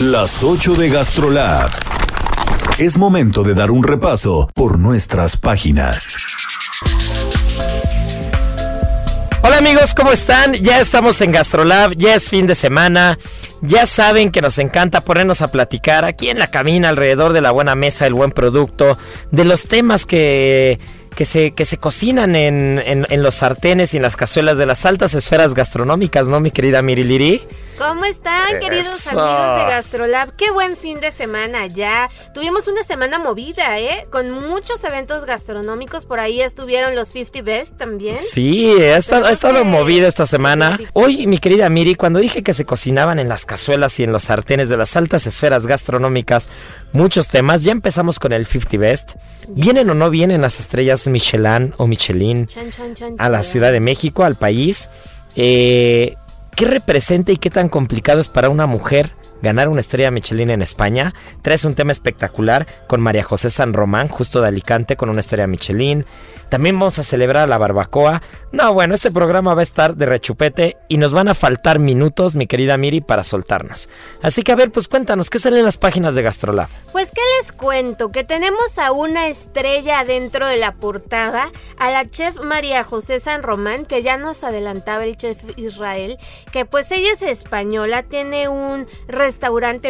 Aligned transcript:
Las 0.00 0.42
8 0.42 0.76
de 0.76 0.88
GastroLab. 0.88 1.68
Es 2.78 2.96
momento 2.96 3.42
de 3.42 3.52
dar 3.52 3.70
un 3.70 3.82
repaso 3.82 4.48
por 4.54 4.78
nuestras 4.78 5.36
páginas. 5.36 6.16
Hola 9.42 9.58
amigos, 9.58 9.94
¿cómo 9.94 10.10
están? 10.10 10.54
Ya 10.54 10.80
estamos 10.80 11.20
en 11.20 11.32
GastroLab, 11.32 11.96
ya 11.98 12.14
es 12.14 12.30
fin 12.30 12.46
de 12.46 12.54
semana. 12.54 13.18
Ya 13.60 13.84
saben 13.84 14.30
que 14.30 14.40
nos 14.40 14.58
encanta 14.58 15.04
ponernos 15.04 15.42
a 15.42 15.48
platicar 15.48 16.06
aquí 16.06 16.30
en 16.30 16.38
la 16.38 16.50
cabina 16.50 16.88
alrededor 16.88 17.34
de 17.34 17.42
la 17.42 17.50
buena 17.50 17.74
mesa, 17.74 18.06
el 18.06 18.14
buen 18.14 18.30
producto, 18.30 18.96
de 19.30 19.44
los 19.44 19.64
temas 19.64 20.06
que 20.06 20.80
que 21.14 21.24
se, 21.24 21.52
que 21.52 21.64
se 21.64 21.78
cocinan 21.78 22.36
en, 22.36 22.82
en, 22.86 23.22
los 23.22 23.36
sartenes 23.36 23.94
y 23.94 23.98
en 23.98 24.02
las 24.02 24.16
cazuelas 24.16 24.58
de 24.58 24.66
las 24.66 24.86
altas 24.86 25.14
esferas 25.14 25.54
gastronómicas, 25.54 26.28
¿no, 26.28 26.40
mi 26.40 26.50
querida 26.50 26.82
Miriliri? 26.82 27.42
¿Cómo 27.80 28.04
están, 28.04 28.58
queridos 28.60 29.06
amigos 29.06 29.56
de 29.56 29.70
GastroLab? 29.70 30.36
Qué 30.36 30.50
buen 30.50 30.76
fin 30.76 31.00
de 31.00 31.10
semana 31.10 31.66
ya. 31.66 32.10
Tuvimos 32.34 32.68
una 32.68 32.84
semana 32.84 33.18
movida, 33.18 33.78
¿eh? 33.78 34.06
Con 34.10 34.30
muchos 34.30 34.84
eventos 34.84 35.24
gastronómicos. 35.24 36.04
Por 36.04 36.20
ahí 36.20 36.42
estuvieron 36.42 36.94
los 36.94 37.08
50 37.08 37.40
Best 37.40 37.78
también. 37.78 38.16
Sí, 38.18 38.70
ha 38.82 38.98
estado, 38.98 39.24
ha 39.24 39.30
estado 39.30 39.64
movida 39.64 40.08
esta 40.08 40.26
semana. 40.26 40.78
Hoy, 40.92 41.26
mi 41.26 41.38
querida 41.38 41.70
Miri, 41.70 41.94
cuando 41.94 42.18
dije 42.18 42.42
que 42.42 42.52
se 42.52 42.66
cocinaban 42.66 43.18
en 43.18 43.30
las 43.30 43.46
cazuelas 43.46 43.98
y 43.98 44.04
en 44.04 44.12
los 44.12 44.24
sartenes 44.24 44.68
de 44.68 44.76
las 44.76 44.94
altas 44.96 45.26
esferas 45.26 45.66
gastronómicas, 45.66 46.50
muchos 46.92 47.28
temas, 47.28 47.64
ya 47.64 47.72
empezamos 47.72 48.18
con 48.18 48.34
el 48.34 48.44
50 48.44 48.76
Best. 48.76 49.12
¿Vienen 49.48 49.88
o 49.88 49.94
no 49.94 50.10
vienen 50.10 50.42
las 50.42 50.60
estrellas 50.60 50.99
Michelin 51.08 51.72
o 51.78 51.86
Michelin 51.86 52.46
a 53.18 53.28
la 53.28 53.42
Ciudad 53.42 53.72
de 53.72 53.80
México, 53.80 54.24
al 54.24 54.36
país? 54.36 54.88
Eh, 55.36 56.16
¿Qué 56.56 56.64
representa 56.66 57.32
y 57.32 57.36
qué 57.36 57.48
tan 57.48 57.68
complicado 57.68 58.20
es 58.20 58.28
para 58.28 58.50
una 58.50 58.66
mujer 58.66 59.14
ganar 59.42 59.68
una 59.68 59.80
estrella 59.80 60.10
Michelin 60.10 60.50
en 60.50 60.62
España. 60.62 61.14
Traes 61.42 61.64
un 61.64 61.74
tema 61.74 61.92
espectacular 61.92 62.66
con 62.86 63.00
María 63.00 63.22
José 63.22 63.50
San 63.50 63.72
Román, 63.72 64.08
justo 64.08 64.40
de 64.40 64.48
Alicante, 64.48 64.96
con 64.96 65.08
una 65.08 65.20
estrella 65.20 65.46
Michelin. 65.46 66.04
También 66.48 66.78
vamos 66.78 66.98
a 66.98 67.04
celebrar 67.04 67.48
la 67.48 67.58
barbacoa. 67.58 68.22
No, 68.50 68.74
bueno, 68.74 68.94
este 68.94 69.12
programa 69.12 69.54
va 69.54 69.60
a 69.60 69.62
estar 69.62 69.94
de 69.94 70.06
rechupete 70.06 70.76
y 70.88 70.96
nos 70.96 71.12
van 71.12 71.28
a 71.28 71.34
faltar 71.34 71.78
minutos, 71.78 72.34
mi 72.34 72.48
querida 72.48 72.76
Miri, 72.76 73.00
para 73.00 73.22
soltarnos. 73.22 73.88
Así 74.20 74.42
que 74.42 74.50
a 74.50 74.56
ver, 74.56 74.72
pues 74.72 74.88
cuéntanos, 74.88 75.30
¿qué 75.30 75.38
sale 75.38 75.60
en 75.60 75.64
las 75.64 75.78
páginas 75.78 76.16
de 76.16 76.22
Gastrolab? 76.22 76.68
Pues, 76.90 77.12
¿qué 77.12 77.20
les 77.38 77.52
cuento? 77.52 78.10
Que 78.10 78.24
tenemos 78.24 78.78
a 78.78 78.90
una 78.90 79.28
estrella 79.28 80.04
dentro 80.04 80.46
de 80.46 80.56
la 80.56 80.74
portada, 80.74 81.52
a 81.78 81.90
la 81.92 82.10
chef 82.10 82.40
María 82.40 82.82
José 82.82 83.20
San 83.20 83.44
Román, 83.44 83.86
que 83.86 84.02
ya 84.02 84.16
nos 84.16 84.42
adelantaba 84.42 85.04
el 85.04 85.16
chef 85.16 85.38
Israel, 85.56 86.18
que 86.50 86.64
pues 86.64 86.90
ella 86.90 87.12
es 87.12 87.22
española, 87.22 88.02
tiene 88.02 88.48
un 88.48 88.86
restaurante 89.06 89.29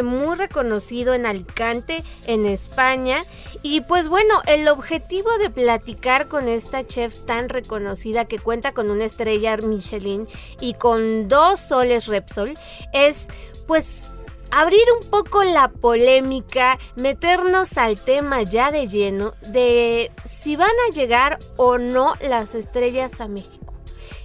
muy 0.02 0.36
reconocido 0.36 1.14
en 1.14 1.26
Alicante, 1.26 2.02
en 2.26 2.46
España. 2.46 3.24
Y 3.62 3.82
pues 3.82 4.08
bueno, 4.08 4.40
el 4.46 4.68
objetivo 4.68 5.36
de 5.38 5.50
platicar 5.50 6.28
con 6.28 6.48
esta 6.48 6.86
chef 6.86 7.16
tan 7.26 7.48
reconocida 7.48 8.24
que 8.24 8.38
cuenta 8.38 8.72
con 8.72 8.90
una 8.90 9.04
estrella 9.04 9.56
Michelin 9.56 10.28
y 10.60 10.74
con 10.74 11.28
dos 11.28 11.60
soles 11.60 12.06
Repsol 12.06 12.58
es 12.92 13.28
pues 13.66 14.12
abrir 14.50 14.82
un 15.00 15.08
poco 15.08 15.44
la 15.44 15.68
polémica, 15.68 16.78
meternos 16.96 17.78
al 17.78 17.98
tema 17.98 18.42
ya 18.42 18.70
de 18.70 18.86
lleno 18.86 19.34
de 19.46 20.10
si 20.24 20.56
van 20.56 20.70
a 20.88 20.92
llegar 20.92 21.38
o 21.56 21.78
no 21.78 22.14
las 22.20 22.54
estrellas 22.54 23.20
a 23.20 23.28
México. 23.28 23.69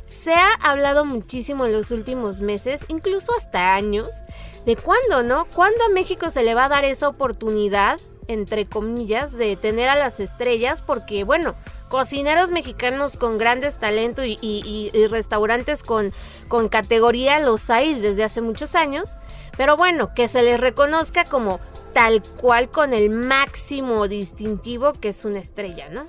Se 0.06 0.34
ha 0.34 0.54
hablado 0.62 1.04
muchísimo 1.04 1.66
en 1.66 1.74
los 1.74 1.92
últimos 1.92 2.40
meses, 2.40 2.86
incluso 2.90 3.32
hasta 3.36 3.74
años, 3.74 4.10
de 4.66 4.76
cuándo, 4.76 5.24
¿no? 5.24 5.46
¿Cuándo 5.46 5.84
a 5.86 5.90
México 5.90 6.30
se 6.30 6.44
le 6.44 6.54
va 6.54 6.66
a 6.66 6.70
dar 6.70 6.86
esa 6.86 7.08
oportunidad, 7.08 8.00
entre 8.28 8.66
comillas, 8.66 9.38
de 9.38 9.56
tener 9.56 9.90
a 9.90 9.96
las 9.96 10.20
estrellas? 10.20 10.82
Porque, 10.82 11.24
bueno, 11.24 11.56
cocineros 11.90 12.52
mexicanos 12.52 13.18
con 13.18 13.38
grandes 13.38 13.78
talentos 13.78 14.26
y, 14.28 14.92
restaurantes 15.10 15.84
con, 15.84 16.14
con 16.48 16.70
categoría 16.70 17.40
los 17.40 17.70
hay 17.70 17.96
desde 17.96 18.24
hace 18.24 18.42
muchos 18.42 18.76
años. 18.76 19.16
Pero 19.58 19.78
bueno, 19.78 20.14
que 20.14 20.28
se 20.28 20.44
les 20.44 20.60
reconozca 20.60 21.24
como 21.24 21.60
tal 21.94 22.22
cual 22.22 22.70
con 22.70 22.94
el 22.94 23.10
máximo 23.10 24.10
distintivo 24.10 24.92
que 24.94 25.10
es 25.10 25.24
una 25.24 25.40
estrella, 25.40 25.88
¿no? 25.90 26.08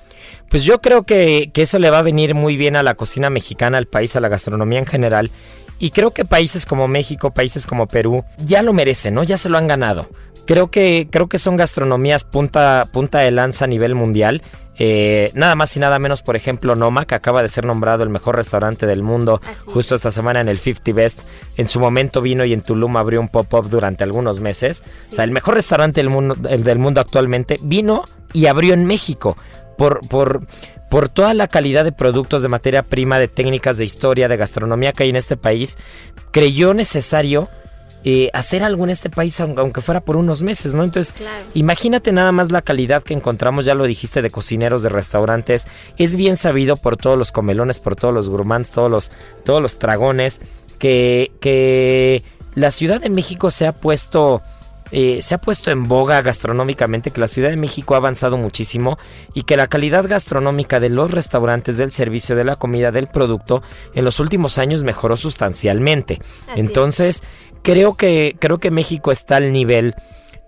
Pues 0.51 0.65
yo 0.65 0.81
creo 0.81 1.05
que, 1.05 1.51
que, 1.55 1.63
eso 1.63 1.79
le 1.79 1.91
va 1.91 1.99
a 1.99 2.03
venir 2.03 2.35
muy 2.35 2.57
bien 2.57 2.75
a 2.75 2.83
la 2.83 2.95
cocina 2.97 3.31
mexicana, 3.31 3.79
al 3.79 3.87
país, 3.87 4.17
a 4.17 4.21
la 4.21 4.29
gastronomía 4.29 4.81
en 4.81 4.87
general. 4.87 5.31
Y 5.79 5.91
creo 5.91 6.11
que 6.11 6.25
países 6.25 6.67
como 6.67 6.89
México, 6.89 7.31
países 7.31 7.67
como 7.67 7.87
Perú, 7.87 8.25
ya 8.39 8.63
lo 8.63 8.73
merecen, 8.73 9.15
¿no? 9.15 9.23
Ya 9.23 9.37
se 9.37 9.49
lo 9.49 9.59
han 9.59 9.69
ganado. 9.69 10.09
Creo 10.47 10.71
que, 10.71 11.09
creo 11.11 11.29
que 11.29 11.39
son 11.39 11.57
gastronomías 11.57 12.25
punta, 12.25 12.89
punta 12.93 13.19
de 13.19 13.31
lanza 13.31 13.65
a 13.65 13.69
nivel 13.69 13.95
mundial 13.95 14.43
eh, 14.79 15.31
nada 15.35 15.55
más 15.55 15.75
y 15.77 15.81
nada 15.81 15.99
menos, 15.99 16.23
por 16.23 16.37
ejemplo, 16.37 16.77
Noma, 16.77 17.07
que 17.07 17.15
acaba 17.15 17.43
de 17.43 17.49
ser 17.49 17.65
nombrado 17.65 18.03
el 18.03 18.11
mejor 18.11 18.37
restaurante 18.37 18.87
del 18.87 19.03
mundo 19.03 19.41
justo 19.67 19.95
esta 19.95 20.11
semana 20.11 20.41
en 20.41 20.49
el 20.49 20.59
50 20.59 20.93
Best. 20.93 21.21
En 21.57 21.67
su 21.67 21.81
momento 21.81 22.21
vino 22.21 22.45
y 22.45 22.53
en 22.53 22.61
Tulum 22.61 22.97
abrió 22.97 23.21
un 23.21 23.29
pop-up 23.29 23.69
durante 23.71 24.05
algunos 24.05 24.41
meses. 24.41 24.83
O 25.11 25.15
sea, 25.15 25.25
el 25.25 25.31
mejor 25.31 25.55
restaurante 25.55 26.01
del 26.01 26.11
mundo, 26.11 26.35
del 26.35 26.79
mundo 26.79 27.01
actualmente 27.01 27.59
vino 27.63 28.05
y 28.33 28.47
abrió 28.47 28.75
en 28.75 28.85
México. 28.85 29.37
Por, 29.79 30.07
por, 30.09 30.47
por 30.91 31.11
toda 31.11 31.35
la 31.35 31.49
calidad 31.49 31.85
de 31.85 31.93
productos, 31.93 32.43
de 32.43 32.49
materia 32.49 32.83
prima, 32.83 33.19
de 33.19 33.29
técnicas 33.29 33.77
de 33.77 33.85
historia, 33.85 34.29
de 34.29 34.39
gastronomía 34.39 34.93
que 34.93 35.03
hay 35.03 35.11
en 35.11 35.17
este 35.17 35.37
país, 35.37 35.77
creyó 36.33 36.73
necesario 36.73 37.49
eh, 38.05 38.31
hacer 38.33 38.63
algo 38.63 38.85
en 38.85 38.91
este 38.91 39.11
país, 39.11 39.41
aunque 39.41 39.81
fuera 39.81 40.01
por 40.01 40.17
unos 40.17 40.43
meses, 40.43 40.75
¿no? 40.75 40.85
Entonces, 40.85 41.15
imagínate 41.55 42.13
nada 42.13 42.31
más 42.31 42.53
la 42.53 42.63
calidad 42.63 43.03
que 43.03 43.15
encontramos, 43.15 43.65
ya 43.65 43.75
lo 43.75 43.85
dijiste, 43.85 44.23
de 44.23 44.31
cocineros, 44.31 44.83
de 44.83 44.89
restaurantes. 44.89 45.67
Es 45.97 46.15
bien 46.15 46.37
sabido 46.37 46.77
por 46.77 46.97
todos 46.97 47.19
los 47.19 47.33
comelones, 47.33 47.81
por 47.81 47.97
todos 47.97 48.15
los 48.15 48.29
gourmands, 48.31 48.71
todos 48.71 48.91
los, 48.91 49.11
todos 49.45 49.61
los 49.61 49.79
dragones, 49.79 50.41
que, 50.79 51.33
que 51.41 52.23
la 52.55 52.71
Ciudad 52.71 53.01
de 53.01 53.11
México 53.11 53.51
se 53.51 53.67
ha 53.67 53.73
puesto... 53.73 54.43
Eh, 54.93 55.21
se 55.21 55.35
ha 55.35 55.39
puesto 55.39 55.73
en 55.73 55.89
boga 55.89 56.23
gastronómicamente 56.23 57.11
que 57.11 57.21
la 57.21 57.27
Ciudad 57.27 57.51
de 57.51 57.57
México 57.57 57.95
ha 57.95 57.97
avanzado 57.97 58.37
muchísimo 58.37 58.99
y 59.35 59.43
que 59.43 59.57
la 59.57 59.67
calidad 59.67 60.09
gastronómica 60.09 60.79
de 60.79 60.91
los 60.91 61.11
restaurantes, 61.11 61.77
del 61.77 61.91
servicio, 61.91 62.37
de 62.37 62.45
la 62.45 62.55
comida, 62.55 62.93
del 62.93 63.09
producto 63.09 63.65
en 63.95 64.05
los 64.05 64.21
últimos 64.21 64.59
años 64.59 64.85
mejoró 64.85 65.17
sustancialmente. 65.17 66.21
Entonces, 66.55 67.25
creo 67.67 67.95
que, 67.97 68.37
creo 68.39 68.59
que 68.59 68.71
México 68.71 69.11
está 69.11 69.37
al 69.37 69.53
nivel. 69.53 69.97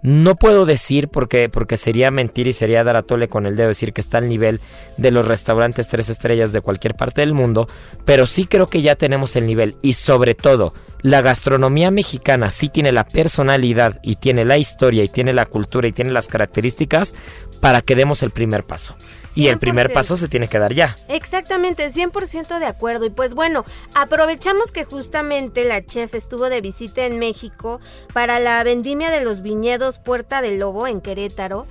No 0.02 0.36
puedo 0.36 0.66
decir 0.66 1.08
porque, 1.08 1.48
porque 1.48 1.76
sería 1.76 2.12
mentir 2.12 2.46
y 2.46 2.52
sería 2.52 2.84
dar 2.84 2.94
a 2.94 3.02
tole 3.02 3.28
con 3.28 3.44
el 3.44 3.56
dedo 3.56 3.66
decir 3.66 3.92
que 3.92 4.00
está 4.00 4.18
al 4.18 4.28
nivel 4.28 4.60
de 4.96 5.10
los 5.10 5.26
restaurantes 5.26 5.88
tres 5.88 6.08
estrellas 6.10 6.52
de 6.52 6.60
cualquier 6.60 6.94
parte 6.94 7.20
del 7.20 7.34
mundo, 7.34 7.66
pero 8.04 8.24
sí 8.24 8.44
creo 8.44 8.68
que 8.68 8.82
ya 8.82 8.94
tenemos 8.94 9.34
el 9.34 9.46
nivel 9.46 9.76
y 9.82 9.94
sobre 9.94 10.36
todo 10.36 10.72
la 11.02 11.20
gastronomía 11.20 11.90
mexicana 11.90 12.50
sí 12.50 12.68
tiene 12.68 12.92
la 12.92 13.04
personalidad 13.04 13.98
y 14.04 14.16
tiene 14.16 14.44
la 14.44 14.56
historia 14.56 15.02
y 15.02 15.08
tiene 15.08 15.32
la 15.32 15.46
cultura 15.46 15.88
y 15.88 15.92
tiene 15.92 16.12
las 16.12 16.28
características 16.28 17.16
para 17.60 17.82
que 17.82 17.96
demos 17.96 18.22
el 18.22 18.30
primer 18.30 18.64
paso. 18.64 18.94
Y 19.38 19.48
el 19.48 19.58
primer 19.58 19.92
paso 19.92 20.16
se 20.16 20.28
tiene 20.28 20.48
que 20.48 20.58
dar 20.58 20.74
ya. 20.74 20.96
Exactamente, 21.08 21.88
100% 21.88 22.58
de 22.58 22.66
acuerdo. 22.66 23.06
Y 23.06 23.10
pues 23.10 23.34
bueno, 23.34 23.64
aprovechamos 23.94 24.72
que 24.72 24.84
justamente 24.84 25.64
la 25.64 25.84
chef 25.84 26.14
estuvo 26.14 26.48
de 26.48 26.60
visita 26.60 27.06
en 27.06 27.18
México 27.18 27.80
para 28.12 28.40
la 28.40 28.62
vendimia 28.64 29.10
de 29.10 29.22
los 29.22 29.42
viñedos 29.42 30.00
Puerta 30.00 30.42
del 30.42 30.58
Lobo 30.58 30.86
en 30.86 31.00
Querétaro. 31.00 31.66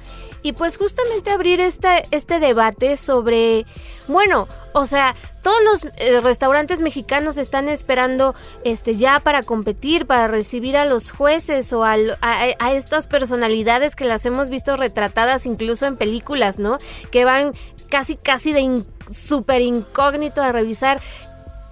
Y 0.47 0.53
pues 0.53 0.77
justamente 0.77 1.29
abrir 1.29 1.59
este, 1.59 2.07
este 2.11 2.39
debate 2.39 2.95
sobre, 2.95 3.65
bueno, 4.07 4.47
o 4.71 4.85
sea, 4.85 5.13
todos 5.43 5.57
los 5.65 5.93
eh, 5.97 6.21
restaurantes 6.21 6.79
mexicanos 6.79 7.37
están 7.37 7.67
esperando 7.67 8.33
este 8.63 8.95
ya 8.95 9.19
para 9.19 9.43
competir, 9.43 10.05
para 10.05 10.27
recibir 10.27 10.77
a 10.77 10.85
los 10.85 11.11
jueces 11.11 11.73
o 11.73 11.83
a, 11.83 11.97
a, 12.21 12.71
estas 12.71 13.09
personalidades 13.09 13.97
que 13.97 14.05
las 14.05 14.25
hemos 14.25 14.49
visto 14.49 14.77
retratadas 14.77 15.45
incluso 15.45 15.85
en 15.85 15.97
películas, 15.97 16.59
¿no? 16.59 16.77
Que 17.11 17.25
van 17.25 17.51
casi 17.89 18.15
casi 18.15 18.53
de 18.53 18.85
súper 19.11 19.61
incógnito 19.61 20.41
a 20.41 20.53
revisar 20.53 21.01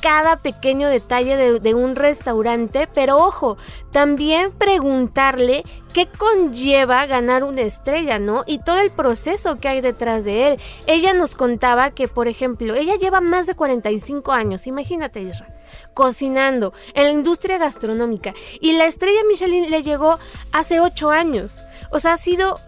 cada 0.05 0.37
pequeño 0.37 0.87
detalle 0.87 1.59
de, 1.59 1.73
un 1.73 1.95
restaurante, 1.95 2.87
pero 2.93 3.17
ojo, 3.17 3.57
también 3.91 4.51
preguntarle 4.51 5.63
qué 5.93 6.05
conlleva 6.05 7.07
ganar 7.07 7.43
una 7.43 7.61
estrella, 7.61 8.19
¿no? 8.19 8.43
Y 8.45 8.59
todo 8.59 8.77
el 8.81 8.91
proceso 8.91 9.59
que 9.59 9.67
hay 9.67 9.81
detrás 9.81 10.23
de 10.23 10.49
él. 10.49 10.59
Ella 10.85 11.15
nos 11.15 11.33
contaba 11.33 11.89
que, 11.89 12.07
por 12.07 12.27
ejemplo, 12.27 12.75
ella 12.75 12.97
lleva 12.97 13.19
más 13.19 13.47
de 13.47 13.55
45 13.55 14.31
años, 14.31 14.67
imagínate, 14.67 15.21
Israel 15.21 15.51
cocinando 15.95 16.73
en 16.93 17.05
la 17.05 17.09
industria 17.09 17.57
gastronómica 17.57 18.33
y 18.61 18.73
la 18.73 18.85
estrella 18.85 19.21
Michelin 19.27 19.71
le 19.71 19.81
llegó 19.81 20.19
hace 20.51 20.79
8 20.79 21.09
años. 21.09 21.63
O 21.89 21.97
sea, 21.97 22.13
ha 22.13 22.17
sido 22.17 22.59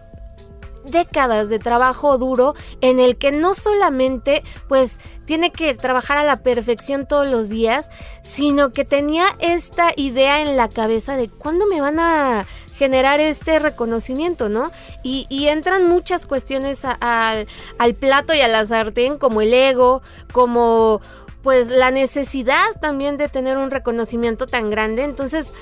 décadas 0.90 1.48
de 1.48 1.58
trabajo 1.58 2.18
duro 2.18 2.54
en 2.80 3.00
el 3.00 3.16
que 3.16 3.32
no 3.32 3.54
solamente 3.54 4.42
pues 4.68 4.98
tiene 5.24 5.52
que 5.52 5.74
trabajar 5.74 6.16
a 6.18 6.24
la 6.24 6.42
perfección 6.42 7.06
todos 7.06 7.28
los 7.28 7.48
días, 7.48 7.90
sino 8.22 8.72
que 8.72 8.84
tenía 8.84 9.26
esta 9.40 9.92
idea 9.96 10.40
en 10.40 10.56
la 10.56 10.68
cabeza 10.68 11.16
de 11.16 11.28
cuándo 11.28 11.66
me 11.66 11.80
van 11.80 12.00
a 12.00 12.46
generar 12.78 13.18
este 13.20 13.58
reconocimiento, 13.58 14.48
¿no? 14.48 14.70
Y, 15.02 15.26
entran 15.48 15.88
muchas 15.88 16.26
cuestiones 16.26 16.82
al 16.84 17.94
plato 17.98 18.34
y 18.34 18.40
a 18.40 18.48
la 18.48 18.64
sartén, 18.64 19.18
como 19.18 19.40
el 19.40 19.52
ego, 19.52 20.00
como 20.32 21.00
pues 21.42 21.68
la 21.68 21.90
necesidad 21.90 22.66
también 22.80 23.16
de 23.16 23.28
tener 23.28 23.58
un 23.58 23.70
reconocimiento 23.70 24.46
tan 24.46 24.70
grande. 24.70 25.04
Entonces, 25.04 25.54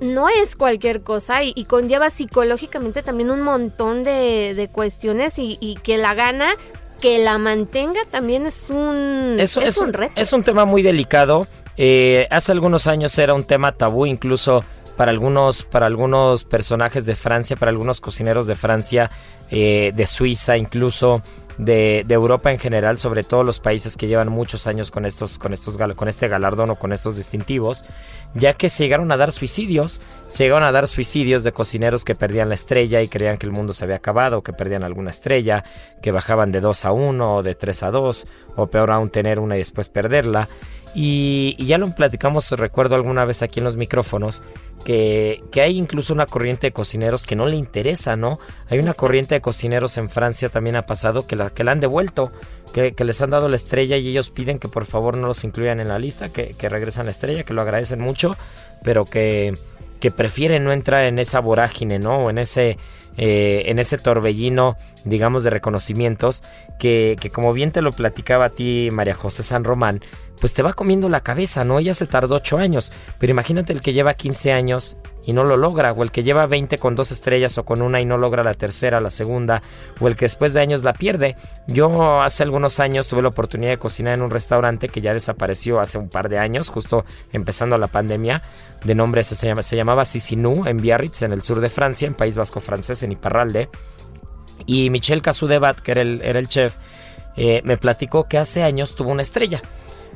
no 0.00 0.28
es 0.28 0.56
cualquier 0.56 1.02
cosa 1.02 1.42
y, 1.42 1.64
conlleva 1.64 2.10
psicológicamente 2.10 3.02
también 3.02 3.30
un 3.30 3.42
montón 3.42 4.04
de, 4.04 4.68
cuestiones 4.72 5.34
y, 5.38 5.78
que 5.82 5.98
la 5.98 6.14
gana, 6.14 6.50
que 7.00 7.18
la 7.18 7.38
mantenga 7.38 8.00
también 8.10 8.46
es 8.46 8.70
un, 8.70 9.36
es, 9.38 9.56
un 9.78 9.92
reto. 9.92 10.12
Es 10.16 10.32
un 10.32 10.42
tema 10.42 10.64
muy 10.64 10.82
delicado. 10.82 11.46
Eh, 11.76 12.26
hace 12.30 12.52
algunos 12.52 12.86
años 12.86 13.18
era 13.18 13.34
un 13.34 13.44
tema 13.44 13.72
tabú 13.72 14.06
incluso 14.06 14.64
para 14.96 15.10
algunos, 15.10 15.64
para 15.64 15.86
algunos 15.86 16.44
personajes 16.44 17.04
de 17.04 17.16
Francia, 17.16 17.56
para 17.56 17.70
algunos 17.70 18.00
cocineros 18.00 18.46
de 18.46 18.54
Francia, 18.54 19.10
eh, 19.50 19.92
de 19.94 20.06
Suiza 20.06 20.56
incluso 20.56 21.22
de, 21.58 22.04
Europa 22.08 22.52
en 22.52 22.58
general, 22.58 22.98
sobre 22.98 23.24
todo 23.24 23.44
los 23.44 23.60
países 23.60 23.96
que 23.96 24.06
llevan 24.06 24.28
muchos 24.28 24.66
años 24.66 24.90
con 24.90 25.06
estos, 25.06 25.38
con 25.38 25.52
estos, 25.52 25.76
con 25.76 26.08
este 26.08 26.28
galardón 26.28 26.70
o 26.70 26.76
con 26.76 26.92
estos 26.92 27.16
distintivos, 27.16 27.84
ya 28.34 28.54
que 28.54 28.68
se 28.68 28.84
llegaron 28.84 29.10
a 29.12 29.16
dar 29.16 29.32
suicidios, 29.32 30.00
se 30.26 30.44
llegaron 30.44 30.64
a 30.64 30.72
dar 30.72 30.86
suicidios 30.86 31.44
de 31.44 31.52
cocineros 31.52 32.04
que 32.04 32.14
perdían 32.14 32.48
la 32.48 32.54
estrella 32.54 33.02
y 33.02 33.08
creían 33.08 33.38
que 33.38 33.46
el 33.46 33.52
mundo 33.52 33.72
se 33.72 33.84
había 33.84 33.96
acabado, 33.96 34.42
que 34.42 34.52
perdían 34.52 34.84
alguna 34.84 35.10
estrella, 35.10 35.64
que 36.02 36.12
bajaban 36.12 36.52
de 36.52 36.60
2 36.60 36.84
a 36.84 36.92
1 36.92 37.36
o 37.36 37.42
de 37.42 37.54
3 37.54 37.82
a 37.84 37.90
2, 37.90 38.26
o 38.56 38.66
peor 38.68 38.90
aún 38.90 39.10
tener 39.10 39.38
una 39.38 39.56
y 39.56 39.58
después 39.58 39.88
perderla. 39.88 40.48
Y, 40.94 41.56
ya 41.58 41.76
lo 41.76 41.92
platicamos, 41.92 42.52
recuerdo 42.52 42.94
alguna 42.94 43.24
vez 43.24 43.42
aquí 43.42 43.58
en 43.58 43.64
los 43.64 43.76
micrófonos, 43.76 44.42
que, 44.84 45.42
hay 45.54 45.78
incluso 45.78 46.12
una 46.12 46.26
corriente 46.26 46.68
de 46.68 46.72
cocineros 46.72 47.26
que 47.26 47.36
no 47.36 47.46
le 47.46 47.56
interesa, 47.56 48.16
¿no? 48.16 48.38
Hay 48.68 48.78
una 48.78 48.94
corriente 48.94 49.34
de 49.34 49.40
cocineros 49.40 49.96
en 49.98 50.08
Francia 50.08 50.50
también 50.50 50.76
ha 50.76 50.82
pasado 50.82 51.26
que 51.26 51.36
la, 51.36 51.50
que 51.50 51.64
la 51.64 51.72
han 51.72 51.80
devuelto, 51.80 52.30
que, 52.72 52.94
les 53.04 53.22
han 53.22 53.30
dado 53.30 53.48
la 53.48 53.56
estrella 53.56 53.96
y 53.96 54.08
ellos 54.08 54.30
piden 54.30 54.58
que 54.58 54.68
por 54.68 54.84
favor 54.84 55.16
no 55.16 55.26
los 55.26 55.44
incluyan 55.44 55.80
en 55.80 55.88
la 55.88 55.98
lista, 55.98 56.28
que, 56.28 56.54
que 56.54 56.68
regresan 56.68 57.06
la 57.06 57.12
estrella, 57.12 57.44
que 57.44 57.54
lo 57.54 57.62
agradecen 57.62 58.00
mucho, 58.00 58.36
pero 58.82 59.04
que, 59.06 59.56
que 60.00 60.10
prefieren 60.10 60.64
no 60.64 60.72
entrar 60.72 61.04
en 61.04 61.18
esa 61.18 61.40
vorágine, 61.40 61.98
¿no? 61.98 62.24
O 62.24 62.30
en 62.30 62.38
ese, 62.38 62.76
eh, 63.16 63.62
en 63.66 63.78
ese 63.78 63.96
torbellino, 63.96 64.76
digamos, 65.04 65.44
de 65.44 65.50
reconocimientos, 65.50 66.42
que, 66.78 67.16
que 67.20 67.30
como 67.30 67.52
bien 67.52 67.72
te 67.72 67.80
lo 67.80 67.92
platicaba 67.92 68.46
a 68.46 68.50
ti, 68.50 68.90
María 68.92 69.14
José 69.14 69.42
San 69.42 69.64
Román, 69.64 70.02
pues 70.44 70.52
te 70.52 70.62
va 70.62 70.74
comiendo 70.74 71.08
la 71.08 71.22
cabeza, 71.22 71.64
¿no? 71.64 71.78
Ella 71.78 71.94
se 71.94 72.04
tardó 72.04 72.34
8 72.34 72.58
años, 72.58 72.92
pero 73.18 73.30
imagínate 73.30 73.72
el 73.72 73.80
que 73.80 73.94
lleva 73.94 74.12
15 74.12 74.52
años 74.52 74.98
y 75.24 75.32
no 75.32 75.42
lo 75.42 75.56
logra, 75.56 75.92
o 75.92 76.02
el 76.02 76.10
que 76.10 76.22
lleva 76.22 76.44
20 76.44 76.76
con 76.76 76.94
dos 76.94 77.12
estrellas 77.12 77.56
o 77.56 77.64
con 77.64 77.80
una 77.80 78.02
y 78.02 78.04
no 78.04 78.18
logra 78.18 78.44
la 78.44 78.52
tercera, 78.52 79.00
la 79.00 79.08
segunda, 79.08 79.62
o 80.00 80.06
el 80.06 80.16
que 80.16 80.26
después 80.26 80.52
de 80.52 80.60
años 80.60 80.84
la 80.84 80.92
pierde. 80.92 81.34
Yo 81.66 82.20
hace 82.20 82.42
algunos 82.42 82.78
años 82.78 83.08
tuve 83.08 83.22
la 83.22 83.28
oportunidad 83.28 83.70
de 83.70 83.78
cocinar 83.78 84.12
en 84.12 84.20
un 84.20 84.30
restaurante 84.30 84.90
que 84.90 85.00
ya 85.00 85.14
desapareció 85.14 85.80
hace 85.80 85.96
un 85.96 86.10
par 86.10 86.28
de 86.28 86.38
años, 86.38 86.68
justo 86.68 87.06
empezando 87.32 87.78
la 87.78 87.86
pandemia, 87.86 88.42
de 88.84 88.94
nombre 88.94 89.22
se, 89.22 89.46
llama, 89.46 89.62
se 89.62 89.76
llamaba 89.76 90.04
Sisinou, 90.04 90.66
en 90.66 90.76
Biarritz, 90.76 91.22
en 91.22 91.32
el 91.32 91.40
sur 91.40 91.60
de 91.60 91.70
Francia, 91.70 92.06
en 92.06 92.12
País 92.12 92.36
Vasco 92.36 92.60
francés, 92.60 93.02
en 93.02 93.12
Iparralde. 93.12 93.70
Y 94.66 94.90
Michel 94.90 95.22
Casudebat, 95.22 95.80
que 95.80 95.92
era 95.92 96.02
el, 96.02 96.20
era 96.22 96.38
el 96.38 96.48
chef, 96.48 96.76
eh, 97.34 97.62
me 97.64 97.78
platicó 97.78 98.28
que 98.28 98.36
hace 98.36 98.62
años 98.62 98.94
tuvo 98.94 99.10
una 99.10 99.22
estrella. 99.22 99.62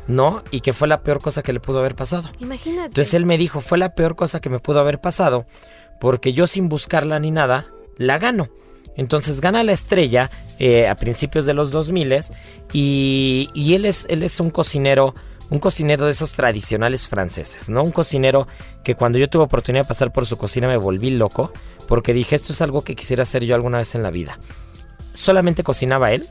¿No? 0.08 0.42
Y 0.50 0.60
que 0.60 0.72
fue 0.72 0.88
la 0.88 1.02
peor 1.02 1.20
cosa 1.20 1.42
que 1.42 1.52
le 1.52 1.60
pudo 1.60 1.78
haber 1.78 1.94
pasado. 1.94 2.28
Imagínate. 2.40 2.86
Entonces 2.86 3.14
él 3.14 3.26
me 3.26 3.38
dijo, 3.38 3.60
fue 3.60 3.78
la 3.78 3.94
peor 3.94 4.16
cosa 4.16 4.40
que 4.40 4.50
me 4.50 4.58
pudo 4.58 4.80
haber 4.80 5.00
pasado, 5.00 5.46
porque 6.00 6.32
yo 6.32 6.48
sin 6.48 6.68
buscarla 6.68 7.20
ni 7.20 7.30
nada, 7.30 7.66
la 7.98 8.18
gano. 8.18 8.48
Entonces 8.96 9.40
gana 9.40 9.62
la 9.62 9.72
estrella 9.72 10.28
eh, 10.58 10.88
a 10.88 10.96
principios 10.96 11.46
de 11.46 11.54
los 11.54 11.70
2000 11.70 12.16
y, 12.72 13.48
y 13.54 13.74
él, 13.74 13.84
es, 13.84 14.06
él 14.10 14.24
es 14.24 14.40
un 14.40 14.50
cocinero, 14.50 15.14
un 15.50 15.60
cocinero 15.60 16.06
de 16.06 16.10
esos 16.10 16.32
tradicionales 16.32 17.06
franceses, 17.06 17.68
¿no? 17.68 17.84
Un 17.84 17.92
cocinero 17.92 18.48
que 18.82 18.96
cuando 18.96 19.18
yo 19.18 19.28
tuve 19.28 19.44
oportunidad 19.44 19.84
de 19.84 19.88
pasar 19.88 20.12
por 20.12 20.26
su 20.26 20.36
cocina 20.36 20.66
me 20.66 20.76
volví 20.76 21.10
loco 21.10 21.52
porque 21.86 22.12
dije 22.12 22.34
esto 22.34 22.52
es 22.52 22.60
algo 22.60 22.82
que 22.82 22.96
quisiera 22.96 23.22
hacer 23.22 23.44
yo 23.44 23.54
alguna 23.54 23.78
vez 23.78 23.94
en 23.94 24.02
la 24.02 24.10
vida. 24.10 24.40
Solamente 25.14 25.62
cocinaba 25.62 26.12
él, 26.12 26.28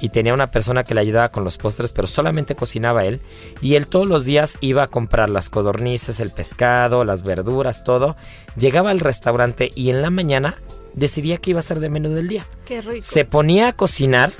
y 0.00 0.10
tenía 0.10 0.34
una 0.34 0.50
persona 0.50 0.84
que 0.84 0.94
le 0.94 1.00
ayudaba 1.00 1.30
con 1.30 1.44
los 1.44 1.58
postres, 1.58 1.92
pero 1.92 2.06
solamente 2.08 2.54
cocinaba 2.54 3.04
él. 3.04 3.20
Y 3.60 3.74
él 3.74 3.86
todos 3.86 4.06
los 4.06 4.24
días 4.24 4.58
iba 4.60 4.82
a 4.82 4.88
comprar 4.88 5.30
las 5.30 5.50
codornices, 5.50 6.20
el 6.20 6.30
pescado, 6.30 7.04
las 7.04 7.22
verduras, 7.22 7.84
todo. 7.84 8.16
Llegaba 8.56 8.90
al 8.90 9.00
restaurante 9.00 9.72
y 9.74 9.90
en 9.90 10.02
la 10.02 10.10
mañana 10.10 10.56
decidía 10.94 11.38
que 11.38 11.50
iba 11.50 11.60
a 11.60 11.62
ser 11.62 11.80
de 11.80 11.90
menú 11.90 12.10
del 12.10 12.28
día. 12.28 12.46
Qué 12.64 12.80
rico. 12.80 13.00
Se 13.00 13.24
ponía 13.24 13.68
a 13.68 13.72
cocinar 13.72 14.32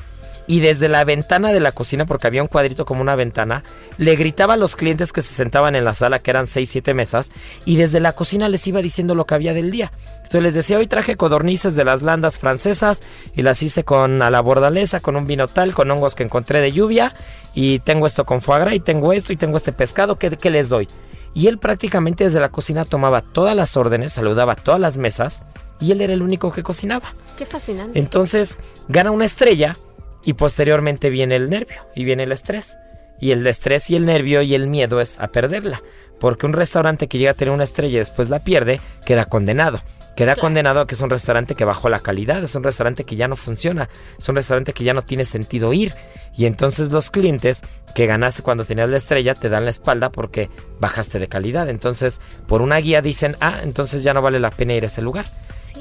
y 0.47 0.61
desde 0.61 0.89
la 0.89 1.05
ventana 1.05 1.53
de 1.53 1.61
la 1.61 1.73
cocina, 1.73 2.05
porque 2.05 2.27
había 2.27 2.43
un 2.43 2.49
cuadrito 2.49 2.85
como 2.85 3.01
una 3.01 3.17
ventana, 3.17 3.65
le 3.99 4.17
gritaba 4.17 4.55
a 4.55 4.57
los 4.57 4.77
clientes 4.77 5.13
que 5.13 5.23
se 5.23 5.35
sentaban 5.35 5.75
en 5.75 5.85
la 5.85 5.95
sala, 5.95 6.19
que 6.19 6.31
eran 6.31 6.47
6, 6.47 6.69
7 6.69 6.95
mesas, 6.95 7.31
y 7.65 7.77
desde 7.77 8.01
la 8.01 8.13
cocina 8.13 8.49
les 8.49 8.67
iba 8.67 8.83
diciendo 8.83 9.15
lo 9.15 9.27
que 9.27 9.35
había 9.35 9.55
del 9.55 9.71
día. 9.71 9.93
Entonces 10.17 10.43
les 10.43 10.55
decía, 10.55 10.79
hoy 10.79 10.87
traje 10.87 11.17
codornices 11.17 11.77
de 11.77 11.85
las 11.85 12.03
landas 12.03 12.39
francesas 12.39 13.03
y 13.35 13.43
las 13.43 13.63
hice 13.63 13.85
con 13.85 14.23
a 14.23 14.31
la 14.31 14.41
bordalesa, 14.41 15.01
con 15.01 15.17
un 15.17 15.27
vino 15.27 15.49
tal, 15.49 15.75
con 15.75 15.91
hongos 15.91 16.15
que 16.15 16.25
encontré 16.25 16.61
de 16.61 16.73
lluvia, 16.73 17.15
y 17.55 17.79
tengo 17.81 18.07
esto 18.07 18.25
con 18.27 18.41
foie 18.41 18.61
gras, 18.61 18.75
y 18.75 18.81
tengo 18.81 19.13
esto, 19.13 19.33
y 19.33 19.37
tengo 19.37 19.57
este 19.57 19.73
pescado, 19.73 20.19
¿qué, 20.19 20.31
qué 20.31 20.51
les 20.51 20.69
doy? 20.69 20.89
Y 21.33 21.49
él 21.49 21.59
prácticamente 21.59 22.25
desde 22.25 22.39
la 22.39 22.51
cocina 22.51 22.85
tomaba 22.85 23.21
todas 23.21 23.57
las 23.57 23.77
órdenes, 23.77 24.13
saludaba 24.13 24.55
todas 24.55 24.81
las 24.81 24.97
mesas, 24.97 25.43
y 25.81 25.91
él 25.93 26.01
era 26.01 26.13
el 26.13 26.23
único 26.23 26.53
que 26.53 26.63
cocinaba. 26.63 27.15
Qué 27.37 27.45
fascinante. 27.45 27.99
Entonces 27.99 28.61
gana 28.89 29.11
una 29.11 29.25
estrella 29.25 29.77
y 30.25 30.35
posteriormente 30.35 31.11
viene 31.11 31.37
el 31.37 31.51
nervio 31.51 31.83
y 31.95 32.05
viene 32.05 32.25
el 32.25 32.33
estrés. 32.33 32.79
Y 33.21 33.31
el 33.31 33.47
estrés 33.47 33.91
y 33.91 33.97
el 33.97 34.07
nervio 34.07 34.43
y 34.43 34.55
el 34.55 34.67
miedo 34.67 35.01
es 35.01 35.19
a 35.21 35.29
perderla. 35.29 35.83
Porque 36.19 36.47
un 36.47 36.53
restaurante 36.53 37.09
que 37.09 37.19
llega 37.19 37.33
a 37.33 37.35
tener 37.35 37.55
una 37.55 37.65
estrella 37.65 37.97
y 37.97 37.99
después 37.99 38.29
la 38.29 38.41
pierde, 38.41 38.81
queda 39.05 39.25
condenado. 39.27 39.81
Queda 40.17 40.37
condenado 40.37 40.81
a 40.81 40.87
que 40.87 40.95
es 40.95 41.01
un 41.01 41.11
restaurante 41.11 41.57
que 41.57 41.65
bajó 41.65 41.89
la 41.89 41.99
calidad, 41.99 42.43
es 42.43 42.55
un 42.55 42.63
restaurante 42.63 43.05
que 43.05 43.17
ya 43.17 43.27
no 43.27 43.35
funciona, 43.35 43.89
es 44.17 44.29
un 44.29 44.37
restaurante 44.37 44.73
que 44.73 44.85
ya 44.85 44.95
no 44.95 45.03
tiene 45.03 45.25
sentido 45.25 45.73
ir. 45.73 45.93
Y 46.37 46.47
entonces 46.47 46.91
los 46.91 47.11
clientes 47.11 47.63
que 47.95 48.07
ganaste 48.07 48.43
cuando 48.43 48.65
tenías 48.65 48.89
la 48.89 48.97
estrella 48.97 49.35
te 49.35 49.49
dan 49.49 49.65
la 49.65 49.71
espalda 49.71 50.11
porque 50.11 50.51
bajaste 50.79 51.19
de 51.19 51.29
calidad. 51.29 51.69
Entonces, 51.69 52.21
por 52.47 52.63
una 52.63 52.77
guía 52.77 53.03
dicen, 53.03 53.37
ah, 53.41 53.61
entonces 53.63 54.05
ya 54.05 54.15
no 54.15 54.23
vale 54.23 54.39
la 54.39 54.51
pena 54.51 54.75
ir 54.75 54.85
a 54.85 54.87
ese 54.87 55.03
lugar. 55.03 55.27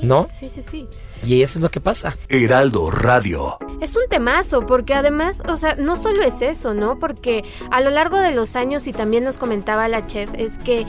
¿No? 0.01 0.27
Sí, 0.31 0.49
sí, 0.49 0.63
sí. 0.63 0.87
Y 1.25 1.41
eso 1.41 1.59
es 1.59 1.63
lo 1.63 1.71
que 1.71 1.79
pasa. 1.79 2.17
Heraldo 2.27 2.91
Radio. 2.91 3.57
Es 3.79 3.95
un 3.95 4.03
temazo, 4.09 4.65
porque 4.65 4.93
además, 4.93 5.41
o 5.47 5.55
sea, 5.55 5.75
no 5.75 5.95
solo 5.95 6.21
es 6.23 6.41
eso, 6.41 6.73
¿no? 6.73 6.99
Porque 6.99 7.43
a 7.71 7.81
lo 7.81 7.89
largo 7.89 8.17
de 8.17 8.35
los 8.35 8.55
años, 8.55 8.87
y 8.87 8.93
también 8.93 9.23
nos 9.23 9.37
comentaba 9.37 9.87
la 9.87 10.05
chef, 10.05 10.29
es 10.37 10.57
que, 10.57 10.85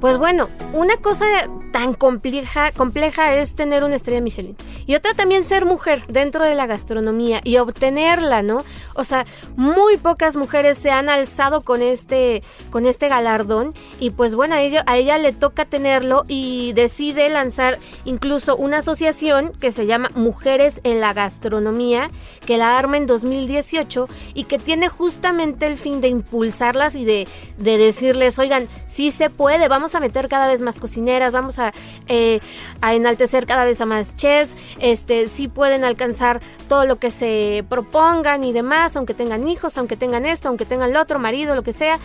pues 0.00 0.18
bueno, 0.18 0.50
una 0.72 0.96
cosa 0.98 1.26
tan 1.72 1.94
compleja, 1.94 2.70
compleja 2.70 3.34
es 3.34 3.54
tener 3.54 3.82
una 3.82 3.96
estrella 3.96 4.20
Michelin. 4.20 4.56
Y 4.86 4.94
otra 4.94 5.14
también 5.14 5.42
ser 5.42 5.64
mujer 5.64 6.02
dentro 6.06 6.44
de 6.44 6.54
la 6.54 6.66
gastronomía 6.66 7.40
y 7.42 7.56
obtenerla, 7.56 8.42
¿no? 8.42 8.64
O 8.94 9.04
sea, 9.04 9.24
muy 9.56 9.96
pocas 9.96 10.36
mujeres 10.36 10.78
se 10.78 10.90
han 10.90 11.08
alzado 11.08 11.62
con 11.62 11.82
este, 11.82 12.42
con 12.70 12.86
este 12.86 13.08
galardón 13.08 13.74
y 13.98 14.10
pues 14.10 14.36
bueno, 14.36 14.54
a 14.54 14.60
ella, 14.60 14.84
a 14.86 14.96
ella 14.98 15.18
le 15.18 15.32
toca 15.32 15.64
tenerlo 15.64 16.24
y 16.28 16.72
decide 16.74 17.28
lanzar 17.30 17.78
incluso 18.04 18.54
una 18.56 18.78
asociación 18.78 19.52
que 19.62 19.70
se 19.70 19.86
llama 19.86 20.10
Mujeres 20.16 20.80
en 20.82 21.00
la 21.00 21.12
Gastronomía, 21.12 22.10
que 22.44 22.58
la 22.58 22.76
arma 22.76 22.96
en 22.96 23.06
2018 23.06 24.08
y 24.34 24.44
que 24.44 24.58
tiene 24.58 24.88
justamente 24.88 25.66
el 25.66 25.78
fin 25.78 26.00
de 26.00 26.08
impulsarlas 26.08 26.96
y 26.96 27.04
de, 27.04 27.28
de 27.58 27.78
decirles, 27.78 28.40
oigan, 28.40 28.66
sí 28.88 29.12
se 29.12 29.30
puede, 29.30 29.68
vamos 29.68 29.94
a 29.94 30.00
meter 30.00 30.28
cada 30.28 30.48
vez 30.48 30.62
más 30.62 30.80
cocineras, 30.80 31.32
vamos 31.32 31.60
a, 31.60 31.72
eh, 32.08 32.40
a 32.80 32.92
enaltecer 32.94 33.46
cada 33.46 33.64
vez 33.64 33.80
a 33.80 33.86
más 33.86 34.16
chefs, 34.16 34.56
este, 34.80 35.28
sí 35.28 35.46
pueden 35.46 35.84
alcanzar 35.84 36.40
todo 36.68 36.84
lo 36.84 36.96
que 36.96 37.12
se 37.12 37.64
propongan 37.68 38.42
y 38.42 38.52
demás, 38.52 38.96
aunque 38.96 39.14
tengan 39.14 39.46
hijos, 39.46 39.78
aunque 39.78 39.96
tengan 39.96 40.26
esto, 40.26 40.48
aunque 40.48 40.66
tengan 40.66 40.90
el 40.90 40.96
otro, 40.96 41.20
marido, 41.20 41.54
lo 41.54 41.62
que 41.62 41.72
sea, 41.72 42.00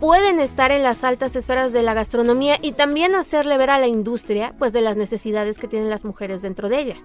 pueden 0.00 0.40
estar 0.40 0.70
en 0.70 0.82
las 0.82 1.04
altas 1.04 1.36
esferas 1.36 1.72
de 1.72 1.82
la 1.82 1.94
gastronomía 1.94 2.58
y 2.60 2.72
también 2.72 3.14
hacerle 3.14 3.58
ver 3.58 3.70
a 3.70 3.78
la 3.78 3.86
industria 3.86 4.54
pues 4.58 4.72
de 4.72 4.80
las 4.80 4.96
necesidades 4.96 5.58
que 5.58 5.68
tienen 5.68 5.90
las 5.90 6.04
mujeres 6.04 6.42
dentro 6.42 6.68
de 6.68 6.80
ella. 6.80 6.96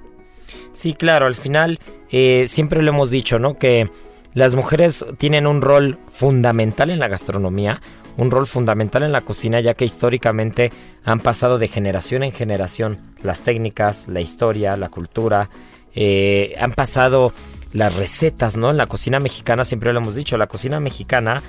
Sí, 0.72 0.94
claro, 0.94 1.26
al 1.26 1.36
final 1.36 1.80
eh, 2.12 2.46
siempre 2.48 2.82
lo 2.82 2.90
hemos 2.90 3.12
dicho, 3.12 3.40
¿no? 3.40 3.58
Que 3.58 3.90
las 4.34 4.56
mujeres 4.56 5.06
tienen 5.18 5.48
un 5.48 5.62
rol 5.62 6.00
fundamental 6.10 6.90
en 6.90 7.00
la 7.00 7.08
gastronomía, 7.08 7.82
un 8.18 8.32
rol 8.32 8.48
fundamental 8.48 9.04
en 9.04 9.12
la 9.12 9.22
cocina, 9.22 9.60
ya 9.60 9.74
que 9.74 9.86
históricamente 9.86 10.72
han 11.04 11.20
pasado 11.20 11.58
de 11.58 11.68
generación 11.68 12.24
en 12.24 12.32
generación 12.32 12.98
las 13.22 13.42
técnicas, 13.42 14.08
la 14.08 14.22
historia, 14.22 14.78
la 14.78 14.90
cultura, 14.90 15.50
eh, 15.96 16.56
han 16.60 16.72
pasado 16.72 17.34
las 17.74 17.96
recetas, 17.96 18.58
¿no? 18.58 18.70
En 18.70 18.78
la 18.78 18.88
cocina 18.88 19.20
mexicana, 19.20 19.64
siempre 19.64 19.94
lo 19.94 20.00
hemos 20.00 20.16
dicho, 20.16 20.38
la 20.38 20.48
cocina 20.48 20.80
mexicana 20.80 21.42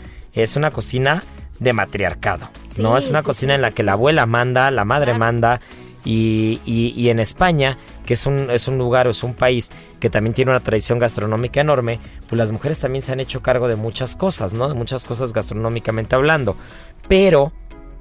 es 0.42 0.56
una 0.56 0.70
cocina 0.70 1.22
de 1.60 1.72
matriarcado, 1.72 2.50
¿no? 2.78 2.96
Es 2.96 3.10
una 3.10 3.22
cocina 3.22 3.54
en 3.54 3.62
la 3.62 3.70
que 3.70 3.82
la 3.82 3.92
abuela 3.92 4.26
manda, 4.26 4.70
la 4.70 4.84
madre 4.84 5.14
manda, 5.14 5.60
y, 6.04 6.60
y, 6.66 7.08
en 7.08 7.18
España, 7.18 7.78
que 8.04 8.12
es 8.12 8.26
un, 8.26 8.50
es 8.50 8.68
un 8.68 8.76
lugar, 8.76 9.06
es 9.06 9.22
un 9.22 9.32
país 9.32 9.72
que 10.00 10.10
también 10.10 10.34
tiene 10.34 10.50
una 10.50 10.60
tradición 10.60 10.98
gastronómica 10.98 11.62
enorme, 11.62 11.98
pues 12.28 12.38
las 12.38 12.50
mujeres 12.50 12.78
también 12.78 13.02
se 13.02 13.12
han 13.12 13.20
hecho 13.20 13.42
cargo 13.42 13.68
de 13.68 13.76
muchas 13.76 14.14
cosas, 14.14 14.52
¿no? 14.52 14.68
De 14.68 14.74
muchas 14.74 15.04
cosas 15.04 15.32
gastronómicamente 15.32 16.14
hablando. 16.14 16.56
Pero, 17.08 17.52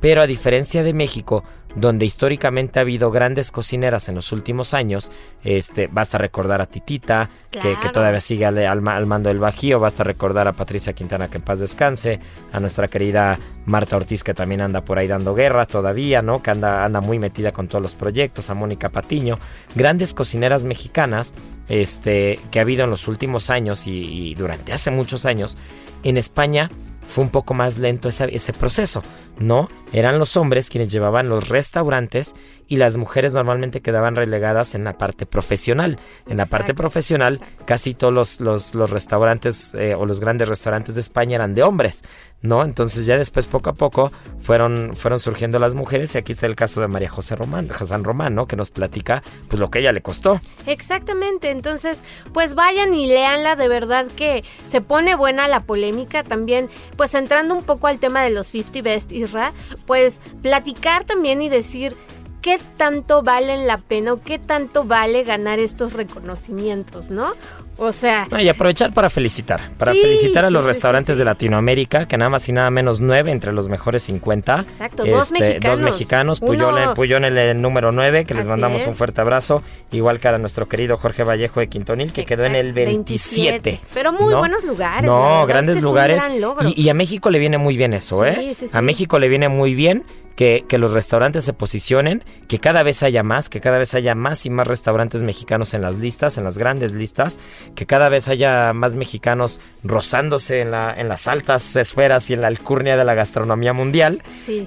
pero 0.01 0.21
a 0.21 0.27
diferencia 0.27 0.83
de 0.83 0.93
México, 0.93 1.45
donde 1.75 2.06
históricamente 2.06 2.80
ha 2.80 2.84
habido 2.84 3.12
grandes 3.12 3.51
cocineras 3.51 4.10
en 4.10 4.15
los 4.15 4.32
últimos 4.32 4.74
años. 4.74 5.12
Este, 5.44 5.88
basta 5.88 6.18
recordar 6.18 6.62
a 6.62 6.65
Titita, 6.65 7.30
que, 7.51 7.75
todavía 7.92 8.20
sigue 8.20 8.46
al, 8.46 8.82
mando 8.82 9.30
del 9.30 9.39
Bajío, 9.39 9.80
basta 9.80 10.03
recordar 10.03 10.48
a 10.48 10.53
Patricia 10.53 10.94
Quintana, 10.94 11.30
que 11.30 11.38
en 11.38 11.44
paz 11.44 11.60
descanse, 11.60 12.20
a 12.51 12.60
nuestra 12.60 12.88
querida 12.88 13.39
Marta 13.65 13.98
Ortiz, 13.98 14.24
que 14.24 14.34
también 14.34 14.62
anda 14.62 14.82
por 14.82 14.98
ahí 14.98 15.08
dando 15.08 15.34
guerra 15.34 15.65
todavía, 15.65 16.22
¿no? 16.22 16.42
Que 16.44 16.51
anda, 16.51 16.86
anda 16.86 17.01
muy 17.01 17.20
metida 17.20 17.51
con 17.51 17.68
todos 17.68 17.82
los 17.82 17.96
proyectos, 17.96 18.50
a 18.50 18.53
Mónica 18.53 18.89
Patiño, 18.89 19.39
grandes 19.75 20.13
cocineras 20.13 20.63
mexicanas, 20.63 21.34
este, 21.70 22.39
que 22.51 22.60
ha 22.60 22.62
habido 22.62 22.84
en 22.84 22.89
los 22.89 23.08
últimos 23.08 23.50
años 23.50 23.88
y, 23.88 24.30
y 24.32 24.36
durante 24.36 24.74
hace 24.74 24.92
muchos 24.92 25.25
años. 25.25 25.58
En 26.03 26.18
España 26.18 26.70
fue 27.05 27.24
un 27.24 27.29
poco 27.29 27.53
más 27.53 27.77
lento 27.77 28.10
ese, 28.10 28.53
proceso, 28.53 29.03
¿no? 29.38 29.69
Eran 29.91 30.17
los 30.19 30.38
hombres 30.38 30.69
quienes 30.69 30.89
llevaban 30.89 31.29
los 31.29 31.50
restaurantes 31.50 32.36
y 32.67 32.77
las 32.77 32.95
mujeres 32.95 33.33
normalmente 33.33 33.81
quedaban 33.81 34.15
relegadas 34.15 34.74
en 34.74 34.83
la 34.83 34.98
parte 34.98 35.25
profesional. 35.25 36.00
En 36.27 36.38
la 36.38 36.45
parte 36.45 36.74
profesional, 36.74 37.39
casi 37.65 37.93
todos 37.93 38.39
los, 38.39 38.74
los, 38.74 38.89
restaurantes 38.89 39.75
eh, 39.75 39.95
o 39.95 40.05
los 40.05 40.19
grandes 40.19 40.50
restaurantes 40.50 40.95
de 40.95 41.01
España 41.01 41.36
eran 41.36 41.53
de 41.53 41.62
hombres, 41.62 42.03
¿no? 42.41 42.63
Entonces 42.63 43.05
ya 43.05 43.17
después 43.17 43.48
poco 43.48 43.69
a 43.69 43.74
poco 43.74 44.12
fueron, 44.38 44.93
fueron 44.95 45.19
surgiendo 45.19 45.60
las 45.60 45.75
mujeres 45.75 46.15
y 46.15 46.17
aquí 46.17 46.31
está 46.31 46.45
el 46.45 46.55
caso 46.55 46.81
de 46.81 46.88
María 46.88 47.10
José 47.10 47.36
Román, 47.36 47.69
Hassan 47.72 48.03
Román, 48.03 48.36
¿no? 48.36 48.48
Que 48.48 48.55
nos 48.55 48.72
platica 48.72 49.24
pues 49.48 49.60
lo 49.60 49.69
que 49.69 49.79
ella 49.79 49.91
le 49.91 50.01
costó. 50.01 50.41
Exactamente, 50.65 51.51
entonces 51.51 52.01
pues 52.33 52.55
vayan 52.55 52.93
y 52.93 53.07
leanla, 53.07 53.55
de 53.55 53.67
verdad 53.67 54.07
que 54.15 54.43
se 54.67 54.81
pone 54.81 55.15
buena 55.15 55.48
la 55.48 55.62
polémica 55.62 56.24
también, 56.24 56.69
pues 56.95 57.13
entrando 57.13 57.55
un 57.55 57.63
poco 57.63 57.88
al 57.88 58.00
tema 58.00 58.23
de 58.23 58.29
los 58.29 58.47
50 58.47 58.81
Best 58.81 59.12
Isra, 59.12 59.53
pues 59.85 60.21
platicar 60.41 61.03
también 61.03 61.41
y 61.41 61.50
decir 61.50 61.95
qué 62.43 62.59
tanto 62.77 63.23
valen 63.23 63.65
la 63.65 63.77
pena 63.77 64.13
o 64.13 64.21
qué 64.21 64.38
tanto 64.38 64.83
vale 64.83 65.23
ganar 65.23 65.59
estos 65.59 65.93
reconocimientos, 65.93 67.09
¿no? 67.09 67.31
O 67.77 67.91
sea... 67.91 68.27
y 68.39 68.50
aprovechar 68.50 68.93
para 68.93 69.09
felicitar, 69.09 69.71
para 69.79 69.93
felicitar 69.93 70.45
a 70.45 70.51
los 70.51 70.63
restaurantes 70.63 71.17
de 71.17 71.25
Latinoamérica, 71.25 72.07
que 72.07 72.17
nada 72.17 72.29
más 72.29 72.47
y 72.47 72.51
nada 72.51 72.69
menos 72.69 73.00
nueve 73.00 73.31
entre 73.31 73.51
los 73.51 73.67
mejores 73.67 74.03
50. 74.03 74.59
Exacto, 74.59 75.05
dos 75.05 75.31
este, 75.31 75.39
mexicanos. 75.39 75.79
Dos 75.79 75.91
mexicanos, 75.91 76.39
Puyol, 76.39 77.23
en 77.23 77.38
el 77.38 77.62
número 77.62 77.91
9, 77.91 78.25
que 78.25 78.33
les 78.35 78.45
mandamos 78.45 78.85
un 78.85 78.93
fuerte 78.93 79.21
abrazo, 79.21 79.63
igual 79.91 80.19
que 80.19 80.27
a 80.27 80.38
nuestro 80.38 80.67
querido 80.67 80.97
Jorge 80.97 81.23
Vallejo 81.23 81.62
de 81.62 81.67
Quintonil, 81.69 82.12
que 82.12 82.25
quedó 82.25 82.43
en 82.43 82.55
el 82.55 82.73
27. 82.73 83.79
Pero 83.93 84.12
muy 84.12 84.35
buenos 84.35 84.63
lugares. 84.65 85.05
No, 85.09 85.45
grandes 85.47 85.81
lugares. 85.81 86.23
Y, 86.62 86.79
y, 86.79 86.89
a 86.89 86.93
México 86.93 87.31
le 87.31 87.39
viene 87.39 87.57
muy 87.57 87.77
bien 87.77 87.93
eso, 87.93 88.25
¿eh? 88.25 88.53
A 88.73 88.81
México 88.81 89.17
le 89.17 89.29
viene 89.29 89.50
muy 89.50 89.73
bien 89.73 90.03
que, 90.35 90.65
los 90.77 90.93
restaurantes 90.93 91.45
se 91.45 91.53
posicionen, 91.53 92.23
que 92.47 92.59
cada 92.59 92.83
vez 92.83 93.03
haya 93.03 93.23
más, 93.23 93.49
que 93.49 93.61
cada 93.61 93.77
vez 93.77 93.93
haya 93.93 94.15
más 94.15 94.45
y 94.45 94.49
más 94.49 94.67
restaurantes 94.67 95.23
mexicanos 95.23 95.73
en 95.73 95.81
las 95.81 95.97
listas, 95.97 96.37
en 96.37 96.43
las 96.43 96.57
grandes 96.57 96.93
listas, 96.93 97.39
que 97.75 97.85
cada 97.85 98.09
vez 98.09 98.27
haya 98.27 98.73
más 98.73 98.95
mexicanos 98.95 99.59
rozándose 99.83 100.61
en, 100.61 100.71
la, 100.71 100.93
en 100.95 101.07
las 101.07 101.27
altas 101.27 101.75
esferas 101.75 102.29
y 102.29 102.33
en 102.33 102.41
la 102.41 102.47
alcurnia 102.47 102.97
de 102.97 103.05
la 103.05 103.13
gastronomía 103.13 103.73
mundial. 103.73 104.23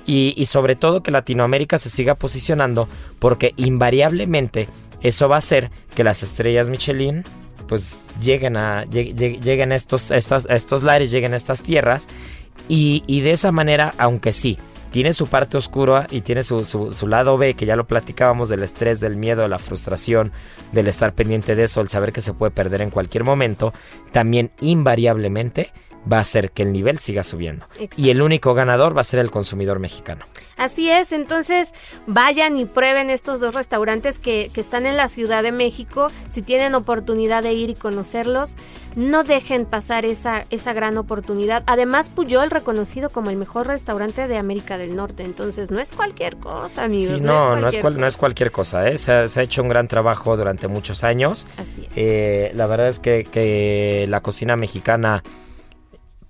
Y, 0.07 0.35
y 0.37 0.47
sobre 0.47 0.77
todo 0.77 1.03
que 1.03 1.11
Latinoamérica 1.11 1.79
se 1.79 1.91
siga 1.91 2.15
posicionando, 2.15 2.89
porque 3.19 3.53
invariablemente 3.57 4.69
eso 5.03 5.29
va 5.29 5.37
a 5.37 5.39
hacer 5.39 5.71
que 5.95 6.05
las 6.05 6.23
estrellas 6.23 6.71
Michelin 6.71 7.25
pues 7.67 8.07
lleguen 8.21 8.57
a, 8.57 8.85
lleguen 8.85 9.73
estos, 9.73 10.11
estas, 10.11 10.49
a 10.49 10.55
estos 10.55 10.83
lares, 10.83 11.11
lleguen 11.11 11.33
a 11.33 11.37
estas 11.37 11.63
tierras 11.63 12.09
y, 12.69 13.03
y 13.07 13.21
de 13.21 13.33
esa 13.33 13.51
manera, 13.51 13.93
aunque 13.99 14.31
sí, 14.33 14.59
tiene 14.97 15.13
su 15.13 15.27
parte 15.27 15.59
oscura 15.59 16.07
y 16.11 16.23
tiene 16.23 16.43
su, 16.43 16.65
su, 16.65 17.07
lado 17.07 17.37
B, 17.37 17.53
que 17.53 17.67
ya 17.67 17.77
lo 17.77 17.87
platicábamos 17.87 18.49
del 18.49 18.63
estrés, 18.63 18.99
del 18.99 19.19
miedo, 19.19 19.43
de 19.43 19.49
la 19.49 19.59
frustración, 19.59 20.33
del 20.73 20.89
estar 20.89 21.13
pendiente 21.13 21.55
de 21.55 21.65
eso, 21.65 21.83
el 21.83 21.91
saber 21.91 22.15
que 22.15 22.23
se 22.23 22.33
puede 22.33 22.51
perder 22.51 22.81
en 22.81 22.89
cualquier 22.89 23.23
momento, 23.23 23.75
también 24.11 24.53
invariablemente 24.63 25.71
va 26.11 26.17
a 26.17 26.21
hacer 26.21 26.51
que 26.51 26.63
el 26.63 26.73
nivel 26.73 26.99
siga 26.99 27.25
subiendo. 27.25 27.67
Y 27.99 28.09
el 28.09 28.23
único 28.23 28.55
ganador 28.55 28.97
va 28.97 29.03
a 29.03 29.05
ser 29.05 29.21
el 29.21 29.31
consumidor 29.31 29.81
mexicano. 29.81 30.25
Así 30.57 30.91
es, 30.91 31.13
entonces 31.13 31.75
vayan 32.07 32.57
y 32.57 32.65
prueben 32.65 33.11
estos 33.11 33.41
dos 33.41 33.55
restaurantes 33.55 34.19
que, 34.19 34.51
que, 34.53 34.61
están 34.61 34.87
en 34.87 34.97
la 34.97 35.09
Ciudad 35.09 35.43
de 35.43 35.53
México. 35.53 36.11
Si 36.31 36.43
tienen 36.43 36.75
oportunidad 36.75 37.43
de 37.43 37.53
ir 37.53 37.71
y 37.71 37.75
conocerlos, 37.75 38.57
no 38.97 39.23
dejen 39.23 39.67
pasar 39.67 40.07
esa, 40.07 40.47
esa 40.49 40.73
gran 40.73 40.97
oportunidad. 40.97 41.63
Además, 41.67 42.09
Puyol 42.09 42.51
reconocido 42.51 43.11
como 43.11 43.29
el 43.29 43.37
mejor 43.37 43.67
restaurante 43.67 44.27
de 44.27 44.39
América 44.39 44.79
del 44.79 44.97
Norte, 44.97 45.23
entonces 45.23 45.71
no 45.71 45.79
es 45.79 45.93
cualquier 45.93 46.39
cosa, 46.39 46.85
amigos. 46.85 47.19
Sí, 47.19 47.23
no, 47.23 47.57
no, 47.57 47.69
es, 47.69 47.83
no 47.83 48.07
es, 48.07 48.17
cualquier 48.17 48.51
cosa, 48.51 48.89
¿eh? 48.89 48.97
se, 48.97 49.13
ha, 49.13 49.43
hecho 49.43 49.63
un 49.63 49.69
gran 49.69 49.87
trabajo 49.87 50.37
durante 50.37 50.67
muchos 50.67 51.05
años. 51.05 51.47
Así 51.59 51.83
es. 51.83 51.89
Eh, 51.97 52.51
la 52.55 52.67
verdad 52.67 52.89
es 52.89 52.99
que, 52.99 53.25
que 53.25 54.07
la 54.09 54.23
cocina 54.23 54.57
mexicana 54.57 55.23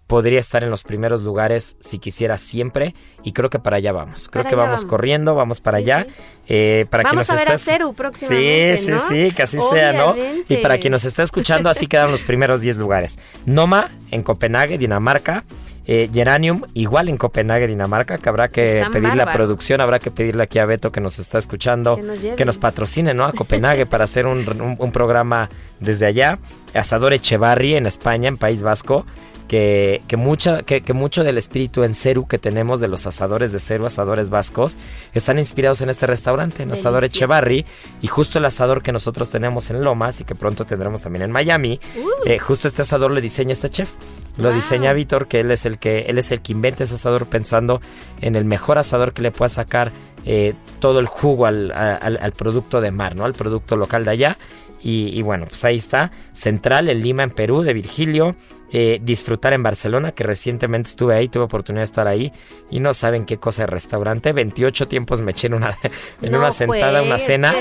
podría 0.06 0.38
estar 0.38 0.62
en 0.62 0.70
los 0.70 0.82
primeros 0.84 1.22
lugares 1.22 1.76
si 1.80 1.98
quisiera 1.98 2.38
siempre 2.38 2.94
y 3.24 3.32
creo 3.32 3.50
que 3.50 3.58
para 3.58 3.78
allá 3.78 3.92
vamos. 3.92 4.28
Creo 4.28 4.44
que 4.44 4.54
vamos, 4.54 4.84
corriendo, 4.84 5.34
vamos 5.34 5.60
para 5.60 5.78
allá. 5.78 6.06
Eh, 6.48 6.86
para 6.90 7.02
vamos 7.02 7.28
a 7.30 7.34
ver 7.34 7.50
a 7.50 7.56
Ceru 7.56 7.92
próximamente, 7.92 8.76
Sí, 8.76 8.86
sí, 8.86 8.98
sí, 9.08 9.30
que 9.32 9.42
así 9.42 9.58
sea, 9.60 9.92
¿no? 9.92 10.14
Y 10.48 10.58
para 10.58 10.78
quien 10.78 10.92
nos 10.92 11.04
está 11.04 11.22
escuchando, 11.22 11.68
así 11.68 11.86
quedan 11.86 12.12
los 12.12 12.22
primeros 12.22 12.60
10 12.60 12.76
lugares. 12.76 13.18
Noma 13.46 13.90
en 14.10 14.22
Copenhague, 14.22 14.78
Dinamarca. 14.78 15.44
Eh, 15.88 16.10
Geranium, 16.12 16.62
igual 16.74 17.08
en 17.08 17.16
Copenhague, 17.16 17.68
Dinamarca, 17.68 18.18
que 18.18 18.28
habrá 18.28 18.48
que 18.48 18.84
pedir 18.90 19.14
la 19.14 19.30
producción, 19.30 19.80
habrá 19.80 20.00
que 20.00 20.10
pedirle 20.10 20.42
aquí 20.42 20.58
a 20.58 20.66
Beto 20.66 20.90
que 20.90 21.00
nos 21.00 21.20
está 21.20 21.38
escuchando, 21.38 21.96
que 22.36 22.44
nos, 22.44 22.58
patrocine, 22.58 23.14
¿no? 23.14 23.24
A 23.24 23.32
Copenhague 23.32 23.86
para 23.86 24.02
hacer 24.02 24.26
un, 24.26 24.76
un 24.76 24.92
programa 24.92 25.48
desde 25.78 26.06
allá. 26.06 26.40
Asador 26.74 27.12
Echevarri 27.12 27.76
en 27.76 27.86
España, 27.86 28.26
en 28.26 28.36
País 28.36 28.62
Vasco 28.62 29.06
que, 29.48 30.02
que, 30.08 30.16
mucha, 30.16 30.62
que, 30.62 30.92
mucho 30.92 31.24
del 31.24 31.38
espíritu 31.38 31.84
en 31.84 31.94
Ceru 31.94 32.26
que 32.26 32.38
tenemos 32.38 32.80
de 32.80 32.88
los 32.88 33.06
asadores 33.06 33.52
de 33.52 33.60
Ceru, 33.60 33.86
asadores 33.86 34.30
vascos, 34.30 34.76
están 35.14 35.38
inspirados 35.38 35.80
en 35.80 35.90
este 35.90 36.06
restaurante, 36.06 36.62
en 36.62 36.72
Asador 36.72 37.04
Echevarri, 37.04 37.64
y 38.02 38.06
justo 38.08 38.38
el 38.38 38.44
asador 38.44 38.82
que 38.82 38.92
nosotros 38.92 39.30
tenemos 39.30 39.70
en 39.70 39.82
Lomas 39.82 40.20
y 40.20 40.24
que 40.24 40.34
pronto 40.34 40.64
tendremos 40.64 41.02
también 41.02 41.22
en 41.22 41.32
Miami, 41.32 41.80
eh, 42.24 42.38
justo 42.38 42.68
este 42.68 42.82
asador 42.82 43.10
lo 43.10 43.20
diseña 43.20 43.52
este 43.52 43.70
chef. 43.70 43.90
Lo 44.36 44.52
diseña 44.52 44.92
Víctor, 44.92 45.28
que 45.28 45.40
él 45.40 45.50
es 45.50 45.64
el 45.64 45.78
que 45.78 46.00
él 46.08 46.18
es 46.18 46.30
el 46.30 46.42
que 46.42 46.52
inventa 46.52 46.84
ese 46.84 46.96
asador 46.96 47.26
pensando 47.26 47.80
en 48.20 48.36
el 48.36 48.44
mejor 48.44 48.76
asador 48.76 49.14
que 49.14 49.22
le 49.22 49.30
pueda 49.30 49.48
sacar 49.48 49.92
eh, 50.26 50.52
todo 50.78 50.98
el 50.98 51.06
jugo 51.06 51.46
al, 51.46 51.72
al, 51.72 52.18
al, 52.20 52.32
producto 52.32 52.82
de 52.82 52.90
mar, 52.90 53.16
¿no? 53.16 53.24
Al 53.24 53.32
producto 53.32 53.76
local 53.76 54.04
de 54.04 54.10
allá. 54.10 54.38
Y, 54.82 55.20
bueno, 55.22 55.46
pues 55.46 55.64
ahí 55.64 55.76
está. 55.76 56.12
Central 56.32 56.88
en 56.88 57.02
Lima, 57.02 57.24
en 57.24 57.30
Perú, 57.30 57.62
de 57.62 57.72
Virgilio. 57.72 58.36
Eh, 58.72 59.00
disfrutar 59.02 59.52
en 59.52 59.62
Barcelona, 59.62 60.12
que 60.12 60.24
recientemente 60.24 60.90
estuve 60.90 61.14
ahí, 61.14 61.28
tuve 61.28 61.44
oportunidad 61.44 61.80
de 61.80 61.84
estar 61.84 62.06
ahí. 62.06 62.32
Y 62.70 62.80
no 62.80 62.94
saben 62.94 63.24
qué 63.24 63.38
cosa 63.38 63.62
de 63.62 63.66
restaurante. 63.68 64.32
28 64.32 64.86
tiempos 64.86 65.20
me 65.22 65.32
eché 65.32 65.48
en 65.48 65.54
una, 65.54 65.76
en 66.22 66.34
una 66.34 66.52
sentada, 66.52 67.02
una 67.02 67.18
cena. 67.18 67.52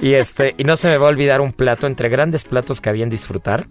Y, 0.00 0.14
este, 0.14 0.54
y 0.56 0.64
no 0.64 0.76
se 0.76 0.88
me 0.88 0.96
va 0.96 1.06
a 1.06 1.10
olvidar 1.10 1.40
un 1.40 1.52
plato, 1.52 1.86
entre 1.86 2.08
grandes 2.08 2.44
platos 2.44 2.80
que 2.80 2.88
había 2.88 3.04
en 3.04 3.10
disfrutar. 3.10 3.68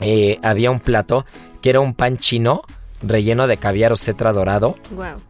Eh, 0.00 0.38
había 0.42 0.70
un 0.70 0.80
plato 0.80 1.24
que 1.62 1.70
era 1.70 1.80
un 1.80 1.94
pan 1.94 2.18
chino 2.18 2.62
relleno 3.08 3.46
de 3.46 3.56
caviar 3.56 3.92
o 3.92 3.96
cetra 3.96 4.32
dorado. 4.32 4.76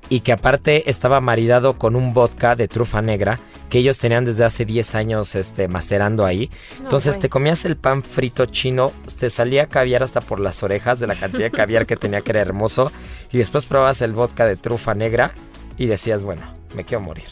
Y 0.08 0.20
que 0.20 0.32
aparte 0.32 0.88
estaba 0.88 1.20
maridado 1.20 1.78
con 1.78 1.96
un 1.96 2.14
vodka 2.14 2.54
de 2.54 2.68
trufa 2.68 3.02
negra 3.02 3.40
que 3.68 3.78
ellos 3.78 3.98
tenían 3.98 4.24
desde 4.24 4.44
hace 4.44 4.64
10 4.64 4.94
años 4.94 5.34
este, 5.34 5.68
macerando 5.68 6.24
ahí. 6.24 6.50
Entonces 6.80 7.18
te 7.18 7.28
comías 7.28 7.64
el 7.64 7.76
pan 7.76 8.02
frito 8.02 8.46
chino, 8.46 8.92
te 9.18 9.30
salía 9.30 9.66
caviar 9.66 10.02
hasta 10.02 10.20
por 10.20 10.40
las 10.40 10.62
orejas 10.62 11.00
de 11.00 11.06
la 11.06 11.14
cantidad 11.14 11.44
de 11.44 11.50
caviar 11.50 11.86
que 11.86 11.96
tenía 11.96 12.20
que 12.20 12.30
era 12.30 12.40
hermoso. 12.40 12.92
Y 13.32 13.38
después 13.38 13.64
probabas 13.64 14.02
el 14.02 14.12
vodka 14.12 14.46
de 14.46 14.56
trufa 14.56 14.94
negra 14.94 15.32
y 15.76 15.86
decías, 15.86 16.22
bueno, 16.24 16.42
me 16.74 16.84
quiero 16.84 17.02
morir. 17.02 17.26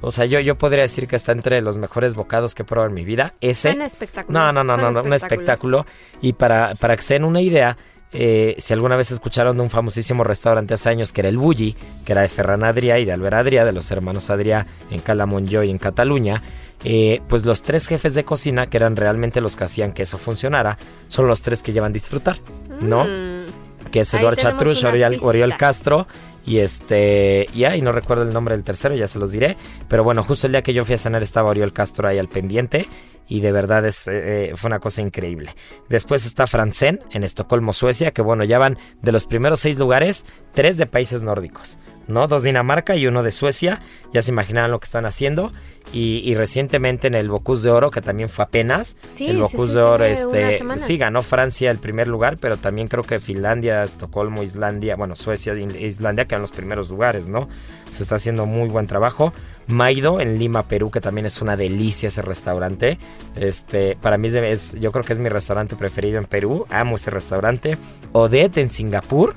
O 0.00 0.10
sea, 0.10 0.24
yo, 0.24 0.40
yo 0.40 0.56
podría 0.56 0.82
decir 0.82 1.08
que 1.08 1.16
está 1.16 1.32
entre 1.32 1.60
los 1.60 1.78
mejores 1.78 2.14
bocados 2.14 2.54
que 2.54 2.62
he 2.62 2.64
probado 2.64 2.88
en 2.88 2.94
mi 2.94 3.04
vida. 3.04 3.34
Ese. 3.40 3.72
Un 3.72 3.82
espectáculo. 3.82 4.38
No, 4.38 4.52
no, 4.52 4.62
no, 4.62 4.76
no, 4.76 5.02
un 5.02 5.12
espectáculo. 5.12 5.86
Y 6.20 6.34
para, 6.34 6.74
para 6.74 6.96
que 6.96 7.02
se 7.02 7.14
den 7.14 7.24
una 7.24 7.40
idea, 7.40 7.76
eh, 8.12 8.54
si 8.58 8.72
alguna 8.72 8.96
vez 8.96 9.10
escucharon 9.10 9.56
de 9.56 9.62
un 9.62 9.70
famosísimo 9.70 10.24
restaurante 10.24 10.74
hace 10.74 10.88
años 10.88 11.12
que 11.12 11.22
era 11.22 11.28
el 11.28 11.38
Bulli, 11.38 11.76
que 12.04 12.12
era 12.12 12.22
de 12.22 12.28
Ferran 12.28 12.62
Adrià 12.62 13.00
y 13.00 13.04
de 13.04 13.12
Albert 13.12 13.36
Adrià, 13.36 13.64
de 13.64 13.72
los 13.72 13.90
hermanos 13.90 14.30
Adrià 14.30 14.66
en 14.90 15.00
Calamonjo 15.00 15.62
y 15.62 15.70
en 15.70 15.78
Cataluña, 15.78 16.42
eh, 16.84 17.20
pues 17.28 17.44
los 17.44 17.62
tres 17.62 17.86
jefes 17.88 18.14
de 18.14 18.24
cocina, 18.24 18.68
que 18.68 18.76
eran 18.76 18.96
realmente 18.96 19.40
los 19.40 19.56
que 19.56 19.64
hacían 19.64 19.92
que 19.92 20.02
eso 20.02 20.18
funcionara, 20.18 20.78
son 21.08 21.26
los 21.26 21.42
tres 21.42 21.62
que 21.62 21.72
llevan 21.72 21.92
disfrutar, 21.92 22.38
¿no? 22.80 23.04
Mm. 23.04 23.45
Que 23.90 24.00
es 24.00 24.14
Eduard 24.14 24.36
Chatruch, 24.36 24.84
Oriol, 24.84 25.56
Castro 25.56 26.06
y 26.44 26.58
este, 26.58 27.48
y 27.52 27.64
ahí 27.64 27.82
no 27.82 27.92
recuerdo 27.92 28.22
el 28.22 28.32
nombre 28.32 28.54
del 28.54 28.64
tercero, 28.64 28.94
ya 28.94 29.08
se 29.08 29.18
los 29.18 29.32
diré. 29.32 29.56
Pero 29.88 30.04
bueno, 30.04 30.22
justo 30.22 30.46
el 30.46 30.52
día 30.52 30.62
que 30.62 30.72
yo 30.72 30.84
fui 30.84 30.94
a 30.94 30.98
cenar 30.98 31.22
estaba 31.22 31.50
Oriol 31.50 31.72
Castro 31.72 32.08
ahí 32.08 32.18
al 32.18 32.28
pendiente 32.28 32.88
y 33.28 33.40
de 33.40 33.52
verdad 33.52 33.84
es, 33.84 34.06
eh, 34.06 34.50
eh, 34.50 34.52
fue 34.54 34.68
una 34.68 34.78
cosa 34.78 35.02
increíble. 35.02 35.54
Después 35.88 36.24
está 36.26 36.46
Franzen 36.46 37.00
en 37.10 37.24
Estocolmo, 37.24 37.72
Suecia, 37.72 38.12
que 38.12 38.22
bueno, 38.22 38.44
ya 38.44 38.58
van 38.58 38.78
de 39.02 39.12
los 39.12 39.26
primeros 39.26 39.60
seis 39.60 39.78
lugares, 39.78 40.24
tres 40.54 40.76
de 40.76 40.86
países 40.86 41.22
nórdicos, 41.22 41.78
¿no? 42.08 42.28
Dos 42.28 42.42
Dinamarca 42.42 42.96
y 42.96 43.06
uno 43.06 43.22
de 43.22 43.30
Suecia, 43.30 43.82
ya 44.12 44.22
se 44.22 44.32
imaginarán 44.32 44.70
lo 44.70 44.80
que 44.80 44.84
están 44.84 45.06
haciendo. 45.06 45.52
Y, 45.92 46.34
recientemente 46.34 47.06
en 47.06 47.14
el 47.14 47.30
Bocuse 47.30 47.68
de 47.68 47.70
Oro, 47.70 47.90
que 47.90 48.02
también 48.02 48.28
fue 48.28 48.44
apenas, 48.44 48.96
el 49.20 49.38
Bocuse 49.38 49.72
de 49.72 49.80
Oro, 49.80 50.04
este, 50.04 50.60
sí, 50.78 50.98
ganó 50.98 51.22
Francia 51.22 51.70
el 51.70 51.78
primer 51.78 52.08
lugar, 52.08 52.38
pero 52.38 52.56
también 52.56 52.88
creo 52.88 53.04
que 53.04 53.20
Finlandia, 53.20 53.84
Estocolmo, 53.84 54.42
Islandia, 54.42 54.96
bueno, 54.96 55.14
Suecia 55.14 55.54
e 55.54 55.86
Islandia 55.86 56.26
quedan 56.26 56.42
los 56.42 56.50
primeros 56.50 56.90
lugares, 56.90 57.28
¿no? 57.28 57.48
Se 57.88 58.02
está 58.02 58.16
haciendo 58.16 58.46
muy 58.46 58.68
buen 58.68 58.88
trabajo. 58.88 59.32
Maido 59.68 60.20
en 60.20 60.38
Lima, 60.38 60.66
Perú, 60.66 60.90
que 60.90 61.00
también 61.00 61.24
es 61.24 61.40
una 61.40 61.56
delicia 61.56 62.08
ese 62.08 62.20
restaurante. 62.20 62.98
Este, 63.36 63.96
para 63.96 64.18
mí 64.18 64.28
es, 64.28 64.74
yo 64.78 64.90
creo 64.92 65.04
que 65.04 65.12
es 65.12 65.18
mi 65.20 65.28
restaurante 65.28 65.76
preferido 65.76 66.18
en 66.18 66.24
Perú. 66.24 66.66
Amo 66.68 66.96
ese 66.96 67.10
restaurante. 67.10 67.78
Odette 68.12 68.58
en 68.58 68.68
Singapur, 68.68 69.34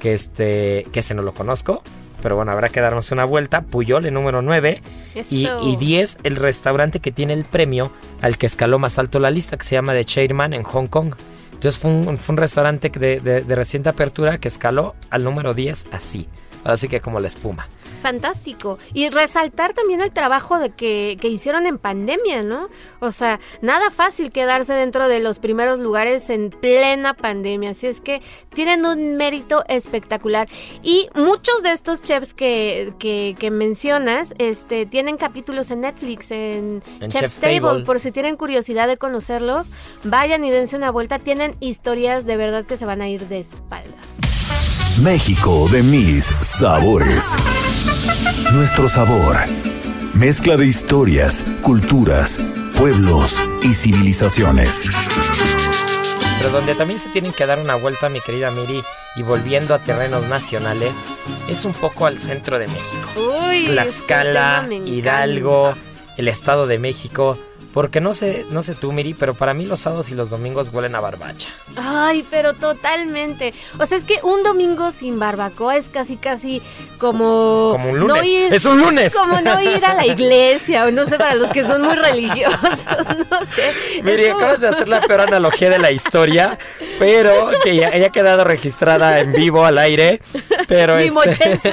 que 0.00 0.12
este, 0.12 0.84
que 0.92 0.98
ese 0.98 1.14
no 1.14 1.22
lo 1.22 1.32
conozco. 1.32 1.82
Pero 2.22 2.36
bueno, 2.36 2.52
habrá 2.52 2.68
que 2.68 2.80
darnos 2.80 3.10
una 3.12 3.24
vuelta. 3.24 3.62
Puyol 3.62 4.06
en 4.06 4.14
número 4.14 4.40
9. 4.40 4.80
Y, 5.30 5.46
y, 5.62 5.76
10, 5.76 6.20
el 6.22 6.36
restaurante 6.36 7.00
que 7.00 7.12
tiene 7.12 7.34
el 7.34 7.44
premio 7.44 7.92
al 8.22 8.38
que 8.38 8.46
escaló 8.46 8.78
más 8.78 8.98
alto 8.98 9.18
la 9.18 9.30
lista, 9.30 9.56
que 9.58 9.64
se 9.64 9.74
llama 9.74 9.92
The 9.92 10.04
Chairman 10.04 10.54
en 10.54 10.62
Hong 10.62 10.86
Kong. 10.86 11.14
Entonces 11.52 11.78
fue 11.78 11.90
un, 11.90 12.16
fue 12.16 12.32
un 12.32 12.38
restaurante 12.38 12.88
de, 12.88 13.20
de 13.20 13.54
reciente 13.54 13.88
apertura 13.88 14.38
que 14.38 14.48
escaló 14.48 14.94
al 15.10 15.24
número 15.24 15.52
10 15.52 15.88
así. 15.92 16.28
Así 16.64 16.88
que 16.88 17.00
como 17.00 17.20
la 17.20 17.26
espuma. 17.26 17.68
Fantástico. 18.02 18.78
Y 18.92 19.08
resaltar 19.10 19.74
también 19.74 20.00
el 20.00 20.10
trabajo 20.10 20.58
de 20.58 20.70
que, 20.70 21.16
que, 21.20 21.28
hicieron 21.28 21.66
en 21.66 21.78
pandemia, 21.78 22.42
¿no? 22.42 22.68
O 22.98 23.12
sea, 23.12 23.38
nada 23.60 23.90
fácil 23.90 24.32
quedarse 24.32 24.74
dentro 24.74 25.06
de 25.06 25.20
los 25.20 25.38
primeros 25.38 25.78
lugares 25.78 26.28
en 26.28 26.50
plena 26.50 27.14
pandemia. 27.14 27.70
Así 27.70 27.86
es 27.86 28.00
que 28.00 28.20
tienen 28.52 28.84
un 28.86 29.16
mérito 29.16 29.64
espectacular. 29.68 30.48
Y 30.82 31.08
muchos 31.14 31.62
de 31.62 31.72
estos 31.72 32.02
chefs 32.02 32.34
que, 32.34 32.92
que, 32.98 33.50
mencionas 33.52 34.34
este, 34.38 34.84
tienen 34.84 35.16
capítulos 35.16 35.70
en 35.70 35.82
Netflix, 35.82 36.32
en, 36.32 36.82
Chef's, 37.06 37.38
Table. 37.38 37.84
Por 37.84 38.00
si 38.00 38.10
tienen 38.10 38.36
curiosidad 38.36 38.88
de 38.88 38.96
conocerlos, 38.96 39.70
vayan 40.02 40.44
y 40.44 40.50
dense 40.50 40.76
una 40.76 40.90
vuelta. 40.90 41.20
Tienen 41.20 41.54
historias 41.60 42.26
de 42.26 42.36
verdad 42.36 42.64
que 42.64 42.76
se 42.76 42.84
van 42.84 43.00
a 43.00 43.08
ir 43.08 43.28
de 43.28 43.38
espaldas. 43.38 44.31
México 45.02 45.68
de 45.68 45.82
mis 45.82 46.26
sabores. 46.26 47.34
Nuestro 48.52 48.88
sabor. 48.88 49.36
Mezcla 50.14 50.56
de 50.56 50.66
historias, 50.66 51.44
culturas, 51.60 52.38
pueblos 52.78 53.42
y 53.62 53.74
civilizaciones. 53.74 54.90
Pero 56.38 56.50
donde 56.50 56.76
también 56.76 57.00
se 57.00 57.08
tienen 57.08 57.32
que 57.32 57.46
dar 57.46 57.58
una 57.58 57.74
vuelta, 57.74 58.08
mi 58.10 58.20
querida 58.20 58.52
Miri, 58.52 58.80
y 59.16 59.22
volviendo 59.22 59.74
a 59.74 59.80
terrenos 59.80 60.28
nacionales, 60.28 61.02
es 61.48 61.64
un 61.64 61.72
poco 61.72 62.06
al 62.06 62.20
centro 62.20 62.60
de 62.60 62.68
México. 62.68 63.48
Uy, 63.48 63.66
Tlaxcala, 63.66 64.68
Hidalgo, 64.70 65.74
el 66.16 66.28
Estado 66.28 66.68
de 66.68 66.78
México 66.78 67.36
porque 67.72 68.00
no 68.00 68.12
sé, 68.12 68.44
no 68.50 68.62
sé 68.62 68.74
tú, 68.74 68.92
Miri, 68.92 69.14
pero 69.14 69.34
para 69.34 69.54
mí 69.54 69.64
los 69.64 69.80
sábados 69.80 70.10
y 70.10 70.14
los 70.14 70.30
domingos 70.30 70.70
huelen 70.72 70.94
a 70.94 71.00
barbacha. 71.00 71.48
Ay, 71.76 72.24
pero 72.30 72.54
totalmente. 72.54 73.54
O 73.78 73.86
sea, 73.86 73.98
es 73.98 74.04
que 74.04 74.18
un 74.22 74.42
domingo 74.42 74.90
sin 74.90 75.18
barbacoa 75.18 75.76
es 75.76 75.88
casi, 75.88 76.16
casi 76.16 76.60
como. 76.98 77.70
Como 77.72 77.90
un 77.90 78.00
lunes. 78.00 78.28
es 78.50 78.64
un 78.66 78.80
lunes. 78.80 79.14
Como 79.14 79.40
no 79.40 79.60
ir 79.62 79.84
a 79.84 79.94
la 79.94 80.06
iglesia, 80.12 80.86
o 80.86 80.90
no 80.90 81.04
sé, 81.04 81.16
para 81.16 81.34
los 81.34 81.50
que 81.50 81.62
son 81.62 81.82
muy 81.82 81.94
religiosos, 81.94 83.06
no 83.30 83.40
sé. 83.46 84.02
Miri, 84.02 84.26
acabas 84.26 84.60
de 84.60 84.68
hacer 84.68 84.88
la 84.88 85.00
peor 85.00 85.22
analogía 85.22 85.70
de 85.70 85.78
la 85.78 85.90
historia, 85.90 86.58
pero 86.98 87.50
que 87.64 87.76
ya 87.76 87.88
haya 87.88 88.10
quedado 88.10 88.44
registrada 88.44 89.20
en 89.20 89.32
vivo 89.32 89.64
al 89.64 89.78
aire. 89.78 90.20
Pero 90.68 90.96
Mi 90.96 91.10
este... 91.24 91.58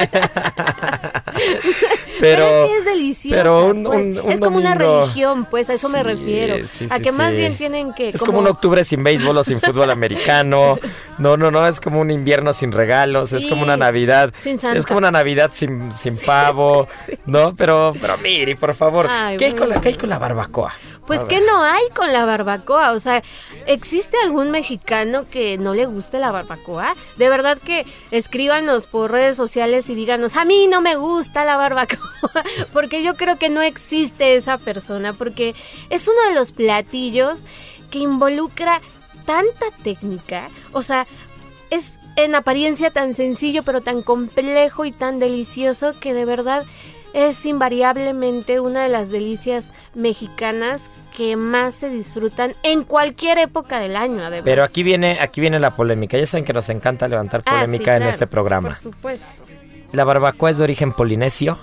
pero, 2.21 2.45
es 2.45 2.67
que 2.67 2.77
es 2.77 2.85
delicioso. 2.85 3.73
Pues. 3.83 4.17
es 4.29 4.39
como 4.39 4.57
una 4.57 4.75
religión, 4.75 5.45
pues 5.45 5.69
a 5.69 5.73
eso 5.73 5.89
me 5.89 6.03
refiero. 6.03 6.55
a 6.89 6.99
que 6.99 7.11
más 7.11 7.35
bien 7.35 7.55
tienen 7.55 7.93
que. 7.93 8.09
Es 8.09 8.21
como... 8.21 8.39
un 8.39 8.47
octubre 8.47 8.83
sin 8.83 9.03
béisbol 9.03 9.37
o 9.37 9.43
sin 9.43 9.59
fútbol 9.61 9.89
americano. 9.91 10.77
No, 11.17 11.35
no, 11.35 11.51
no, 11.51 11.67
es 11.67 11.81
como 11.81 11.99
un 11.99 12.11
invierno 12.11 12.53
sin 12.53 12.71
regalos, 12.71 13.33
es 13.33 13.47
como 13.47 13.63
una 13.63 13.77
Navidad. 13.77 14.33
Es 14.45 14.85
como 14.85 14.99
una 14.99 15.11
Navidad 15.11 15.51
sin, 15.53 15.91
sin 15.91 16.17
pavo, 16.25 16.87
¿no? 17.25 17.53
Pero, 17.55 17.93
pero 17.99 18.17
Miri, 18.17 18.55
por 18.55 18.73
favor, 18.73 19.07
¿qué, 19.37 19.45
hay 19.45 19.53
con 19.53 19.69
la, 19.69 19.81
¿qué 19.81 19.89
hay 19.89 19.95
con 19.95 20.09
la 20.09 20.17
barbacoa? 20.17 20.73
Pues 21.09 21.23
que 21.23 21.41
no 21.41 21.63
hay 21.63 21.81
con 21.95 22.13
la 22.13 22.23
barbacoa, 22.23 22.91
o 22.91 22.99
sea, 22.99 23.23
¿existe 23.65 24.15
algún 24.23 24.51
mexicano 24.51 25.27
que 25.27 25.57
no 25.57 25.73
le 25.73 25.87
guste 25.87 26.19
la 26.19 26.29
barbacoa? 26.29 26.93
De 27.17 27.29
verdad 27.29 27.57
que 27.57 27.83
escríbanos 28.11 28.85
por 28.85 29.09
redes 29.09 29.35
sociales 29.35 29.89
y 29.89 29.95
díganos, 29.95 30.35
a 30.35 30.45
mí 30.45 30.67
no 30.67 30.81
me 30.81 30.97
gusta 30.97 31.45
la 31.45 31.57
barbacoa, 31.57 32.43
porque 32.73 33.01
yo 33.01 33.15
creo 33.15 33.39
que 33.39 33.49
no 33.49 33.63
existe 33.63 34.35
esa 34.35 34.59
persona, 34.59 35.13
porque 35.13 35.55
es 35.89 36.07
uno 36.07 36.21
de 36.29 36.35
los 36.35 36.51
platillos 36.51 37.39
que 37.89 37.97
involucra 37.97 38.79
tanta 39.25 39.65
técnica, 39.81 40.49
o 40.73 40.83
sea, 40.83 41.07
es 41.71 41.93
en 42.17 42.35
apariencia 42.35 42.91
tan 42.91 43.15
sencillo, 43.15 43.63
pero 43.63 43.81
tan 43.81 44.03
complejo 44.03 44.85
y 44.85 44.91
tan 44.91 45.17
delicioso 45.17 45.99
que 45.99 46.13
de 46.13 46.25
verdad 46.25 46.65
es 47.13 47.45
invariablemente 47.45 48.59
una 48.59 48.83
de 48.83 48.89
las 48.89 49.09
delicias 49.09 49.71
mexicanas 49.95 50.89
que 51.15 51.35
más 51.35 51.75
se 51.75 51.89
disfrutan 51.89 52.53
en 52.63 52.83
cualquier 52.83 53.37
época 53.37 53.79
del 53.79 53.95
año, 53.95 54.23
además. 54.23 54.45
Pero 54.45 54.63
aquí 54.63 54.83
viene, 54.83 55.19
aquí 55.19 55.41
viene 55.41 55.59
la 55.59 55.75
polémica. 55.75 56.17
Ya 56.17 56.25
saben 56.25 56.45
que 56.45 56.53
nos 56.53 56.69
encanta 56.69 57.07
levantar 57.07 57.41
ah, 57.45 57.51
polémica 57.51 57.97
en 57.97 58.03
este 58.03 58.27
programa. 58.27 58.69
Por 58.69 58.77
supuesto. 58.77 59.25
¿La 59.91 60.03
barbacoa 60.03 60.51
es 60.51 60.59
de 60.59 60.63
origen 60.65 60.93
polinesio? 60.93 61.57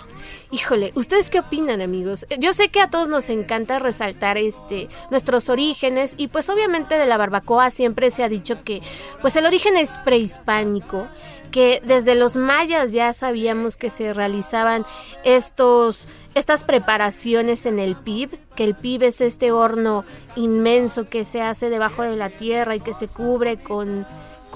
Híjole, 0.53 0.93
¿ustedes 0.95 1.29
qué 1.29 1.41
opinan, 1.41 1.81
amigos? 1.81 2.25
Yo 2.39 2.53
sé 2.53 2.69
que 2.69 2.81
a 2.81 2.89
todos 2.89 3.09
nos 3.09 3.31
encanta 3.31 3.81
resaltar 3.81 4.39
este 4.39 4.89
nuestros 5.11 5.49
orígenes 5.49 6.15
y 6.17 6.29
pues 6.29 6.49
obviamente 6.49 6.97
de 6.97 7.07
la 7.07 7.17
barbacoa 7.17 7.71
siempre 7.71 8.13
se 8.13 8.23
ha 8.23 8.29
dicho 8.29 8.63
que 8.63 8.81
pues 9.21 9.35
el 9.35 9.45
origen 9.45 9.77
es 9.77 9.91
prehispánico, 10.05 11.09
que 11.57 11.81
desde 11.83 12.15
los 12.15 12.37
mayas 12.37 12.93
ya 12.93 13.15
sabíamos 13.15 13.79
que 13.79 13.89
se 13.89 14.13
realizaban 14.13 14.85
estos 15.25 16.07
estas 16.35 16.65
preparaciones 16.65 17.65
en 17.65 17.79
el 17.79 17.97
PIB, 17.97 18.39
que 18.55 18.65
el 18.65 18.75
PIB 18.75 19.05
es 19.05 19.23
este 19.23 19.53
horno 19.53 20.05
inmenso 20.35 21.09
que 21.09 21.25
se 21.25 21.41
hace 21.41 21.71
debajo 21.71 22.03
de 22.03 22.15
la 22.15 22.29
tierra 22.29 22.77
y 22.77 22.81
que 22.81 22.93
se 22.93 23.09
cubre 23.09 23.57
con 23.57 24.07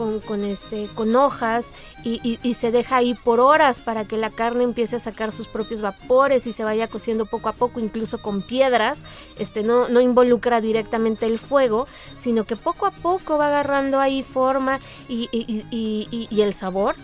con, 0.01 0.19
con, 0.21 0.47
este, 0.47 0.89
con 0.95 1.15
hojas 1.15 1.73
y, 2.03 2.39
se 2.55 2.73
deja 2.73 2.97
ahí 2.97 3.13
por 3.13 3.39
horas 3.39 3.81
para 3.81 4.07
que 4.07 4.17
la 4.17 4.31
carne 4.31 4.65
empiece 4.65 4.97
a 4.97 4.99
sacar 4.99 5.31
sus 5.31 5.47
propios 5.47 5.83
vapores 5.83 6.47
y 6.47 6.55
se 6.55 6.65
vaya 6.65 6.89
cociendo 6.89 7.27
poco 7.27 7.51
a 7.51 7.53
poco, 7.53 7.81
incluso 7.81 8.17
con 8.17 8.41
piedras. 8.41 9.01
Este, 9.39 9.63
no, 9.63 9.91
no 9.91 10.01
involucra 10.01 10.63
directamente 10.63 11.27
el 11.27 11.39
fuego, 11.39 11.87
sino 12.17 12.45
que 12.45 12.57
poco 12.57 12.87
a 12.87 12.93
poco 12.93 13.37
va 13.37 13.49
agarrando 13.49 14.01
ahí 14.01 14.23
forma 14.23 14.81
y, 15.07 15.29
y 15.71 16.41
el 16.41 16.55
sabor. 16.55 16.95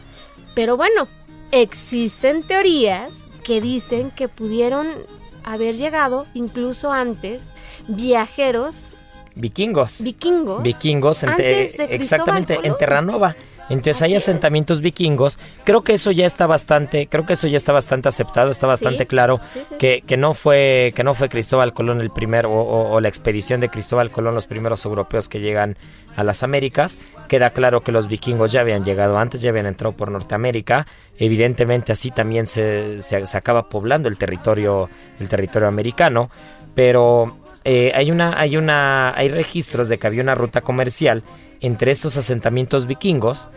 Pero 0.54 0.78
bueno, 0.78 1.06
existen 1.50 2.44
teorías 2.44 3.10
que 3.44 3.60
dicen 3.60 4.10
que 4.10 4.28
pudieron 4.28 4.88
haber 5.44 5.76
llegado 5.76 6.26
incluso 6.32 6.92
antes 6.92 7.52
viajeros 7.88 8.96
vikingos. 9.36 10.02
Vikingos. 10.02 10.62
Vikingos, 10.62 11.22
exactamente, 11.22 12.58
en 12.62 12.76
Terranova. 12.76 13.36
Entonces 13.68 14.02
hay 14.02 14.14
asentamientos 14.14 14.80
vikingos. 14.80 15.38
Creo 15.64 15.82
que 15.82 15.94
eso 15.94 16.10
ya 16.12 16.26
está 16.26 16.46
bastante, 16.46 17.08
creo 17.08 17.26
que 17.26 17.32
eso 17.32 17.48
ya 17.48 17.56
está 17.56 17.72
bastante 17.72 18.08
aceptado, 18.08 18.50
está 18.50 18.66
bastante 18.66 19.06
claro 19.06 19.40
que, 19.78 20.02
que, 20.06 20.16
no 20.16 20.34
fue 20.34 20.92
que 20.94 21.02
no 21.02 21.14
fue 21.14 21.28
Cristóbal 21.28 21.72
Colón 21.72 22.00
el 22.00 22.10
primero 22.10 22.52
o, 22.52 23.00
la 23.00 23.08
expedición 23.08 23.60
de 23.60 23.68
Cristóbal 23.68 24.10
Colón 24.10 24.34
los 24.34 24.46
primeros 24.46 24.84
europeos 24.84 25.28
que 25.28 25.40
llegan 25.40 25.76
a 26.16 26.22
las 26.22 26.42
Américas. 26.42 26.98
Queda 27.28 27.50
claro 27.50 27.80
que 27.80 27.92
los 27.92 28.08
vikingos 28.08 28.52
ya 28.52 28.60
habían 28.60 28.84
llegado 28.84 29.18
antes, 29.18 29.40
ya 29.42 29.50
habían 29.50 29.66
entrado 29.66 29.96
por 29.96 30.12
Norteamérica. 30.12 30.86
Evidentemente 31.18 31.92
así 31.92 32.10
también 32.10 32.46
se, 32.46 33.02
se, 33.02 33.16
acaba 33.36 33.68
poblando 33.68 34.08
el 34.08 34.16
territorio 34.16 34.88
el 35.18 35.28
territorio 35.28 35.66
americano, 35.66 36.30
pero 36.74 37.36
eh, 37.68 37.90
hay 37.96 38.12
una 38.12 38.38
hay 38.38 38.56
una 38.56 39.12
hay 39.16 39.28
registros 39.28 39.88
de 39.88 39.98
que 39.98 40.06
había 40.06 40.22
una 40.22 40.36
ruta 40.36 40.60
comercial 40.60 41.24
entre 41.60 41.90
estos 41.90 42.16
asentamientos 42.16 42.86
vikingos 42.86 43.50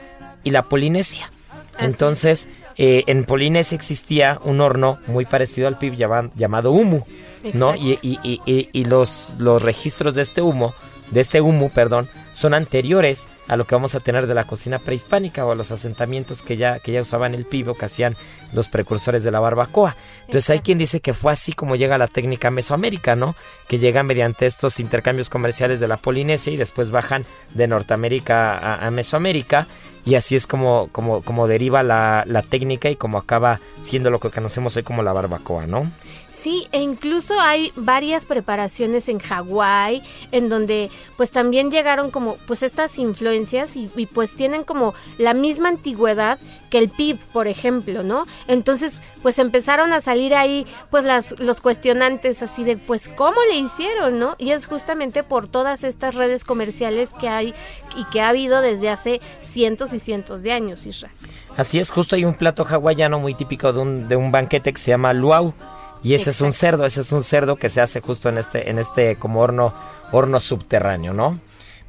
y 0.43 0.49
la 0.49 0.63
Polinesia. 0.63 1.29
Entonces, 1.77 2.47
eh, 2.75 3.03
en 3.05 3.23
Polinesia 3.23 3.75
existía 3.75 4.39
un 4.43 4.61
horno 4.61 4.97
muy 5.05 5.25
parecido 5.25 5.67
al 5.67 5.77
PIB 5.77 5.95
llamado 6.35 6.71
humo, 6.71 7.05
¿no? 7.53 7.75
Y, 7.75 7.99
y, 8.01 8.85
los, 8.85 9.33
los 9.37 9.61
registros 9.61 10.15
de 10.15 10.23
este 10.23 10.41
humo, 10.41 10.73
de 11.11 11.21
este 11.21 11.39
humo, 11.39 11.69
perdón, 11.69 12.09
son 12.33 12.53
anteriores 12.53 13.27
a 13.47 13.57
lo 13.57 13.65
que 13.65 13.75
vamos 13.75 13.95
a 13.95 13.99
tener 13.99 14.27
de 14.27 14.33
la 14.33 14.45
cocina 14.45 14.79
prehispánica 14.79 15.45
o 15.45 15.51
a 15.51 15.55
los 15.55 15.71
asentamientos 15.71 16.41
que 16.41 16.57
ya, 16.57 16.79
que 16.79 16.91
ya 16.91 17.01
usaban 17.01 17.33
el 17.33 17.45
pibo, 17.45 17.73
que 17.73 17.85
hacían 17.85 18.15
los 18.53 18.67
precursores 18.67 19.23
de 19.23 19.31
la 19.31 19.39
barbacoa. 19.39 19.95
Entonces 20.21 20.49
hay 20.49 20.59
quien 20.59 20.77
dice 20.77 20.99
que 20.99 21.13
fue 21.13 21.31
así 21.31 21.53
como 21.53 21.75
llega 21.75 21.97
la 21.97 22.07
técnica 22.07 22.51
Mesoamérica, 22.51 23.15
¿no? 23.15 23.35
Que 23.67 23.77
llega 23.77 24.03
mediante 24.03 24.45
estos 24.45 24.79
intercambios 24.79 25.29
comerciales 25.29 25.79
de 25.79 25.87
la 25.87 25.97
Polinesia 25.97 26.53
y 26.53 26.57
después 26.57 26.91
bajan 26.91 27.25
de 27.53 27.67
Norteamérica 27.67 28.77
a 28.85 28.91
Mesoamérica 28.91 29.67
y 30.05 30.15
así 30.15 30.35
es 30.35 30.47
como, 30.47 30.89
como, 30.91 31.21
como 31.21 31.47
deriva 31.47 31.83
la, 31.83 32.23
la, 32.25 32.41
técnica 32.41 32.89
y 32.89 32.95
como 32.95 33.17
acaba 33.17 33.59
siendo 33.81 34.09
lo 34.09 34.19
que 34.19 34.29
conocemos 34.29 34.75
hoy 34.75 34.83
como 34.83 35.03
la 35.03 35.13
barbacoa, 35.13 35.67
¿no? 35.67 35.91
Sí, 36.39 36.67
e 36.71 36.81
incluso 36.81 37.37
hay 37.37 37.73
varias 37.75 38.25
preparaciones 38.25 39.09
en 39.09 39.19
Hawái, 39.19 40.01
en 40.31 40.47
donde 40.47 40.89
pues 41.17 41.31
también 41.31 41.69
llegaron 41.69 42.11
como 42.11 42.37
pues 42.47 42.63
estas 42.63 42.97
influencias 42.97 43.75
y, 43.75 43.89
y, 43.93 44.05
pues 44.05 44.37
tienen 44.37 44.63
como 44.63 44.93
la 45.17 45.33
misma 45.33 45.67
antigüedad 45.67 46.39
que 46.69 46.77
el 46.77 46.87
PIB, 46.87 47.17
por 47.33 47.47
ejemplo, 47.49 48.03
¿no? 48.03 48.25
Entonces 48.47 49.01
pues 49.21 49.37
empezaron 49.37 49.91
a 49.91 49.99
salir 49.99 50.33
ahí 50.33 50.65
pues 50.89 51.03
las, 51.03 51.37
los 51.41 51.59
cuestionantes 51.59 52.41
así 52.41 52.63
de 52.63 52.77
pues 52.77 53.09
cómo 53.09 53.43
le 53.51 53.57
hicieron, 53.57 54.17
¿no? 54.17 54.35
Y 54.37 54.51
es 54.51 54.65
justamente 54.65 55.23
por 55.23 55.47
todas 55.47 55.83
estas 55.83 56.15
redes 56.15 56.45
comerciales 56.45 57.09
que 57.19 57.27
hay 57.27 57.53
y 57.97 58.05
que 58.05 58.21
ha 58.21 58.29
habido 58.29 58.61
desde 58.61 58.89
hace 58.89 59.19
cientos 59.43 59.93
y 59.93 59.99
cientos 59.99 60.41
de 60.41 60.53
años, 60.53 60.85
Israel. 60.85 61.13
Así 61.57 61.79
es, 61.79 61.91
justo 61.91 62.15
hay 62.15 62.23
un 62.23 62.35
plato 62.35 62.63
hawaiano 62.63 63.19
muy 63.19 63.33
típico 63.33 63.73
de 63.73 63.79
un, 63.79 64.07
de 64.07 64.15
un 64.15 64.31
banquete 64.31 64.71
que 64.71 64.79
se 64.79 64.91
llama 64.91 65.11
luau. 65.11 65.53
Y 66.03 66.13
ese 66.13 66.29
es 66.29 66.41
un 66.41 66.53
cerdo, 66.53 66.85
ese 66.85 67.01
es 67.01 67.11
un 67.11 67.23
cerdo 67.23 67.55
que 67.55 67.69
se 67.69 67.81
hace 67.81 67.99
justo 68.01 68.29
en 68.29 68.37
este, 68.37 68.69
en 68.69 68.79
este 68.79 69.15
como 69.15 69.41
horno, 69.41 69.73
horno 70.11 70.39
subterráneo, 70.39 71.13
¿no? 71.13 71.39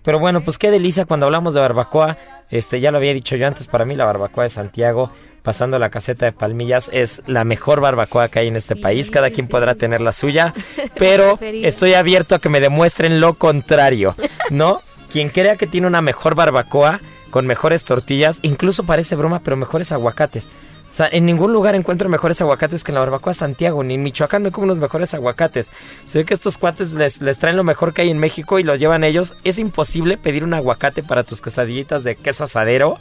Pero 0.02 0.18
bueno, 0.18 0.40
pues 0.40 0.58
qué 0.58 0.70
delicia 0.70 1.04
cuando 1.04 1.26
hablamos 1.26 1.54
de 1.54 1.60
barbacoa. 1.60 2.16
Este, 2.50 2.80
ya 2.80 2.90
lo 2.90 2.98
había 2.98 3.14
dicho 3.14 3.36
yo 3.36 3.46
antes, 3.46 3.68
para 3.68 3.84
mí 3.84 3.94
la 3.94 4.04
barbacoa 4.04 4.42
de 4.42 4.48
Santiago, 4.48 5.10
pasando 5.42 5.78
la 5.78 5.90
caseta 5.90 6.26
de 6.26 6.32
Palmillas, 6.32 6.90
es 6.92 7.22
la 7.26 7.44
mejor 7.44 7.80
barbacoa 7.80 8.28
que 8.28 8.40
hay 8.40 8.48
en 8.48 8.56
este 8.56 8.74
país. 8.74 9.10
Cada 9.10 9.30
quien 9.30 9.46
podrá 9.46 9.76
tener 9.76 10.00
la 10.00 10.12
suya, 10.12 10.54
pero 10.96 11.38
estoy 11.40 11.94
abierto 11.94 12.34
a 12.34 12.40
que 12.40 12.48
me 12.48 12.60
demuestren 12.60 13.20
lo 13.20 13.34
contrario, 13.34 14.16
¿no? 14.50 14.82
Quien 15.12 15.28
crea 15.28 15.56
que 15.56 15.66
tiene 15.66 15.86
una 15.86 16.02
mejor 16.02 16.34
barbacoa, 16.34 17.00
con 17.30 17.46
mejores 17.46 17.84
tortillas, 17.84 18.40
incluso 18.42 18.84
parece 18.84 19.14
broma, 19.14 19.40
pero 19.44 19.56
mejores 19.56 19.92
aguacates. 19.92 20.50
O 20.90 20.94
sea, 20.94 21.08
en 21.10 21.24
ningún 21.24 21.52
lugar 21.52 21.74
encuentro 21.74 22.08
mejores 22.08 22.40
aguacates 22.40 22.82
que 22.82 22.90
en 22.90 22.94
la 22.94 23.00
barbacoa 23.00 23.32
Santiago, 23.32 23.84
ni 23.84 23.94
en 23.94 24.02
Michoacán 24.02 24.42
me 24.42 24.50
como 24.50 24.64
unos 24.64 24.78
mejores 24.78 25.14
aguacates. 25.14 25.70
Se 26.04 26.18
ve 26.18 26.24
que 26.24 26.34
estos 26.34 26.58
cuates 26.58 26.92
les, 26.92 27.20
les, 27.20 27.38
traen 27.38 27.56
lo 27.56 27.64
mejor 27.64 27.94
que 27.94 28.02
hay 28.02 28.10
en 28.10 28.18
México 28.18 28.58
y 28.58 28.64
lo 28.64 28.74
llevan 28.74 29.04
ellos. 29.04 29.36
Es 29.44 29.58
imposible 29.60 30.16
pedir 30.16 30.42
un 30.42 30.52
aguacate 30.52 31.02
para 31.02 31.22
tus 31.22 31.40
quesadillitas 31.40 32.02
de 32.02 32.16
queso 32.16 32.44
asadero 32.44 32.96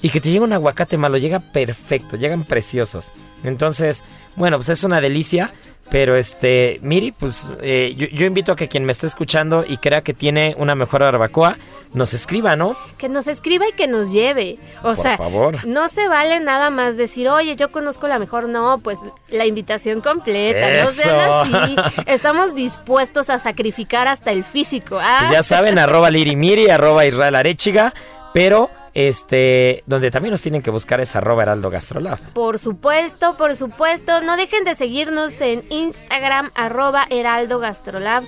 y 0.00 0.10
que 0.10 0.20
te 0.20 0.30
llegue 0.30 0.44
un 0.44 0.52
aguacate 0.52 0.96
malo, 0.96 1.18
llega 1.18 1.40
perfecto, 1.40 2.16
llegan 2.16 2.44
preciosos. 2.44 3.10
Entonces, 3.42 4.04
bueno, 4.36 4.58
pues 4.58 4.68
es 4.68 4.84
una 4.84 5.00
delicia. 5.00 5.52
Pero 5.90 6.16
este, 6.16 6.78
Miri, 6.82 7.12
pues 7.12 7.48
eh, 7.60 7.94
yo, 7.94 8.26
invito 8.26 8.52
a 8.52 8.56
que 8.56 8.68
quien 8.68 8.84
me 8.84 8.92
esté 8.92 9.06
escuchando 9.06 9.64
y 9.66 9.76
crea 9.76 10.02
que 10.02 10.14
tiene 10.14 10.54
una 10.58 10.74
mejor 10.74 11.02
barbacoa, 11.02 11.58
nos 11.92 12.14
escriba, 12.14 12.56
¿no? 12.56 12.76
Que 12.98 13.08
nos 13.08 13.28
escriba 13.28 13.68
y 13.68 13.72
que 13.72 13.86
nos 13.86 14.12
lleve. 14.12 14.58
O 14.82 14.96
sea, 14.96 15.16
favor. 15.16 15.64
no 15.66 15.88
se 15.88 16.08
vale 16.08 16.40
nada 16.40 16.70
más 16.70 16.96
decir, 16.96 17.28
oye, 17.28 17.54
yo 17.54 17.70
conozco 17.70 18.08
la 18.08 18.18
mejor. 18.18 18.48
No, 18.48 18.78
pues 18.78 18.98
la 19.28 19.46
invitación 19.46 20.00
completa. 20.00 20.84
No 20.84 20.90
sean 20.90 21.54
así. 21.54 21.76
Estamos 22.06 22.54
dispuestos 22.54 23.30
a 23.30 23.38
sacrificar 23.38 24.08
hasta 24.08 24.32
el 24.32 24.44
físico. 24.44 24.98
¿ah? 25.00 25.18
Pues 25.20 25.32
ya 25.32 25.42
saben, 25.42 25.78
arroba 25.78 26.10
Miri, 26.10 26.70
arroba 26.70 27.06
Israel 27.06 27.34
Arechiga, 27.34 27.94
pero 28.32 28.70
este, 28.94 29.82
donde 29.86 30.10
también 30.10 30.30
nos 30.30 30.40
tienen 30.40 30.62
que 30.62 30.70
buscar 30.70 31.00
es 31.00 31.14
arroba 31.16 31.42
heraldo 31.42 31.68
gastrolab. 31.68 32.18
Por 32.32 32.58
supuesto, 32.58 33.36
por 33.36 33.56
supuesto. 33.56 34.20
No 34.22 34.36
dejen 34.36 34.64
de 34.64 34.74
seguirnos 34.74 35.40
en 35.40 35.64
Instagram, 35.68 36.50
arroba 36.54 37.06
heraldo 37.10 37.58
gastrolab. 37.58 38.24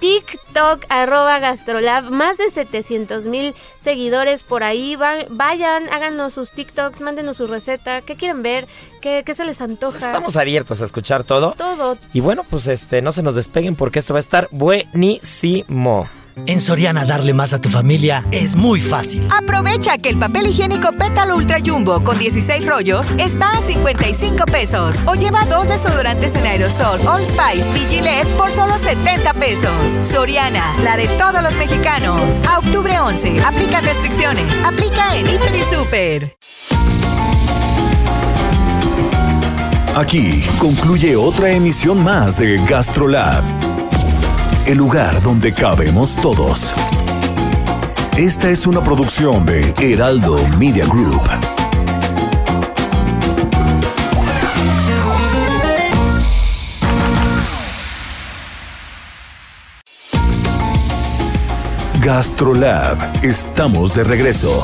TikTok, 0.00 0.84
arroba 0.90 1.38
gastrolab, 1.38 2.10
más 2.10 2.36
de 2.36 2.50
700 2.50 3.26
mil 3.26 3.54
seguidores 3.80 4.44
por 4.44 4.62
ahí. 4.62 4.96
vayan, 5.30 5.88
háganos 5.90 6.34
sus 6.34 6.52
TikToks, 6.52 7.00
mándenos 7.00 7.38
su 7.38 7.46
receta, 7.46 8.02
qué 8.02 8.14
quieren 8.14 8.42
ver, 8.42 8.68
qué, 9.00 9.22
qué, 9.24 9.34
se 9.34 9.44
les 9.44 9.62
antoja. 9.62 9.96
Estamos 9.96 10.36
abiertos 10.36 10.82
a 10.82 10.84
escuchar 10.84 11.24
todo. 11.24 11.54
Todo. 11.56 11.96
Y 12.12 12.20
bueno, 12.20 12.44
pues 12.48 12.66
este, 12.66 13.00
no 13.00 13.12
se 13.12 13.22
nos 13.22 13.34
despeguen 13.34 13.76
porque 13.76 14.00
esto 14.00 14.12
va 14.12 14.18
a 14.18 14.20
estar 14.20 14.48
buenísimo. 14.50 16.06
En 16.46 16.60
Soriana 16.60 17.04
darle 17.04 17.32
más 17.32 17.52
a 17.52 17.60
tu 17.60 17.68
familia 17.68 18.24
es 18.30 18.56
muy 18.56 18.80
fácil. 18.80 19.26
Aprovecha 19.30 19.98
que 19.98 20.08
el 20.08 20.18
papel 20.18 20.48
higiénico 20.48 20.90
Pétalo 20.92 21.36
Ultra 21.36 21.58
Jumbo 21.64 22.02
con 22.02 22.18
16 22.18 22.66
rollos 22.66 23.06
está 23.18 23.58
a 23.58 23.62
55 23.62 24.44
pesos. 24.46 24.96
O 25.06 25.14
lleva 25.14 25.44
dos 25.46 25.68
desodorantes 25.68 26.34
en 26.34 26.46
aerosol 26.46 27.00
All 27.06 27.24
Spice 27.24 27.72
Digilet 27.72 28.26
por 28.36 28.50
solo 28.50 28.78
70 28.78 29.32
pesos. 29.34 29.72
Soriana, 30.12 30.74
la 30.82 30.96
de 30.96 31.06
todos 31.18 31.42
los 31.42 31.56
mexicanos. 31.56 32.20
A 32.48 32.58
octubre 32.58 32.98
11, 32.98 33.40
aplica 33.42 33.80
restricciones. 33.80 34.52
Aplica 34.64 35.16
en 35.16 35.26
Hiper 35.26 35.54
y 35.54 35.74
Super. 35.74 36.36
Aquí 39.96 40.42
concluye 40.58 41.14
otra 41.14 41.52
emisión 41.52 42.02
más 42.02 42.36
de 42.36 42.56
GastroLab 42.66 43.63
el 44.66 44.78
lugar 44.78 45.20
donde 45.20 45.52
cabemos 45.52 46.16
todos. 46.16 46.74
Esta 48.16 48.48
es 48.50 48.66
una 48.66 48.82
producción 48.82 49.44
de 49.44 49.74
Heraldo 49.78 50.46
Media 50.58 50.86
Group. 50.86 51.20
GastroLab, 62.00 63.24
estamos 63.24 63.94
de 63.94 64.04
regreso. 64.04 64.62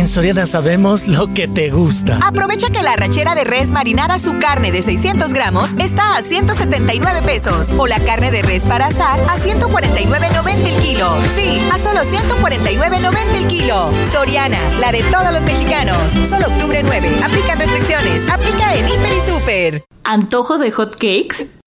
En 0.00 0.08
Soriana 0.08 0.46
sabemos 0.46 1.06
lo 1.06 1.34
que 1.34 1.46
te 1.46 1.68
gusta. 1.68 2.20
Aprovecha 2.26 2.68
que 2.70 2.82
la 2.82 2.96
rachera 2.96 3.34
de 3.34 3.44
res 3.44 3.70
marinada 3.70 4.18
su 4.18 4.38
carne 4.38 4.72
de 4.72 4.80
600 4.80 5.34
gramos 5.34 5.72
está 5.78 6.16
a 6.16 6.22
179 6.22 7.20
pesos. 7.20 7.68
O 7.76 7.86
la 7.86 8.00
carne 8.00 8.30
de 8.30 8.40
res 8.40 8.64
para 8.64 8.86
asar 8.86 9.20
a 9.28 9.36
149.90 9.36 10.66
el 10.66 10.82
kilo. 10.82 11.12
Sí, 11.36 11.58
a 11.70 11.78
solo 11.78 12.00
149.90 12.00 13.42
el 13.42 13.48
kilo. 13.48 13.90
Soriana, 14.10 14.58
la 14.80 14.90
de 14.90 15.02
todos 15.02 15.34
los 15.34 15.42
mexicanos. 15.42 16.14
Solo 16.30 16.46
octubre 16.46 16.82
9. 16.82 17.10
Aplica 17.22 17.56
restricciones. 17.56 18.26
Aplica 18.30 18.74
en 18.74 18.88
Hiper 18.88 19.12
y 19.12 19.30
Super. 19.30 19.84
¿Antojo 20.02 20.56
de 20.56 20.70
hot 20.70 20.94
cakes? 20.94 21.59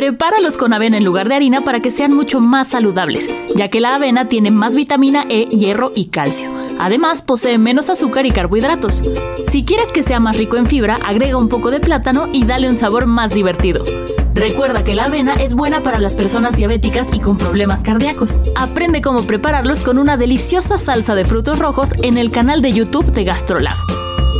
Prepáralos 0.00 0.56
con 0.56 0.72
avena 0.72 0.96
en 0.96 1.04
lugar 1.04 1.28
de 1.28 1.34
harina 1.34 1.60
para 1.60 1.80
que 1.80 1.90
sean 1.90 2.14
mucho 2.14 2.40
más 2.40 2.68
saludables, 2.68 3.28
ya 3.54 3.68
que 3.68 3.80
la 3.80 3.96
avena 3.96 4.28
tiene 4.28 4.50
más 4.50 4.74
vitamina 4.74 5.26
E, 5.28 5.46
hierro 5.50 5.92
y 5.94 6.06
calcio. 6.06 6.50
Además, 6.78 7.20
posee 7.20 7.58
menos 7.58 7.90
azúcar 7.90 8.24
y 8.24 8.30
carbohidratos. 8.30 9.02
Si 9.50 9.62
quieres 9.62 9.92
que 9.92 10.02
sea 10.02 10.18
más 10.18 10.38
rico 10.38 10.56
en 10.56 10.68
fibra, 10.68 10.98
agrega 11.04 11.36
un 11.36 11.50
poco 11.50 11.70
de 11.70 11.80
plátano 11.80 12.28
y 12.32 12.46
dale 12.46 12.70
un 12.70 12.76
sabor 12.76 13.04
más 13.04 13.34
divertido. 13.34 13.84
Recuerda 14.32 14.84
que 14.84 14.94
la 14.94 15.04
avena 15.04 15.34
es 15.34 15.52
buena 15.52 15.82
para 15.82 15.98
las 15.98 16.16
personas 16.16 16.56
diabéticas 16.56 17.12
y 17.12 17.20
con 17.20 17.36
problemas 17.36 17.82
cardíacos. 17.82 18.40
Aprende 18.56 19.02
cómo 19.02 19.24
prepararlos 19.24 19.82
con 19.82 19.98
una 19.98 20.16
deliciosa 20.16 20.78
salsa 20.78 21.14
de 21.14 21.26
frutos 21.26 21.58
rojos 21.58 21.90
en 22.02 22.16
el 22.16 22.30
canal 22.30 22.62
de 22.62 22.72
YouTube 22.72 23.12
de 23.12 23.24
GastroLab. 23.24 23.76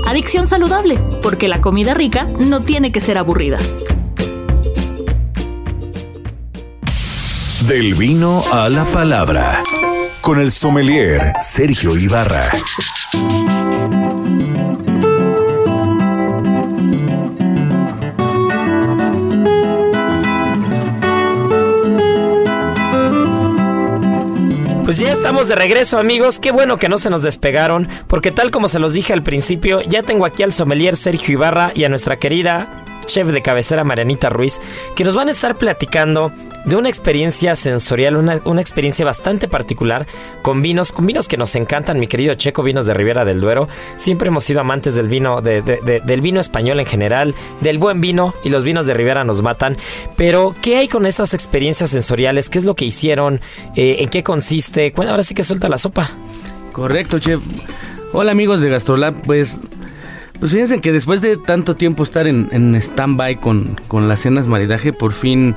Adicción 0.07 0.47
saludable, 0.47 0.99
porque 1.23 1.49
la 1.49 1.61
comida 1.61 1.93
rica 1.93 2.27
no 2.39 2.61
tiene 2.61 2.93
que 2.93 3.03
ser 3.03 3.19
aburrida. 3.19 3.59
Del 7.69 7.95
vino 7.95 8.43
a 8.51 8.69
la 8.71 8.87
palabra. 8.87 9.63
Con 10.23 10.41
el 10.41 10.51
sommelier 10.51 11.35
Sergio 11.41 11.95
Ibarra. 11.95 12.43
Pues 24.85 24.99
ya 24.99 25.13
estamos 25.13 25.49
de 25.49 25.55
regreso 25.55 25.99
amigos, 25.99 26.41
qué 26.41 26.51
bueno 26.51 26.79
que 26.79 26.89
no 26.89 26.99
se 26.99 27.11
nos 27.11 27.23
despegaron, 27.23 27.89
porque 28.09 28.33
tal 28.33 28.51
como 28.51 28.69
se 28.69 28.79
los 28.79 28.95
dije 28.95 29.13
al 29.13 29.23
principio, 29.23 29.83
ya 29.83 30.03
tengo 30.03 30.25
aquí 30.25 30.43
al 30.43 30.53
sommelier 30.53 30.97
Sergio 30.97 31.35
Ibarra 31.35 31.73
y 31.75 31.85
a 31.85 31.89
nuestra 31.89 32.17
querida 32.17 32.80
chef 33.07 33.29
de 33.29 33.43
cabecera 33.43 33.85
Marianita 33.85 34.29
Ruiz, 34.31 34.61
que 34.95 35.05
nos 35.05 35.15
van 35.15 35.29
a 35.29 35.31
estar 35.31 35.57
platicando 35.57 36.33
de 36.65 36.77
una 36.77 36.89
experiencia 36.89 37.55
sensorial, 37.55 38.17
una, 38.17 38.41
una, 38.45 38.61
experiencia 38.61 39.05
bastante 39.05 39.49
particular 39.49 40.07
con 40.43 40.61
vinos, 40.61 40.93
con 40.93 41.07
vinos 41.07 41.27
que 41.27 41.37
nos 41.37 41.55
encantan, 41.55 41.99
mi 41.99 42.07
querido 42.07 42.35
Checo, 42.35 42.63
vinos 42.63 42.87
de 42.87 42.95
Ribera 42.95 43.25
del 43.25 43.41
Duero. 43.41 43.69
Siempre 43.97 44.29
hemos 44.29 44.45
sido 44.45 44.61
amantes 44.61 44.95
del 44.95 45.09
vino, 45.09 45.41
de, 45.41 45.63
de, 45.63 45.81
de, 45.83 46.01
del 46.01 46.21
vino 46.21 46.39
español 46.41 46.81
en 46.81 46.87
general, 46.87 47.35
del 47.61 47.79
buen 47.79 48.01
vino 48.01 48.35
y 48.45 48.51
los 48.51 48.65
vinos 48.65 48.87
de 48.87 48.95
Ribera 48.95 49.25
nos 49.25 49.43
matan. 49.43 49.79
Pero, 50.17 50.55
¿qué 50.61 50.77
hay 50.77 50.89
con 50.89 51.07
esas 51.07 51.33
experiencias 51.35 51.91
sensoriales? 51.91 52.51
¿Qué 52.51 52.59
es 52.59 52.65
lo 52.65 52.75
que 52.75 52.85
hicieron? 52.85 53.41
Eh, 53.75 53.97
¿En 54.01 54.11
qué 54.11 54.23
consiste? 54.23 54.93
Bueno, 54.95 55.13
ahora 55.13 55.23
sí 55.23 55.35
que 55.35 55.43
suelta 55.43 55.69
la 55.69 55.79
sopa. 55.79 56.11
Correcto, 56.73 57.19
chef. 57.19 57.41
Hola 58.13 58.33
amigos 58.33 58.61
de 58.61 58.69
Gastrolab, 58.69 59.23
pues 59.23 59.61
pues 60.41 60.53
fíjense 60.53 60.81
que 60.81 60.91
después 60.91 61.21
de 61.21 61.37
tanto 61.37 61.77
tiempo 61.77 62.03
estar 62.03 62.27
en, 62.27 62.49
en 62.51 62.75
stand-by 62.75 63.37
con, 63.37 63.79
con 63.87 64.09
las 64.09 64.21
cenas 64.21 64.47
maridaje, 64.49 64.93
por 64.93 65.13
fin 65.13 65.55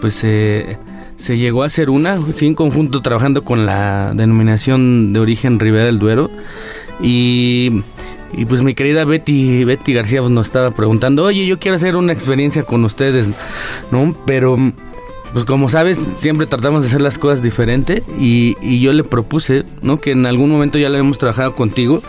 pues 0.00 0.20
eh, 0.24 0.78
se 1.20 1.36
llegó 1.36 1.62
a 1.62 1.66
hacer 1.66 1.90
una, 1.90 2.18
sí, 2.32 2.46
en 2.46 2.54
conjunto 2.54 3.02
trabajando 3.02 3.42
con 3.42 3.66
la 3.66 4.14
denominación 4.14 5.12
de 5.12 5.20
origen 5.20 5.60
Ribera 5.60 5.84
del 5.84 5.98
Duero. 5.98 6.30
Y, 7.02 7.82
y 8.32 8.46
pues 8.46 8.62
mi 8.62 8.74
querida 8.74 9.04
Betty, 9.04 9.64
Betty 9.64 9.92
García 9.92 10.20
pues, 10.20 10.32
nos 10.32 10.46
estaba 10.46 10.70
preguntando, 10.70 11.24
oye, 11.24 11.46
yo 11.46 11.58
quiero 11.58 11.76
hacer 11.76 11.96
una 11.96 12.12
experiencia 12.12 12.62
con 12.62 12.84
ustedes, 12.84 13.30
¿no? 13.90 14.14
Pero 14.26 14.56
pues 15.32 15.44
como 15.44 15.68
sabes, 15.68 16.08
siempre 16.16 16.46
tratamos 16.46 16.82
de 16.82 16.88
hacer 16.88 17.00
las 17.02 17.18
cosas 17.18 17.42
diferente 17.42 18.02
y, 18.18 18.56
y 18.62 18.80
yo 18.80 18.92
le 18.92 19.04
propuse, 19.04 19.64
¿no? 19.82 20.00
Que 20.00 20.12
en 20.12 20.24
algún 20.24 20.50
momento 20.50 20.78
ya 20.78 20.88
lo 20.88 20.98
hemos 20.98 21.18
trabajado 21.18 21.54
contigo, 21.54 22.02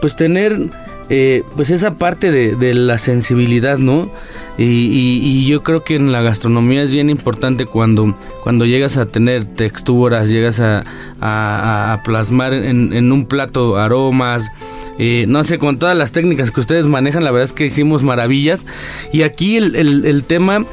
pues 0.00 0.16
tener 0.16 0.70
eh, 1.08 1.44
pues 1.54 1.70
esa 1.70 1.94
parte 1.94 2.30
de, 2.32 2.56
de, 2.56 2.74
la 2.74 2.98
sensibilidad, 2.98 3.78
¿no? 3.78 4.10
Y, 4.58 4.64
y, 4.64 5.46
yo 5.46 5.62
creo 5.62 5.84
que 5.84 5.94
en 5.96 6.10
la 6.12 6.22
gastronomía 6.22 6.82
es 6.82 6.90
bien 6.90 7.10
importante 7.10 7.66
cuando, 7.66 8.14
cuando 8.42 8.64
llegas 8.64 8.96
a 8.96 9.06
tener 9.06 9.44
texturas, 9.44 10.30
llegas 10.30 10.60
a, 10.60 10.82
a, 11.20 12.02
plasmar 12.04 12.54
en, 12.54 13.12
un 13.12 13.26
plato 13.26 13.76
aromas. 13.76 14.50
Eh, 14.98 15.26
no 15.28 15.44
sé, 15.44 15.58
con 15.58 15.78
todas 15.78 15.96
las 15.96 16.12
técnicas 16.12 16.50
que 16.50 16.60
ustedes 16.60 16.86
manejan, 16.86 17.22
la 17.22 17.30
verdad 17.30 17.44
es 17.44 17.52
que 17.52 17.66
hicimos 17.66 18.02
maravillas. 18.02 18.66
Y 19.12 19.22
aquí 19.22 19.56
el, 19.56 19.76
el 19.76 20.24
tema 20.24 20.64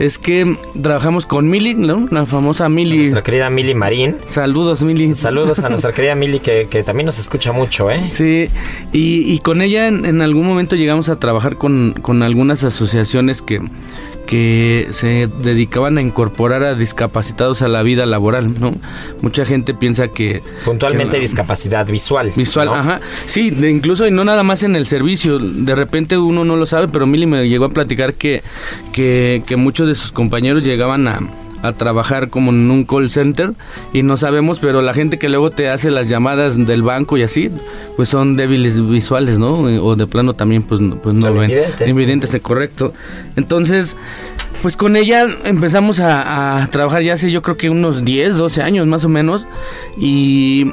es 0.00 0.18
que 0.18 0.56
trabajamos 0.80 1.26
con 1.26 1.48
Mili, 1.48 1.74
¿no? 1.74 2.08
La 2.10 2.24
famosa 2.24 2.70
Mili. 2.70 2.96
Nuestra 2.96 3.22
querida 3.22 3.50
Mili 3.50 3.74
Marín. 3.74 4.16
Saludos, 4.24 4.82
Mili. 4.82 5.14
Saludos 5.14 5.58
a 5.58 5.68
nuestra 5.68 5.92
querida 5.92 6.14
Mili, 6.14 6.40
que, 6.40 6.68
que, 6.70 6.82
también 6.82 7.04
nos 7.04 7.18
escucha 7.18 7.52
mucho, 7.52 7.90
¿eh? 7.90 8.08
Sí, 8.10 8.48
y, 8.92 9.30
y 9.30 9.38
con 9.40 9.60
ella 9.60 9.88
en, 9.88 10.06
en, 10.06 10.22
algún 10.22 10.46
momento 10.46 10.74
llegamos 10.74 11.10
a 11.10 11.20
trabajar 11.20 11.56
con, 11.56 11.92
con 12.00 12.22
algunas 12.22 12.64
asociaciones 12.64 13.42
que 13.42 13.60
que 14.30 14.86
se 14.90 15.28
dedicaban 15.42 15.98
a 15.98 16.02
incorporar 16.02 16.62
a 16.62 16.76
discapacitados 16.76 17.62
a 17.62 17.68
la 17.68 17.82
vida 17.82 18.06
laboral, 18.06 18.60
¿no? 18.60 18.70
Mucha 19.22 19.44
gente 19.44 19.74
piensa 19.74 20.06
que... 20.06 20.40
Puntualmente 20.64 21.10
que 21.10 21.16
la, 21.16 21.22
discapacidad 21.22 21.84
visual. 21.84 22.32
Visual, 22.36 22.66
¿no? 22.66 22.74
ajá. 22.76 23.00
Sí, 23.26 23.50
de, 23.50 23.68
incluso 23.72 24.06
y 24.06 24.12
no 24.12 24.24
nada 24.24 24.44
más 24.44 24.62
en 24.62 24.76
el 24.76 24.86
servicio. 24.86 25.40
De 25.40 25.74
repente 25.74 26.16
uno 26.16 26.44
no 26.44 26.54
lo 26.54 26.64
sabe, 26.64 26.86
pero 26.86 27.08
Mili 27.08 27.26
me 27.26 27.48
llegó 27.48 27.64
a 27.64 27.70
platicar 27.70 28.14
que, 28.14 28.44
que, 28.92 29.42
que 29.48 29.56
muchos 29.56 29.88
de 29.88 29.96
sus 29.96 30.12
compañeros 30.12 30.62
llegaban 30.62 31.08
a 31.08 31.18
a 31.62 31.72
trabajar 31.72 32.30
como 32.30 32.50
en 32.50 32.70
un 32.70 32.84
call 32.84 33.10
center 33.10 33.52
y 33.92 34.02
no 34.02 34.16
sabemos, 34.16 34.58
pero 34.58 34.82
la 34.82 34.94
gente 34.94 35.18
que 35.18 35.28
luego 35.28 35.50
te 35.50 35.68
hace 35.68 35.90
las 35.90 36.08
llamadas 36.08 36.64
del 36.64 36.82
banco 36.82 37.16
y 37.16 37.22
así, 37.22 37.50
pues 37.96 38.08
son 38.08 38.36
débiles 38.36 38.86
visuales, 38.88 39.38
¿no? 39.38 39.54
O 39.84 39.96
de 39.96 40.06
plano 40.06 40.34
también 40.34 40.62
pues, 40.62 40.80
pues 41.02 41.14
no 41.14 41.28
son 41.28 41.38
ven. 41.38 41.52
Invidentes, 41.86 42.30
sí. 42.30 42.40
correcto. 42.40 42.92
Entonces, 43.36 43.96
pues 44.62 44.76
con 44.76 44.96
ella 44.96 45.26
empezamos 45.44 46.00
a, 46.00 46.62
a, 46.62 46.66
trabajar 46.68 47.02
ya 47.02 47.14
hace 47.14 47.30
yo 47.30 47.42
creo 47.42 47.56
que 47.56 47.70
unos 47.70 48.04
10, 48.04 48.36
12 48.36 48.62
años 48.62 48.86
más 48.86 49.04
o 49.04 49.08
menos 49.08 49.46
y 49.98 50.72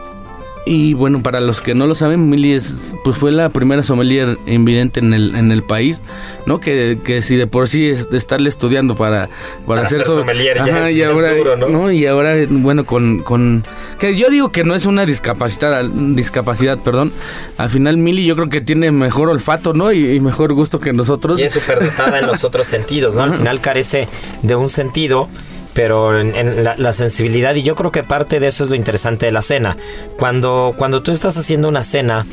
y 0.67 0.93
bueno, 0.93 1.23
para 1.23 1.39
los 1.39 1.61
que 1.61 1.73
no 1.73 1.87
lo 1.87 1.95
saben, 1.95 2.29
Mili 2.29 2.53
es, 2.53 2.93
pues 3.03 3.17
fue 3.17 3.31
la 3.31 3.49
primera 3.49 3.83
sommelier 3.83 4.37
invidente 4.45 4.99
en 4.99 5.13
el, 5.13 5.35
en 5.35 5.51
el 5.51 5.63
país, 5.63 6.03
¿no? 6.45 6.59
Que, 6.59 6.99
que 7.03 7.21
si 7.21 7.35
de 7.37 7.47
por 7.47 7.69
sí 7.69 7.89
es 7.89 8.09
de 8.09 8.17
estarle 8.17 8.49
estudiando 8.49 8.95
para, 8.95 9.27
para, 9.27 9.65
para 9.65 9.81
hacer 9.83 10.03
so 10.03 10.15
sommelier, 10.15 10.59
Ajá, 10.59 10.67
ya 10.67 10.89
es, 10.89 10.97
y 10.97 11.03
ahora, 11.03 11.31
es 11.31 11.37
duro, 11.37 11.55
¿no? 11.55 11.69
¿no? 11.69 11.91
Y 11.91 12.05
ahora, 12.05 12.35
bueno, 12.49 12.85
con, 12.85 13.23
con 13.23 13.63
que 13.99 14.15
yo 14.15 14.29
digo 14.29 14.51
que 14.51 14.63
no 14.63 14.75
es 14.75 14.85
una 14.85 15.05
discapacidad, 15.05 15.85
discapacidad, 15.85 16.77
perdón. 16.79 17.13
Al 17.57 17.69
final 17.69 17.97
Mili 17.97 18.25
yo 18.25 18.35
creo 18.35 18.49
que 18.49 18.61
tiene 18.61 18.91
mejor 18.91 19.29
olfato, 19.29 19.73
¿no? 19.73 19.91
Y, 19.91 20.15
y 20.15 20.19
mejor 20.19 20.53
gusto 20.53 20.79
que 20.79 20.91
nosotros. 20.91 21.39
Y 21.39 21.43
es 21.43 21.53
súper 21.53 21.79
dotada 21.83 22.19
en 22.19 22.27
los 22.27 22.43
otros 22.43 22.67
sentidos, 22.67 23.15
¿no? 23.15 23.23
Al 23.23 23.37
final 23.37 23.61
carece 23.61 24.07
de 24.41 24.55
un 24.55 24.69
sentido 24.69 25.29
pero 25.77 26.19
en, 26.19 26.63
la, 26.63 26.91
sensibilidad 26.91 27.53
y 27.53 27.61
yo 27.61 27.75
creo 27.75 27.91
que 27.91 28.01
parte 28.01 28.39
de 28.39 28.47
eso 28.47 28.63
es 28.63 28.71
lo 28.71 28.75
interesante 28.75 29.27
de 29.27 29.31
la 29.31 29.43
cena. 29.43 29.77
Cuando, 30.17 30.73
cuando 30.75 31.03
tú 31.03 31.11
estás 31.11 31.37
haciendo 31.37 31.67
una 31.67 31.83
cena 31.83 32.25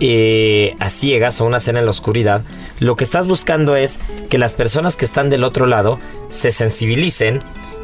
eh, 0.00 0.74
a 0.80 0.88
ciegas 0.88 1.40
o 1.40 1.44
una 1.44 1.60
cena 1.60 1.78
en 1.78 1.84
la 1.84 1.92
oscuridad, 1.92 2.42
lo 2.80 2.96
que 2.96 3.04
estás 3.04 3.28
buscando 3.28 3.76
es 3.76 4.00
que 4.28 4.38
las 4.38 4.54
personas 4.54 4.96
que 4.96 5.04
están 5.04 5.30
del 5.30 5.44
otro 5.44 5.66
lado 5.66 6.00
se 6.28 6.50
sensibilicen 6.50 7.40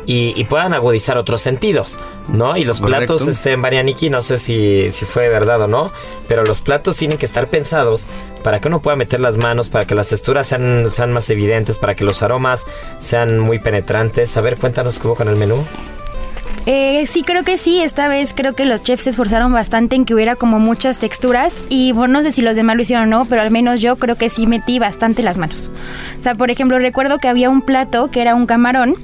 y, 0.07 0.33
y, 0.37 0.45
puedan 0.45 0.75
agudizar 0.75 1.19
otros 1.19 1.41
sentidos, 1.41 2.01
¿no? 2.29 2.57
Y 2.57 2.65
los 2.65 2.81
Correcto. 2.81 3.17
platos, 3.17 3.29
este, 3.29 3.57
Marianiki, 3.57 4.11
no 4.11 4.21
sé 4.21 4.37
si, 4.39 4.91
si 4.91 5.05
fue 5.05 5.29
verdad 5.29 5.61
o 5.63 5.69
no, 5.69 5.93
pero 6.29 6.45
los 6.45 6.61
platos 6.61 6.97
tienen 6.97 7.19
que 7.19 7.27
estar 7.27 7.47
pensados 7.49 8.09
para 8.43 8.61
que 8.61 8.69
uno 8.69 8.81
pueda 8.81 8.97
meter 8.97 9.21
las 9.21 9.37
manos, 9.37 9.69
para 9.69 9.85
que 9.85 9.95
las 9.95 10.09
texturas 10.09 10.47
sean, 10.47 10.91
sean 10.91 11.13
más 11.13 11.31
evidentes, 11.31 11.79
para 11.79 11.95
que 11.95 12.05
los 12.05 12.23
aromas 12.23 12.67
sean 12.99 13.39
muy 13.39 13.59
penetrantes. 13.59 14.37
A 14.37 14.41
ver, 14.41 14.57
cuéntanos 14.57 14.99
cómo 14.99 15.15
con 15.15 15.29
el 15.29 15.37
menú. 15.37 15.65
Eh, 16.67 17.07
sí, 17.07 17.23
creo 17.23 17.43
que 17.43 17.59
sí. 17.59 17.83
Esta 17.83 18.09
vez 18.09 18.35
creo 18.35 18.55
que 18.55 18.65
los 18.65 18.83
chefs 18.83 19.05
se 19.05 19.11
esforzaron 19.11 19.53
bastante 19.53 19.97
en 19.97 20.05
que 20.05 20.15
hubiera 20.15 20.37
como 20.37 20.59
muchas 20.59 20.99
texturas. 20.99 21.57
Y 21.69 21.93
bueno, 21.93 22.15
no 22.15 22.23
sé 22.23 22.31
si 22.31 22.43
los 22.43 22.57
demás 22.57 22.77
lo 22.77 22.83
hicieron 22.83 23.13
o 23.13 23.19
no, 23.19 23.25
pero 23.25 23.43
al 23.43 23.51
menos 23.51 23.81
yo 23.81 23.97
creo 23.97 24.17
que 24.17 24.31
sí 24.31 24.47
metí 24.47 24.79
bastante 24.79 25.23
las 25.23 25.39
manos. 25.39 25.71
O 26.19 26.23
sea, 26.23 26.35
por 26.35 26.51
ejemplo, 26.51 26.79
recuerdo 26.79 27.19
que 27.19 27.29
había 27.29 27.51
un 27.51 27.63
plato 27.63 28.11
que 28.11 28.21
era 28.21 28.35
un 28.35 28.47
camarón 28.47 28.95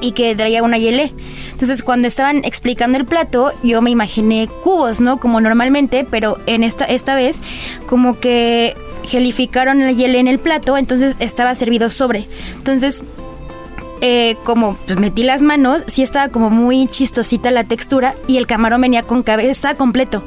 y 0.00 0.12
que 0.12 0.34
traía 0.34 0.62
una 0.62 0.78
yelé. 0.78 1.12
Entonces, 1.52 1.82
cuando 1.82 2.06
estaban 2.06 2.44
explicando 2.44 2.98
el 2.98 3.06
plato, 3.06 3.52
yo 3.62 3.80
me 3.80 3.90
imaginé 3.90 4.48
cubos, 4.62 5.00
¿no? 5.00 5.18
Como 5.18 5.40
normalmente, 5.40 6.06
pero 6.08 6.38
en 6.46 6.62
esta, 6.62 6.84
esta 6.84 7.14
vez, 7.14 7.40
como 7.86 8.18
que 8.18 8.74
gelificaron 9.04 9.80
la 9.80 9.92
yelé 9.92 10.18
en 10.18 10.28
el 10.28 10.38
plato, 10.38 10.76
entonces 10.76 11.16
estaba 11.18 11.54
servido 11.54 11.90
sobre. 11.90 12.26
Entonces, 12.56 13.04
eh, 14.00 14.36
como 14.44 14.76
pues, 14.86 14.98
metí 14.98 15.22
las 15.22 15.42
manos, 15.42 15.82
sí 15.86 16.02
estaba 16.02 16.28
como 16.28 16.50
muy 16.50 16.88
chistosita 16.88 17.50
la 17.50 17.64
textura 17.64 18.14
y 18.26 18.36
el 18.36 18.46
camarón 18.46 18.80
venía 18.80 19.02
con 19.02 19.22
cabeza 19.22 19.74
completo. 19.74 20.22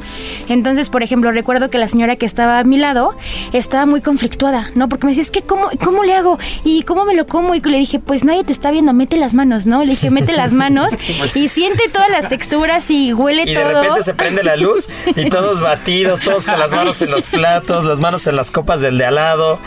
Entonces, 0.48 0.90
por 0.90 1.04
ejemplo, 1.04 1.32
recuerdo 1.32 1.70
que 1.70 1.78
la 1.78 1.88
señora 1.88 2.16
que 2.16 2.26
estaba 2.26 2.60
a 2.60 2.64
mi 2.64 2.78
lado 2.78 3.16
estaba 3.54 3.86
muy 3.86 4.02
conflictuada, 4.02 4.70
¿no? 4.76 4.90
Porque 4.90 5.06
me 5.06 5.12
decía, 5.12 5.24
es 5.24 5.32
que, 5.32 5.42
¿cómo, 5.42 5.70
¿cómo 5.84 6.04
le 6.04 6.14
hago? 6.14 6.40
¿Y 6.64 6.84
cómo 6.84 7.06
me 7.06 7.14
lo 7.14 7.28
como? 7.28 7.56
Y 7.56 7.62
le 7.62 7.78
dije, 7.78 8.00
pues 8.00 8.24
nadie 8.24 8.44
te 8.44 8.52
está 8.52 8.72
viendo, 8.72 8.94
mete 8.94 9.18
las 9.18 9.34
manos, 9.34 9.66
¿no? 9.66 9.84
Le 9.84 9.92
dije, 9.92 10.10
mete 10.10 10.34
las 10.34 10.54
manos 10.54 10.94
y 11.36 11.48
siente 11.48 11.90
todas 11.90 12.10
las 12.10 12.30
texturas 12.30 12.90
y 12.90 13.14
huele 13.14 13.44
y 13.44 13.54
todo. 13.54 13.72
Y 13.72 13.74
de 13.74 13.82
repente 13.82 14.04
se 14.04 14.14
prende 14.14 14.44
la 14.44 14.56
luz 14.56 14.90
y 15.16 15.30
todos 15.30 15.62
batidos, 15.62 16.22
todos 16.22 16.46
con 16.46 16.60
las 16.60 16.72
manos 16.72 17.02
en 17.02 17.12
los 17.12 17.30
platos, 17.30 17.86
las 17.86 18.00
manos 18.00 18.26
en 18.28 18.36
las 18.36 18.52
copas 18.52 18.82
del 18.82 18.98
de 18.98 19.06
al 19.06 19.16
lado. 19.16 19.60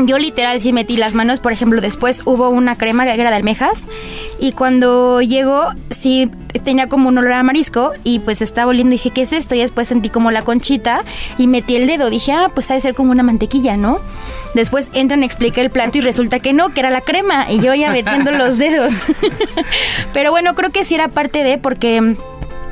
Yo 0.00 0.18
literal 0.18 0.60
sí 0.60 0.72
metí 0.72 0.96
las 0.96 1.14
manos, 1.14 1.40
por 1.40 1.52
ejemplo, 1.52 1.80
después 1.80 2.22
hubo 2.24 2.48
una 2.50 2.76
crema 2.76 3.04
de 3.04 3.10
almejas 3.12 3.86
y 4.38 4.52
cuando 4.52 5.20
llegó 5.20 5.68
sí 5.90 6.30
tenía 6.64 6.88
como 6.88 7.08
un 7.08 7.18
olor 7.18 7.32
a 7.32 7.42
marisco 7.42 7.92
y 8.04 8.20
pues 8.20 8.42
estaba 8.42 8.70
oliendo 8.70 8.94
y 8.94 8.98
dije, 8.98 9.10
¿qué 9.10 9.22
es 9.22 9.32
esto? 9.32 9.54
Y 9.54 9.60
después 9.60 9.88
sentí 9.88 10.08
como 10.08 10.30
la 10.30 10.42
conchita 10.42 11.02
y 11.36 11.46
metí 11.46 11.76
el 11.76 11.86
dedo, 11.86 12.10
dije, 12.10 12.32
ah, 12.32 12.50
pues 12.54 12.70
ha 12.70 12.74
de 12.74 12.80
ser 12.80 12.94
como 12.94 13.10
una 13.10 13.22
mantequilla, 13.22 13.76
¿no? 13.76 14.00
Después 14.54 14.88
entran, 14.92 15.22
expliqué 15.22 15.60
el 15.60 15.70
plato 15.70 15.98
y 15.98 16.00
resulta 16.00 16.40
que 16.40 16.52
no, 16.52 16.70
que 16.70 16.80
era 16.80 16.90
la 16.90 17.00
crema 17.00 17.50
y 17.50 17.60
yo 17.60 17.74
ya 17.74 17.90
metiendo 17.90 18.30
los 18.30 18.58
dedos. 18.58 18.92
Pero 20.12 20.30
bueno, 20.30 20.54
creo 20.54 20.70
que 20.70 20.84
sí 20.84 20.94
era 20.94 21.08
parte 21.08 21.44
de 21.44 21.58
porque 21.58 22.16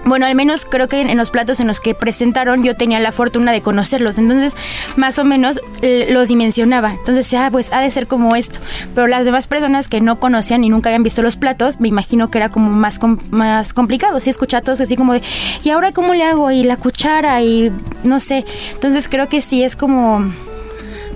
bueno, 0.06 0.26
al 0.26 0.34
menos 0.34 0.64
creo 0.64 0.88
que 0.88 1.00
en 1.00 1.16
los 1.16 1.30
platos 1.30 1.60
en 1.60 1.66
los 1.66 1.80
que 1.80 1.94
presentaron 1.94 2.62
yo 2.62 2.76
tenía 2.76 3.00
la 3.00 3.12
fortuna 3.12 3.52
de 3.52 3.60
conocerlos, 3.60 4.18
entonces 4.18 4.56
más 4.96 5.18
o 5.18 5.24
menos 5.24 5.60
los 6.08 6.28
dimensionaba. 6.28 6.92
Entonces, 6.92 7.32
ah, 7.34 7.48
pues 7.50 7.72
ha 7.72 7.80
de 7.80 7.90
ser 7.90 8.06
como 8.06 8.36
esto. 8.36 8.60
Pero 8.94 9.08
las 9.08 9.24
demás 9.24 9.46
personas 9.46 9.88
que 9.88 10.00
no 10.00 10.18
conocían 10.18 10.64
y 10.64 10.68
nunca 10.68 10.88
habían 10.90 11.02
visto 11.02 11.22
los 11.22 11.36
platos, 11.36 11.80
me 11.80 11.88
imagino 11.88 12.30
que 12.30 12.38
era 12.38 12.50
como 12.50 12.70
más, 12.70 13.00
más 13.30 13.72
complicado. 13.72 14.20
Sí, 14.20 14.30
escuchaba 14.30 14.62
todos 14.62 14.80
así 14.80 14.96
como 14.96 15.12
de, 15.12 15.22
¿y 15.64 15.70
ahora 15.70 15.92
cómo 15.92 16.14
le 16.14 16.24
hago? 16.24 16.50
Y 16.50 16.62
la 16.62 16.76
cuchara 16.76 17.42
y 17.42 17.72
no 18.04 18.20
sé. 18.20 18.44
Entonces 18.72 19.08
creo 19.08 19.28
que 19.28 19.40
sí 19.40 19.62
es 19.62 19.76
como... 19.76 20.32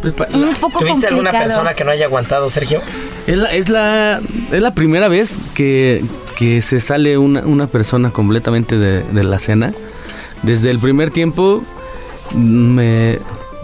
Pues, 0.02 0.14
un 0.32 0.54
poco 0.54 0.78
¿Tuviste 0.80 1.08
alguna 1.08 1.30
persona 1.30 1.74
que 1.74 1.84
no 1.84 1.90
haya 1.90 2.06
aguantado, 2.06 2.48
Sergio? 2.48 2.80
Es 3.26 3.36
la, 3.36 3.52
es 3.52 3.68
la, 3.68 4.20
es 4.50 4.62
la 4.62 4.74
primera 4.74 5.08
vez 5.08 5.38
que, 5.54 6.02
que 6.40 6.62
se 6.62 6.80
sale 6.80 7.18
una, 7.18 7.40
una 7.40 7.66
persona 7.66 8.12
completamente 8.12 8.78
de, 8.78 9.02
de, 9.02 9.24
la 9.24 9.38
cena. 9.38 9.74
Desde 10.42 10.70
el 10.70 10.78
primer 10.78 11.10
tiempo 11.10 11.62
me 12.34 13.18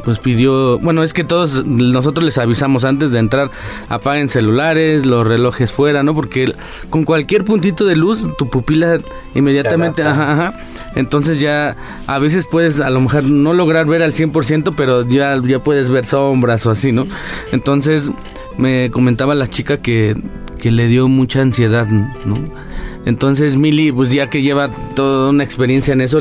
pues 0.05 0.19
pidió, 0.19 0.79
bueno, 0.81 1.03
es 1.03 1.15
que 1.15 1.25
todos 1.25 1.65
nosotros 1.65 2.23
les 2.23 2.37
avisamos 2.37 2.85
antes 2.85 3.13
de 3.13 3.19
entrar, 3.19 3.51
apaguen 3.89 4.29
celulares, 4.29 5.07
los 5.07 5.27
relojes 5.27 5.73
fuera, 5.73 6.03
¿no? 6.03 6.15
Porque 6.15 6.53
con 6.91 7.07
cualquier 7.07 7.47
puntito 7.47 7.87
de 7.87 7.97
luz 7.97 8.29
tu 8.37 8.51
pupila 8.51 9.01
inmediatamente, 9.35 10.03
ajá, 10.03 10.33
ajá. 10.33 10.61
Entonces 10.97 11.41
ya 11.41 11.75
a 12.07 12.19
veces 12.19 12.45
puedes 12.45 12.81
a 12.81 12.91
lo 12.91 13.01
mejor 13.01 13.25
no 13.25 13.55
lograr 13.55 13.87
ver 13.87 14.03
al 14.03 14.13
100%, 14.13 14.75
pero 14.77 15.09
ya 15.09 15.35
ya 15.43 15.61
puedes 15.61 15.89
ver 15.89 16.05
sombras 16.05 16.67
o 16.67 16.71
así, 16.71 16.93
¿no? 16.93 17.07
Entonces 17.53 18.13
me 18.59 18.91
comentaba 18.91 19.35
la 19.35 19.49
chica 19.49 19.79
que 19.79 20.15
que 20.61 20.71
le 20.71 20.89
dio 20.89 21.09
mucha 21.09 21.41
ansiedad, 21.43 21.87
¿no? 21.87 22.66
Entonces 23.07 23.57
Mili, 23.57 23.93
pues 23.93 24.11
ya 24.11 24.29
que 24.29 24.43
lleva 24.43 24.69
toda 24.95 25.31
una 25.31 25.45
experiencia 25.45 25.95
en 25.95 26.01
eso, 26.01 26.19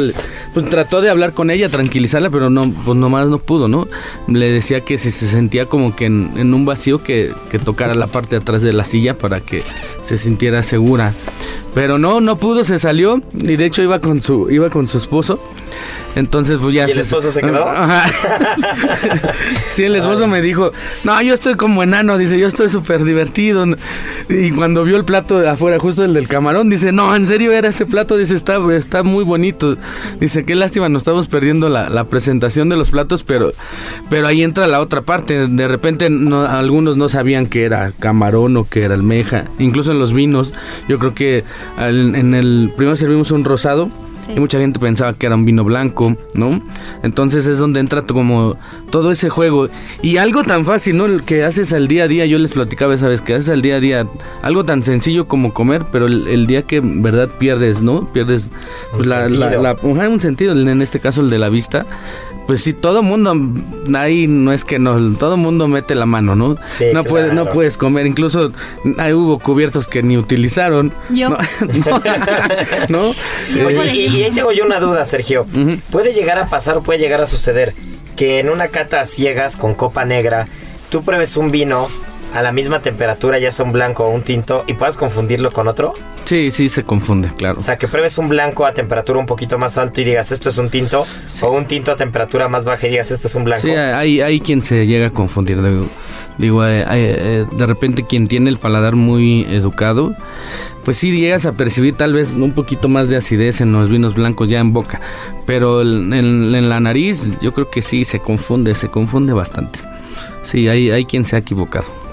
pues 0.53 0.69
trató 0.69 1.01
de 1.01 1.09
hablar 1.09 1.33
con 1.33 1.49
ella, 1.49 1.67
tranquilizarla, 1.67 2.29
pero 2.29 2.51
no, 2.51 2.71
pues 2.71 2.95
nomás 2.95 3.27
no 3.27 3.39
pudo, 3.39 3.67
¿no? 3.67 3.87
Le 4.27 4.51
decía 4.51 4.81
que 4.81 4.99
si 4.99 5.09
se 5.09 5.25
sentía 5.25 5.65
como 5.65 5.95
que 5.95 6.05
en, 6.05 6.53
un 6.53 6.63
vacío, 6.63 7.03
que, 7.03 7.31
que, 7.49 7.57
tocara 7.57 7.95
la 7.95 8.05
parte 8.05 8.35
de 8.35 8.37
atrás 8.37 8.61
de 8.61 8.71
la 8.71 8.85
silla 8.85 9.15
para 9.17 9.41
que 9.41 9.63
se 10.03 10.15
sintiera 10.15 10.61
segura. 10.61 11.13
Pero 11.73 11.97
no, 11.97 12.21
no 12.21 12.37
pudo, 12.37 12.63
se 12.63 12.77
salió 12.77 13.19
y 13.33 13.55
de 13.55 13.65
hecho 13.65 13.81
iba 13.81 13.99
con 13.99 14.21
su, 14.21 14.51
iba 14.51 14.69
con 14.69 14.87
su 14.87 14.99
esposo. 14.99 15.39
Entonces, 16.15 16.59
pues 16.61 16.73
ya. 16.73 16.87
¿Y 16.87 16.91
el 16.91 16.99
esposo 16.99 17.31
se 17.31 17.41
quedó? 17.41 17.67
Ajá. 17.69 18.09
sí, 19.71 19.83
el 19.83 19.95
esposo 19.95 20.27
me 20.27 20.41
dijo, 20.41 20.71
no, 21.03 21.21
yo 21.21 21.33
estoy 21.33 21.55
como 21.55 21.83
enano, 21.83 22.17
dice, 22.17 22.39
yo 22.39 22.47
estoy 22.47 22.69
súper 22.69 23.03
divertido. 23.03 23.65
Y 24.29 24.51
cuando 24.51 24.83
vio 24.83 24.97
el 24.97 25.05
plato 25.05 25.39
de 25.39 25.49
afuera, 25.49 25.77
justo 25.79 26.03
el 26.03 26.13
del 26.13 26.27
camarón, 26.27 26.69
dice, 26.69 26.91
no, 26.91 27.15
en 27.15 27.25
serio 27.27 27.51
era 27.51 27.67
ese 27.67 27.85
plato, 27.85 28.17
dice, 28.17 28.35
está, 28.35 28.59
está 28.73 29.03
muy 29.03 29.23
bonito. 29.23 29.77
Dice, 30.19 30.45
qué 30.45 30.55
lástima, 30.55 30.89
nos 30.89 31.01
estamos 31.01 31.27
perdiendo 31.27 31.69
la, 31.69 31.89
la 31.89 32.05
presentación 32.05 32.69
de 32.69 32.77
los 32.77 32.91
platos, 32.91 33.23
pero, 33.23 33.53
pero 34.09 34.27
ahí 34.27 34.43
entra 34.43 34.67
la 34.67 34.79
otra 34.79 35.01
parte. 35.01 35.47
De 35.47 35.67
repente 35.67 36.05
algunos 36.05 36.97
no 36.97 37.09
sabían 37.09 37.47
que 37.47 37.63
era 37.63 37.91
camarón 37.99 38.55
o 38.57 38.67
que 38.67 38.83
era 38.83 38.95
almeja. 38.95 39.45
Incluso 39.59 39.91
en 39.91 39.99
los 39.99 40.13
vinos, 40.13 40.53
yo 40.87 40.97
creo 40.97 41.13
que 41.13 41.43
en 41.77 42.33
el 42.33 42.71
primero 42.75 42.95
servimos 42.95 43.31
un 43.31 43.43
rosado 43.43 43.89
y 44.33 44.39
mucha 44.39 44.59
gente 44.59 44.79
pensaba 44.79 45.13
que 45.13 45.25
era 45.25 45.35
un 45.35 45.45
vino 45.45 45.63
blanco, 45.63 46.15
¿no? 46.33 46.61
Entonces 47.03 47.45
es 47.47 47.59
donde 47.59 47.79
entra 47.79 48.01
como 48.01 48.57
todo 48.89 49.11
ese 49.11 49.29
juego. 49.29 49.69
Y 50.01 50.17
algo 50.17 50.43
tan 50.43 50.65
fácil, 50.65 50.97
¿no? 50.97 51.25
Que 51.25 51.43
haces 51.43 51.73
al 51.73 51.87
día 51.87 52.05
a 52.05 52.07
día, 52.07 52.25
yo 52.25 52.39
les 52.39 52.53
platicaba 52.53 52.93
esa 52.93 53.07
vez, 53.07 53.21
que 53.21 53.33
haces 53.33 53.49
al 53.49 53.61
día 53.61 53.75
a 53.75 53.79
día 53.79 54.07
algo 54.41 54.65
tan 54.65 54.83
sencillo 54.83 55.27
como 55.27 55.53
comer, 55.53 55.85
pero 55.91 56.07
el, 56.07 56.47
día 56.47 56.63
que 56.63 56.77
en 56.77 57.01
verdad 57.01 57.29
pierdes, 57.39 57.81
¿no? 57.81 58.11
Pierdes 58.11 58.49
pues, 58.95 59.07
la, 59.07 59.27
la, 59.29 59.75
un 59.81 60.19
sentido, 60.19 60.53
en 60.53 60.81
este 60.81 60.99
caso 60.99 61.21
el 61.21 61.29
de 61.29 61.39
la 61.39 61.49
vista, 61.49 61.85
pues 62.47 62.61
sí, 62.61 62.73
todo 62.73 63.01
mundo, 63.03 63.35
ahí 63.95 64.27
no 64.27 64.53
es 64.53 64.65
que 64.65 64.79
no, 64.79 65.15
todo 65.17 65.37
mundo 65.37 65.67
mete 65.67 65.95
la 65.95 66.05
mano, 66.05 66.35
¿no? 66.35 66.55
no, 66.93 67.03
puedes, 67.03 67.33
no 67.33 67.49
puedes 67.49 67.77
comer, 67.77 68.05
incluso 68.05 68.51
ahí 68.97 69.13
hubo 69.13 69.39
cubiertos 69.39 69.87
que 69.87 70.03
ni 70.03 70.17
utilizaron. 70.17 70.93
Yo. 71.09 71.29
¿No? 72.89 73.13
Oye, 73.65 73.95
y, 73.95 74.23
ahí 74.23 74.31
tengo 74.31 74.51
yo 74.51 74.65
una 74.65 74.79
duda, 74.79 75.05
Sergio. 75.05 75.45
¿Puede 75.91 76.13
llegar 76.13 76.37
a 76.37 76.47
pasar 76.49 76.77
o 76.77 76.83
puede 76.83 76.99
llegar 76.99 77.21
a 77.21 77.27
suceder 77.27 77.73
que 78.15 78.39
en 78.39 78.49
una 78.49 78.69
cata 78.69 79.01
a 79.01 79.05
ciegas 79.05 79.57
con 79.57 79.73
copa 79.73 80.05
negra, 80.05 80.47
tú 80.89 81.03
pruebes 81.03 81.37
un 81.37 81.51
vino 81.51 81.87
a 82.33 82.41
la 82.41 82.51
misma 82.51 82.79
temperatura, 82.79 83.39
ya 83.39 83.51
sea 83.51 83.65
un 83.65 83.71
blanco 83.71 84.05
o 84.05 84.09
un 84.09 84.23
tinto, 84.23 84.63
y 84.67 84.73
puedas 84.73 84.97
confundirlo 84.97 85.51
con 85.51 85.67
otro? 85.67 85.93
Sí, 86.25 86.51
sí, 86.51 86.69
se 86.69 86.83
confunde, 86.83 87.29
claro. 87.37 87.59
O 87.59 87.61
sea, 87.61 87.77
que 87.77 87.87
pruebes 87.87 88.17
un 88.17 88.29
blanco 88.29 88.65
a 88.65 88.73
temperatura 88.73 89.19
un 89.19 89.25
poquito 89.25 89.57
más 89.57 89.77
alto 89.77 90.01
y 90.01 90.03
digas, 90.03 90.31
esto 90.31 90.49
es 90.49 90.57
un 90.57 90.69
tinto, 90.69 91.05
o 91.41 91.51
un 91.51 91.65
tinto 91.65 91.91
a 91.91 91.95
temperatura 91.95 92.47
más 92.47 92.65
baja 92.65 92.87
y 92.87 92.91
digas, 92.91 93.11
esto 93.11 93.27
es 93.27 93.35
un 93.35 93.43
blanco. 93.43 93.61
Sí, 93.61 93.71
hay, 93.71 94.21
hay 94.21 94.39
quien 94.39 94.61
se 94.61 94.85
llega 94.87 95.07
a 95.07 95.09
confundir. 95.11 95.59
Digo, 96.37 96.65
eh, 96.65 96.85
eh, 96.89 97.45
de 97.49 97.65
repente 97.65 98.05
quien 98.05 98.27
tiene 98.27 98.49
el 98.49 98.57
paladar 98.57 98.95
muy 98.95 99.43
educado, 99.49 100.13
pues 100.83 100.97
sí 100.97 101.11
llegas 101.17 101.45
a 101.45 101.53
percibir 101.53 101.95
tal 101.95 102.11
vez 102.13 102.31
un 102.31 102.51
poquito 102.51 102.89
más 102.89 103.07
de 103.07 103.15
acidez 103.15 103.61
en 103.61 103.71
los 103.71 103.89
vinos 103.89 104.15
blancos 104.15 104.49
ya 104.49 104.59
en 104.59 104.73
boca, 104.73 104.99
pero 105.45 105.81
en, 105.81 106.13
en 106.13 106.69
la 106.69 106.79
nariz 106.81 107.31
yo 107.39 107.53
creo 107.53 107.69
que 107.69 107.81
sí 107.81 108.03
se 108.03 108.19
confunde, 108.19 108.75
se 108.75 108.89
confunde 108.89 109.31
bastante. 109.31 109.79
Sí, 110.43 110.67
hay, 110.67 110.91
hay 110.91 111.05
quien 111.05 111.25
se 111.25 111.37
ha 111.37 111.39
equivocado. 111.39 112.04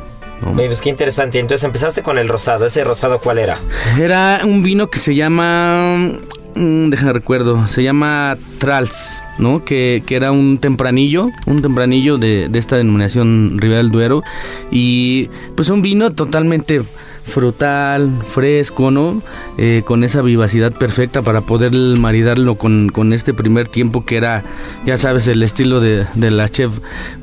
Pues 0.55 0.81
qué 0.81 0.91
interesante. 0.91 1.39
Entonces 1.39 1.65
empezaste 1.65 2.03
con 2.03 2.19
el 2.19 2.29
rosado. 2.29 2.67
¿Ese 2.67 2.85
rosado 2.85 3.21
cuál 3.21 3.39
era? 3.39 3.59
Era 3.99 4.41
un 4.45 4.63
vino 4.63 4.89
que 4.89 4.99
se 4.99 5.15
llama... 5.15 6.19
Mm, 6.55 6.91
deja 6.91 7.15
recuerdo, 7.15 7.67
se 7.69 7.83
llama 7.83 8.37
Trals, 8.59 9.27
¿no? 9.39 9.65
Que, 9.65 10.03
que, 10.05 10.17
era 10.17 10.33
un 10.33 10.59
tempranillo, 10.59 11.29
un 11.47 11.63
tempranillo 11.63 12.19
de, 12.19 12.51
de 12.51 12.59
esta 12.59 12.77
denominación 12.77 13.57
Ribera 13.59 13.79
del 13.79 13.91
Duero. 13.91 14.23
Y 14.71 15.31
pues 15.57 15.71
un 15.71 15.81
vino 15.81 16.11
totalmente 16.13 16.83
frutal, 17.25 18.11
fresco, 18.29 18.91
¿no? 18.91 19.23
Eh, 19.59 19.83
con 19.85 20.05
esa 20.05 20.23
vivacidad 20.23 20.73
perfecta 20.73 21.23
para 21.23 21.41
poder 21.43 21.73
maridarlo 21.73 22.57
con, 22.57 22.89
con, 22.89 23.13
este 23.13 23.35
primer 23.35 23.69
tiempo 23.69 24.05
que 24.05 24.17
era, 24.17 24.43
ya 24.85 24.99
sabes, 24.99 25.29
el 25.29 25.43
estilo 25.43 25.81
de, 25.81 26.07
de 26.15 26.31
la 26.31 26.49
chef 26.49 26.73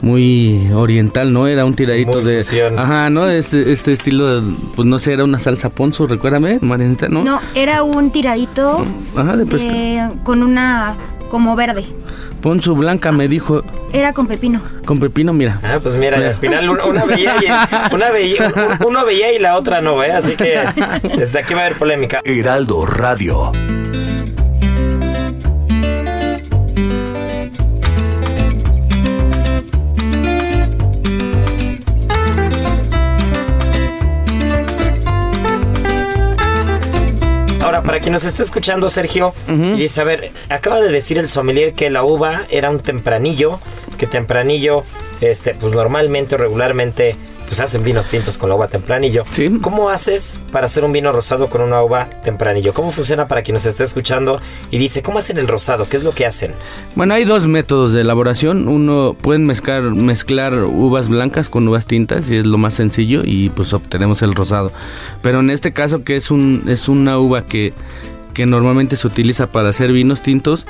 muy 0.02 0.70
oriental, 0.74 1.34
¿no? 1.34 1.48
Era 1.48 1.66
un 1.66 1.74
tiradito 1.74 2.22
de... 2.22 2.44
Ajá, 2.78 3.10
¿no? 3.10 3.30
Este, 3.30 3.72
este 3.72 3.92
estilo, 3.92 4.42
pues 4.76 4.88
no 4.88 5.00
sé, 5.00 5.14
era 5.14 5.24
una 5.24 5.40
salsa 5.40 5.70
ponzo, 5.70 6.08
recuérdame, 6.08 6.60
Marinita, 6.62 7.10
¿no? 7.10 7.24
No, 7.24 7.40
era 7.56 7.84
un 7.84 8.12
tiradito 8.12 8.86
Ajá, 9.16 9.36
de 9.36 9.46
eh, 9.58 10.10
con 10.24 10.44
una 10.44 10.96
como 11.30 11.56
verde. 11.56 11.86
Ponzo 12.42 12.76
blanca 12.76 13.12
me 13.12 13.28
dijo. 13.28 13.64
Era 13.92 14.14
con 14.14 14.28
pepino. 14.28 14.62
Con 14.86 15.00
pepino, 15.00 15.34
mira. 15.34 15.60
Ah, 15.64 15.80
pues 15.82 15.96
mira, 15.96 16.18
al 16.18 16.36
final 16.36 16.70
una, 16.70 17.06
veía 17.06 17.34
y, 17.42 17.94
una 17.94 18.12
veía, 18.12 18.54
uno 18.86 19.06
veía 19.06 19.32
y 19.34 19.40
la 19.40 19.58
otra 19.58 19.82
no, 19.82 20.04
¿eh? 20.04 20.12
Así 20.12 20.36
que 20.36 20.60
desde 21.16 21.40
aquí 21.40 21.54
va 21.54 21.62
a 21.62 21.66
haber 21.66 21.78
polémica. 21.78 22.22
Heraldo 22.24 22.86
Radio. 22.86 23.52
Para 37.84 38.00
quien 38.00 38.14
nos 38.14 38.24
está 38.24 38.44
escuchando, 38.44 38.90
Sergio, 38.90 39.34
y 39.48 39.78
dice, 39.78 40.02
a 40.02 40.04
ver, 40.04 40.32
acaba 40.50 40.82
de 40.82 40.90
decir 40.90 41.18
el 41.18 41.30
sommelier 41.30 41.74
que 41.74 41.90
la 41.90 42.04
uva 42.04 42.44
era 42.50 42.70
un 42.70 42.80
tempranillo, 42.80 43.60
que 43.98 44.08
tempranillo, 44.08 44.84
este, 45.22 45.56
pues 45.56 45.74
normalmente 45.74 46.36
o 46.36 46.38
regularmente 46.38 47.16
pues 47.50 47.60
hacen 47.60 47.84
vinos 47.84 48.08
tintos 48.08 48.38
con 48.38 48.48
la 48.48 48.56
uva 48.56 48.68
tempranillo. 48.68 49.26
¿Cómo 49.62 49.90
haces 49.90 50.40
para 50.52 50.68
hacer 50.68 50.86
un 50.86 50.94
vino 50.94 51.12
rosado 51.12 51.48
con 51.48 51.62
una 51.62 51.82
uva 51.82 52.08
tempranillo? 52.24 52.76
¿Cómo 52.76 52.92
funciona 52.92 53.28
para 53.28 53.42
quien 53.42 53.56
nos 53.56 53.66
está 53.66 53.84
escuchando 53.84 54.40
y 54.70 54.78
dice, 54.78 55.02
¿cómo 55.02 55.18
hacen 55.18 55.40
el 55.40 55.48
rosado? 55.48 55.90
¿Qué 55.90 55.98
es 55.98 56.04
lo 56.04 56.14
que 56.14 56.28
hacen? 56.28 56.52
Bueno, 56.96 57.16
hay 57.16 57.26
dos 57.26 57.48
métodos 57.48 57.92
de 57.92 58.02
elaboración. 58.02 58.68
Uno, 58.68 59.16
pueden 59.20 59.48
mezclar, 59.48 59.82
mezclar 59.82 60.54
uvas 60.54 61.10
blancas 61.10 61.50
con 61.50 61.68
uvas 61.68 61.88
tintas 61.88 62.30
y 62.30 62.38
es 62.38 62.46
lo 62.46 62.60
más 62.60 62.76
sencillo 62.76 63.22
y 63.24 63.50
pues 63.50 63.74
obtenemos 63.74 64.22
el 64.22 64.36
rosado. 64.36 64.72
Pero 65.24 65.40
en 65.40 65.50
este 65.50 65.74
caso 65.74 66.04
que 66.04 66.18
es, 66.18 66.30
un, 66.30 66.66
es 66.68 66.88
una 66.88 67.18
uva 67.18 67.48
que 67.48 67.74
que 68.40 68.46
normalmente 68.46 68.96
se 68.96 69.06
utiliza 69.06 69.48
para 69.48 69.68
hacer 69.68 69.92
vinos 69.92 70.22
tintos, 70.22 70.66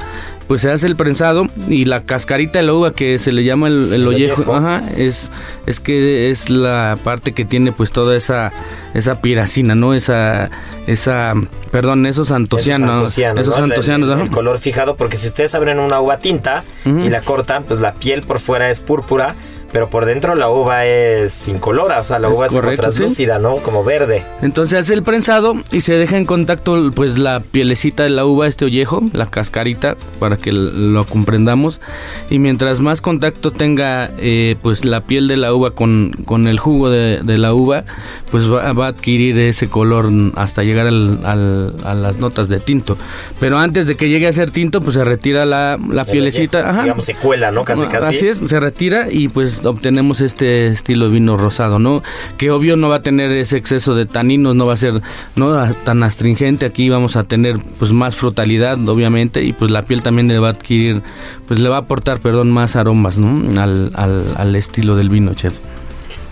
pues 0.47 0.61
se 0.61 0.71
hace 0.71 0.87
el 0.87 0.95
prensado 0.95 1.47
y 1.67 1.85
la 1.85 2.01
cascarita 2.01 2.57
de 2.57 2.65
la 2.65 2.73
uva 2.73 2.93
que 2.93 3.19
se 3.19 3.31
le 3.31 3.43
llama 3.43 3.67
el, 3.67 3.93
el 3.93 4.07
ollejo, 4.07 4.55
ajá, 4.55 4.81
es, 4.97 5.29
es 5.67 5.79
que 5.79 6.31
es 6.31 6.49
la 6.49 6.97
parte 7.03 7.35
que 7.35 7.45
tiene 7.45 7.71
pues 7.71 7.91
toda 7.91 8.17
esa, 8.17 8.51
esa 8.95 9.21
piracina, 9.21 9.75
¿no? 9.75 9.93
Esa, 9.93 10.49
esa, 10.87 11.35
perdón, 11.69 12.07
esos 12.07 12.31
antocianos. 12.31 13.15
Esos 13.19 13.59
¿no? 13.59 13.65
antocianos, 13.65 14.09
el, 14.09 14.21
el, 14.21 14.31
color 14.31 14.57
fijado, 14.57 14.95
porque 14.95 15.15
si 15.15 15.27
ustedes 15.27 15.53
abren 15.53 15.77
una 15.77 16.01
uva 16.01 16.17
tinta 16.17 16.63
y 16.85 17.07
la 17.09 17.21
cortan, 17.21 17.65
pues 17.65 17.79
la 17.79 17.93
piel 17.93 18.21
por 18.21 18.39
fuera 18.39 18.71
es 18.71 18.79
púrpura, 18.79 19.35
pero 19.71 19.89
por 19.89 20.05
dentro 20.05 20.35
la 20.35 20.49
uva 20.49 20.85
es 20.85 21.47
incolora, 21.47 21.99
o 21.99 22.03
sea, 22.03 22.19
la 22.19 22.29
Es 22.29 22.37
uva 22.37 22.45
es 22.45 22.51
correcto, 22.51 22.81
como 22.83 22.91
sí. 22.91 22.97
translúcida, 22.99 23.39
¿no? 23.39 23.55
Como 23.57 23.83
verde. 23.83 24.25
Entonces 24.41 24.79
hace 24.79 24.93
el 24.93 25.03
prensado 25.03 25.55
y 25.71 25.81
se 25.81 25.93
deja 25.93 26.17
en 26.17 26.25
contacto 26.25 26.77
pues 26.95 27.17
la 27.17 27.39
pielecita 27.39 28.03
de 28.03 28.09
la 28.09 28.25
uva, 28.25 28.47
este 28.47 28.65
ollejo, 28.65 29.03
la 29.13 29.25
cascarita, 29.25 29.95
para 30.19 30.37
que 30.37 30.51
lo 30.51 31.05
comprendamos. 31.05 31.81
Y 32.29 32.39
mientras 32.39 32.79
más 32.79 33.01
contacto 33.01 33.51
tenga 33.51 34.11
eh, 34.17 34.55
pues 34.61 34.85
la 34.85 35.01
piel 35.01 35.27
de 35.27 35.37
la 35.37 35.53
uva 35.53 35.71
con, 35.71 36.11
con 36.25 36.47
el 36.47 36.59
jugo 36.59 36.89
de, 36.89 37.21
de 37.23 37.37
la 37.37 37.53
uva, 37.53 37.83
pues 38.31 38.51
va, 38.51 38.73
va 38.73 38.85
a 38.85 38.89
adquirir 38.89 39.37
ese 39.39 39.69
color 39.69 40.09
hasta 40.35 40.63
llegar 40.63 40.87
al- 40.87 41.19
al- 41.25 41.75
a 41.83 41.93
las 41.93 42.19
notas 42.19 42.49
de 42.49 42.59
tinto. 42.59 42.97
Pero 43.39 43.57
antes 43.59 43.85
de 43.87 43.95
que 43.95 44.09
llegue 44.09 44.27
a 44.27 44.33
ser 44.33 44.51
tinto, 44.51 44.81
pues 44.81 44.95
se 44.95 45.03
retira 45.03 45.45
la, 45.45 45.77
la 45.91 46.01
El 46.03 46.07
pielecita. 46.07 46.69
ajá. 46.69 46.83
Digamos, 46.83 47.05
se 47.05 47.15
cuela, 47.15 47.51
¿no? 47.51 47.63
Casi, 47.65 47.85
casi. 47.87 48.05
Así 48.05 48.27
es, 48.27 48.37
se 48.45 48.59
retira 48.59 49.07
y 49.11 49.27
pues 49.29 49.58
obtenemos 49.65 50.21
este 50.21 50.67
estilo 50.67 51.05
de 51.05 51.11
vino 51.11 51.37
rosado, 51.37 51.79
¿no? 51.79 52.03
Que 52.37 52.51
obvio 52.51 52.77
no 52.77 52.89
va 52.89 52.97
a 52.97 53.03
tener 53.03 53.31
ese 53.31 53.57
exceso 53.57 53.95
de 53.95 54.05
taninos, 54.05 54.55
no 54.55 54.65
va 54.65 54.73
a 54.73 54.77
ser 54.77 55.01
no 55.35 55.73
tan 55.83 56.03
astringente. 56.03 56.65
Aquí 56.65 56.89
vamos 56.89 57.15
a 57.15 57.23
tener 57.23 57.57
pues 57.77 57.91
más 57.91 58.15
frutalidad, 58.15 58.77
obviamente, 58.87 59.43
y 59.43 59.53
pues 59.53 59.71
la 59.71 59.83
piel 59.83 60.01
también 60.01 60.27
le 60.27 60.39
va 60.39 60.47
a 60.47 60.51
adquirir, 60.51 61.01
pues 61.47 61.59
le 61.59 61.69
va 61.69 61.77
a 61.77 61.79
aportar, 61.79 62.19
perdón, 62.19 62.51
más 62.51 62.75
aromas, 62.75 63.17
¿no? 63.17 63.61
Al, 63.61 63.91
al, 63.95 64.33
al 64.37 64.55
estilo 64.55 64.95
del 64.95 65.09
vino, 65.09 65.33
chef. 65.33 65.53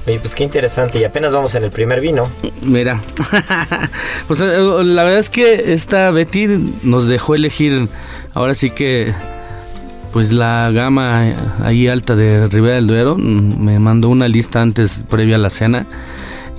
Oye, 0.07 0.19
pues 0.19 0.35
qué 0.35 0.45
interesante. 0.45 0.99
Y 0.99 1.03
apenas 1.03 1.33
vamos 1.33 1.53
en 1.55 1.65
el 1.65 1.71
primer 1.71 1.99
vino. 1.99 2.29
Mira, 2.61 3.01
pues 4.27 4.39
eh, 4.39 4.45
la 4.57 5.03
verdad 5.03 5.19
es 5.19 5.29
que 5.29 5.73
esta 5.73 6.09
Betty 6.11 6.47
nos 6.83 7.07
dejó 7.07 7.35
elegir, 7.35 7.89
ahora 8.33 8.55
sí 8.55 8.69
que, 8.69 9.13
pues 10.11 10.31
la 10.31 10.71
gama 10.71 11.33
ahí 11.63 11.87
alta 11.87 12.15
de 12.15 12.47
Ribera 12.47 12.75
del 12.75 12.87
Duero. 12.87 13.17
Mm, 13.17 13.63
Me 13.63 13.79
mandó 13.79 14.09
una 14.09 14.27
lista 14.27 14.61
antes, 14.61 15.05
previa 15.09 15.35
a 15.35 15.39
la 15.39 15.49
cena. 15.49 15.87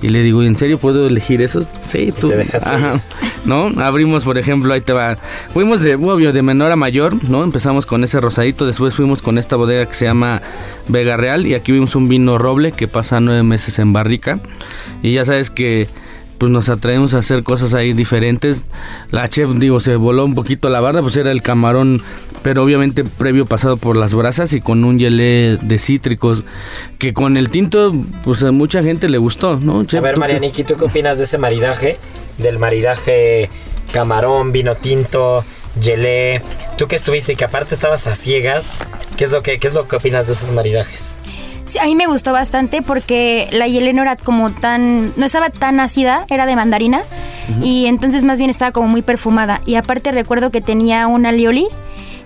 Y 0.01 0.09
le 0.09 0.21
digo, 0.21 0.41
¿en 0.43 0.55
serio 0.55 0.77
puedo 0.77 1.07
elegir 1.07 1.41
esos? 1.41 1.67
Sí, 1.85 2.13
tú. 2.17 2.29
te 2.29 2.47
Ajá. 2.57 3.01
¿No? 3.43 3.67
Abrimos, 3.83 4.23
por 4.23 4.37
ejemplo, 4.37 4.73
ahí 4.73 4.79
te 4.79 4.93
va. 4.93 5.17
Fuimos 5.53 5.81
de, 5.81 5.95
obvio, 5.95 6.31
de 6.31 6.41
menor 6.41 6.71
a 6.71 6.77
mayor, 6.77 7.21
¿no? 7.29 7.43
Empezamos 7.43 7.85
con 7.85 8.05
ese 8.05 8.21
rosadito, 8.21 8.65
después 8.65 8.93
fuimos 8.93 9.21
con 9.21 9.37
esta 9.37 9.57
bodega 9.57 9.85
que 9.85 9.93
se 9.93 10.05
llama 10.05 10.41
Vega 10.87 11.17
Real. 11.17 11.45
Y 11.45 11.53
aquí 11.53 11.73
vimos 11.73 11.95
un 11.95 12.07
vino 12.07 12.37
roble 12.37 12.71
que 12.71 12.87
pasa 12.87 13.19
nueve 13.19 13.43
meses 13.43 13.77
en 13.79 13.91
barrica. 13.91 14.39
Y 15.03 15.13
ya 15.13 15.25
sabes 15.25 15.49
que 15.49 15.89
pues 16.39 16.51
nos 16.51 16.69
atrevemos 16.69 17.13
a 17.13 17.19
hacer 17.19 17.43
cosas 17.43 17.73
ahí 17.73 17.93
diferentes. 17.93 18.65
La 19.11 19.27
chef, 19.27 19.49
digo, 19.55 19.79
se 19.79 19.95
voló 19.97 20.25
un 20.25 20.33
poquito 20.33 20.69
la 20.69 20.79
barda, 20.79 21.01
pues 21.01 21.17
era 21.17 21.31
el 21.31 21.41
camarón, 21.41 22.01
pero 22.41 22.63
obviamente 22.63 23.03
previo 23.03 23.45
pasado 23.45 23.77
por 23.77 23.97
las 23.97 24.13
brasas 24.13 24.53
y 24.53 24.61
con 24.61 24.83
un 24.85 24.97
gelé 24.97 25.57
de 25.61 25.77
cítricos, 25.77 26.45
que 26.97 27.13
con 27.13 27.37
el 27.37 27.49
tinto, 27.49 27.93
pues 28.23 28.41
a 28.43 28.51
mucha 28.51 28.81
gente 28.81 29.09
le 29.09 29.17
gustó, 29.17 29.57
¿no? 29.57 29.83
Chef, 29.83 29.99
A 29.99 30.01
ver. 30.01 30.17
Marianiki, 30.17 30.63
¿tú 30.63 30.75
qué 30.77 30.85
opinas 30.85 31.17
de 31.17 31.25
ese 31.25 31.37
maridaje? 31.37 31.97
Del 32.37 32.57
maridaje 32.57 33.49
camarón, 33.91 34.51
vino 34.53 34.75
tinto, 34.75 35.43
gelé. 35.81 36.41
Tú 36.77 36.87
que 36.87 36.95
estuviste 36.95 37.33
y 37.33 37.35
que 37.35 37.45
aparte 37.45 37.75
estabas 37.75 38.07
a 38.07 38.15
ciegas, 38.15 38.71
¿qué 39.17 39.25
es 39.25 39.31
lo 39.31 39.43
que, 39.43 39.59
qué 39.59 39.67
es 39.67 39.73
lo 39.73 39.87
que 39.87 39.97
opinas 39.97 40.27
de 40.27 40.33
esos 40.33 40.51
maridajes? 40.51 41.17
Sí, 41.69 41.77
a 41.77 41.85
mí 41.85 41.95
me 41.95 42.07
gustó 42.07 42.33
bastante 42.33 42.81
porque 42.81 43.47
la 43.51 43.67
hielé 43.67 43.93
no 43.93 44.01
era 44.01 44.15
como 44.15 44.51
tan, 44.51 45.13
no 45.17 45.25
estaba 45.25 45.51
tan 45.51 45.79
ácida, 45.79 46.25
era 46.27 46.47
de 46.47 46.55
mandarina 46.55 47.03
y 47.63 47.85
entonces 47.85 48.25
más 48.25 48.39
bien 48.39 48.49
estaba 48.49 48.71
como 48.71 48.87
muy 48.87 49.03
perfumada 49.03 49.61
y 49.67 49.75
aparte 49.75 50.11
recuerdo 50.11 50.49
que 50.49 50.61
tenía 50.61 51.05
un 51.07 51.27
alioli. 51.27 51.67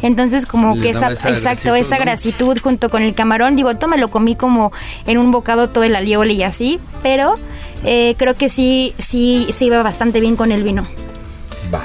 Entonces 0.02 0.46
como 0.46 0.76
Le 0.76 0.82
que 0.82 0.90
esa, 0.92 1.12
exacto, 1.12 1.42
grasitud, 1.42 1.76
esa 1.76 1.96
¿no? 1.96 2.02
grasitud 2.02 2.58
junto 2.60 2.90
con 2.90 3.02
el 3.04 3.14
camarón, 3.14 3.56
digo, 3.56 3.76
todo 3.76 3.90
me 3.90 3.98
lo 3.98 4.10
comí 4.10 4.36
como 4.36 4.72
en 5.06 5.18
un 5.18 5.32
bocado 5.32 5.70
todo 5.70 5.84
el 5.84 5.96
alioli 5.96 6.36
y 6.36 6.44
así, 6.44 6.80
pero 7.02 7.36
eh, 7.84 8.16
creo 8.18 8.36
que 8.36 8.48
sí, 8.50 8.94
sí, 8.98 9.48
sí 9.52 9.66
iba 9.66 9.82
bastante 9.84 10.22
bien 10.22 10.36
con 10.38 10.52
el 10.54 10.64
vino. 10.64 10.88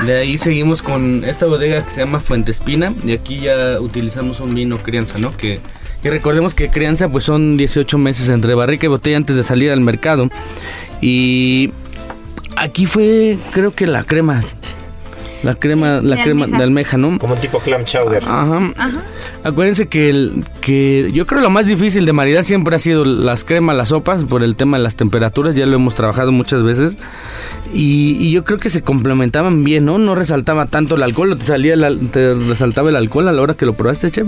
De 0.04 0.18
ahí 0.18 0.36
seguimos 0.36 0.82
con 0.82 1.24
esta 1.24 1.46
bodega 1.46 1.84
que 1.84 1.90
se 1.90 2.00
llama 2.00 2.20
Fuente 2.20 2.50
Espina 2.50 2.92
y 3.04 3.12
aquí 3.12 3.40
ya 3.40 3.80
utilizamos 3.80 4.40
un 4.40 4.54
vino 4.54 4.82
crianza, 4.82 5.18
¿no? 5.18 5.36
Que 5.36 5.60
y 6.04 6.08
recordemos 6.08 6.54
que 6.54 6.68
crianza 6.70 7.08
pues 7.08 7.24
son 7.24 7.56
18 7.56 7.98
meses 7.98 8.28
entre 8.28 8.54
barrica 8.54 8.86
y 8.86 8.88
botella 8.88 9.16
antes 9.16 9.34
de 9.36 9.42
salir 9.42 9.70
al 9.70 9.80
mercado. 9.80 10.28
Y 11.00 11.70
aquí 12.56 12.86
fue 12.86 13.38
creo 13.52 13.72
que 13.72 13.86
la 13.86 14.02
crema 14.04 14.42
la 15.44 15.54
crema 15.54 16.00
Sí, 16.00 16.06
la 16.08 16.16
de 16.16 16.22
crema 16.22 16.44
almeja. 16.46 16.58
de 16.58 16.64
almeja, 16.64 16.96
¿no? 16.96 17.16
Como 17.20 17.34
un 17.34 17.40
tipo 17.40 17.60
clam 17.60 17.84
chowder. 17.84 18.24
Ajá. 18.26 18.72
Acuérdense 19.44 19.86
que, 19.86 20.10
el, 20.10 20.44
que 20.60 21.10
yo 21.12 21.26
creo 21.26 21.40
lo 21.40 21.48
más 21.48 21.66
difícil 21.66 22.04
de 22.06 22.12
maridar 22.12 22.42
siempre 22.42 22.74
ha 22.74 22.80
sido 22.80 23.04
las 23.04 23.44
cremas, 23.44 23.76
las 23.76 23.90
sopas, 23.90 24.24
por 24.24 24.42
el 24.42 24.56
tema 24.56 24.78
de 24.78 24.82
las 24.82 24.96
temperaturas, 24.96 25.54
ya 25.54 25.64
lo 25.66 25.76
hemos 25.76 25.94
trabajado 25.94 26.32
muchas 26.32 26.64
veces. 26.64 26.98
Y, 27.72 28.16
y 28.18 28.32
yo 28.32 28.42
creo 28.42 28.58
que 28.58 28.68
se 28.68 28.82
complementaban 28.82 29.62
bien, 29.62 29.84
¿no? 29.84 29.98
No 29.98 30.16
resaltaba 30.16 30.66
tanto 30.66 30.96
el 30.96 31.04
alcohol, 31.04 31.30
o 31.30 31.36
te 31.36 31.44
salía 31.44 31.74
el 31.74 31.84
al- 31.84 32.00
te 32.10 32.34
resaltaba 32.34 32.90
el 32.90 32.96
alcohol 32.96 33.28
a 33.28 33.32
la 33.32 33.40
hora 33.40 33.54
que 33.54 33.64
lo 33.64 33.74
probaste, 33.74 34.10
chef. 34.10 34.26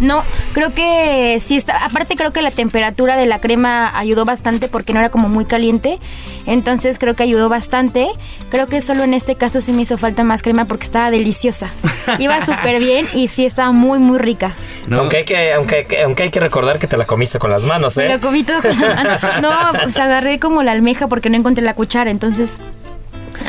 No, 0.00 0.22
creo 0.54 0.72
que 0.74 1.38
sí 1.40 1.56
está. 1.56 1.84
Aparte, 1.84 2.16
creo 2.16 2.32
que 2.32 2.42
la 2.42 2.50
temperatura 2.50 3.16
de 3.16 3.26
la 3.26 3.38
crema 3.38 3.96
ayudó 3.98 4.24
bastante 4.24 4.68
porque 4.68 4.92
no 4.92 5.00
era 5.00 5.10
como 5.10 5.28
muy 5.28 5.44
caliente. 5.44 5.98
Entonces, 6.46 6.98
creo 6.98 7.14
que 7.14 7.22
ayudó 7.22 7.48
bastante. 7.48 8.08
Creo 8.50 8.66
que 8.66 8.80
solo 8.80 9.04
en 9.04 9.12
este 9.14 9.34
caso 9.36 9.60
sí 9.60 9.72
me 9.72 9.82
hizo 9.82 9.98
falta 9.98 10.24
más 10.24 10.42
crema 10.42 10.64
porque 10.64 10.84
estaba 10.84 11.10
deliciosa. 11.10 11.70
Iba 12.18 12.44
súper 12.46 12.78
bien 12.80 13.06
y 13.14 13.28
sí 13.28 13.44
estaba 13.44 13.72
muy, 13.72 13.98
muy 13.98 14.18
rica. 14.18 14.52
No. 14.88 15.00
Aunque, 15.00 15.18
hay 15.18 15.24
que, 15.24 15.52
aunque, 15.52 15.76
hay 15.76 15.84
que- 15.84 16.02
aunque 16.02 16.22
hay 16.24 16.30
que 16.30 16.40
recordar 16.40 16.78
que 16.78 16.86
te 16.86 16.96
la 16.96 17.04
comiste 17.06 17.38
con 17.38 17.50
las 17.50 17.64
manos, 17.64 17.96
Me 17.96 18.06
¿eh? 18.06 18.08
lo 18.08 18.20
comí 18.20 18.42
todo 18.42 18.60
con. 18.62 18.70
No, 19.42 19.50
pues 19.82 19.96
agarré 19.98 20.38
como 20.40 20.62
la 20.62 20.72
almeja 20.72 21.06
porque 21.08 21.28
no 21.30 21.36
encontré 21.36 21.62
la 21.62 21.74
cuchara. 21.74 22.10
Entonces, 22.10 22.58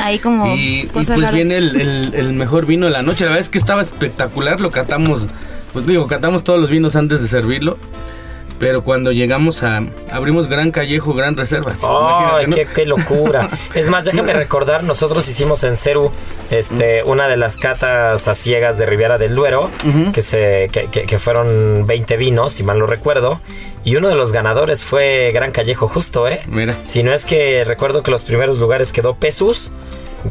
ahí 0.02 0.18
como 0.18 0.54
Y, 0.54 0.88
pues 0.92 1.08
raras. 1.08 1.32
viene 1.32 1.56
el, 1.56 1.80
el- 1.80 2.14
el 2.14 2.32
mejor 2.34 2.66
vino 2.66 2.86
de 2.86 2.92
la 2.92 3.02
noche. 3.02 3.24
La 3.24 3.30
verdad 3.30 3.40
es 3.40 3.48
que 3.48 3.58
estaba 3.58 3.80
espectacular. 3.82 4.60
Lo 4.60 4.70
catamos, 4.70 5.28
pues 5.72 5.86
digo, 5.86 6.06
catamos 6.06 6.44
todos 6.44 6.60
los 6.60 6.70
vinos 6.70 6.96
antes 6.96 7.20
de 7.20 7.28
servirlo. 7.28 7.78
Pero 8.58 8.84
cuando 8.84 9.10
llegamos 9.10 9.64
a. 9.64 9.82
Abrimos 10.12 10.46
Gran 10.46 10.70
Callejo, 10.70 11.14
Gran 11.14 11.36
Reserva. 11.36 11.72
¡Ay, 11.82 12.44
Imagínate, 12.44 12.46
¿no? 12.46 12.54
qué, 12.56 12.66
qué 12.72 12.86
locura! 12.86 13.48
Es 13.74 13.88
más, 13.88 14.04
déjame 14.04 14.34
recordar, 14.34 14.84
nosotros 14.84 15.26
hicimos 15.26 15.64
en 15.64 15.74
Ceru 15.74 16.12
este, 16.48 17.02
una 17.02 17.26
de 17.26 17.36
las 17.36 17.56
catas 17.56 18.28
a 18.28 18.34
ciegas 18.34 18.78
de 18.78 18.86
Riviera 18.86 19.18
del 19.18 19.34
Duero, 19.34 19.68
que, 20.12 20.22
se, 20.22 20.68
que, 20.70 20.84
que- 20.92 21.06
que 21.06 21.18
fueron 21.18 21.88
20 21.88 22.16
vinos, 22.16 22.52
si 22.52 22.62
mal 22.62 22.78
no 22.78 22.86
recuerdo, 22.86 23.40
y 23.82 23.96
uno 23.96 24.08
de 24.08 24.14
los 24.14 24.32
ganadores 24.32 24.84
fue 24.84 25.32
Gran 25.34 25.50
Callejo 25.50 25.88
justo, 25.88 26.28
¿eh? 26.28 26.40
Mira. 26.46 26.76
Si 26.84 27.02
no 27.02 27.12
es 27.12 27.26
que 27.26 27.64
recuerdo 27.64 28.04
que 28.04 28.12
los 28.12 28.22
primeros 28.22 28.58
lugares 28.60 28.92
quedó 28.92 29.14
Pesus, 29.14 29.72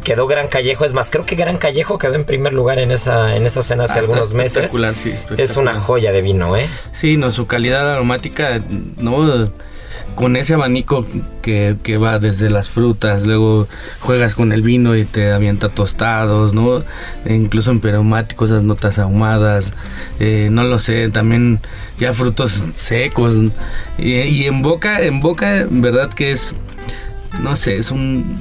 quedó 0.03 0.27
Gran 0.27 0.47
Callejo, 0.47 0.85
es 0.85 0.93
más, 0.93 1.09
creo 1.11 1.25
que 1.25 1.35
Gran 1.35 1.57
Callejo 1.57 1.97
quedó 1.97 2.15
en 2.15 2.23
primer 2.25 2.53
lugar 2.53 2.79
en 2.79 2.91
esa, 2.91 3.35
en 3.35 3.45
esa 3.45 3.61
cena 3.61 3.83
hace 3.85 3.99
Ah, 3.99 4.01
algunos 4.01 4.33
meses. 4.33 4.57
espectacular, 4.73 4.95
sí, 4.95 5.13
Es 5.37 5.57
una 5.57 5.73
joya 5.73 6.11
de 6.11 6.21
vino, 6.21 6.55
¿eh? 6.55 6.67
Sí, 6.91 7.17
no, 7.17 7.31
su 7.31 7.47
calidad 7.47 7.93
aromática, 7.93 8.61
¿no? 8.97 9.49
Con 10.15 10.35
ese 10.35 10.55
abanico 10.55 11.05
que, 11.41 11.77
que 11.83 11.97
va 11.97 12.19
desde 12.19 12.49
las 12.49 12.69
frutas, 12.69 13.23
luego 13.23 13.67
juegas 14.01 14.35
con 14.35 14.51
el 14.51 14.61
vino 14.61 14.95
y 14.97 15.05
te 15.05 15.31
avienta 15.31 15.69
tostados, 15.69 16.53
¿no? 16.53 16.83
E 17.25 17.33
incluso 17.33 17.71
en 17.71 17.81
aromáticos, 17.85 18.49
esas 18.49 18.63
notas 18.63 18.99
ahumadas, 18.99 19.73
eh, 20.19 20.49
no 20.51 20.63
lo 20.63 20.79
sé, 20.79 21.09
también 21.09 21.59
ya 21.97 22.11
frutos 22.13 22.51
secos. 22.75 23.35
Y, 23.97 24.13
y 24.13 24.47
en 24.47 24.61
boca, 24.61 25.01
en 25.01 25.21
boca, 25.21 25.57
en 25.59 25.81
verdad 25.81 26.09
que 26.13 26.31
es, 26.31 26.55
no 27.41 27.55
sé, 27.55 27.77
es 27.77 27.91
un... 27.91 28.39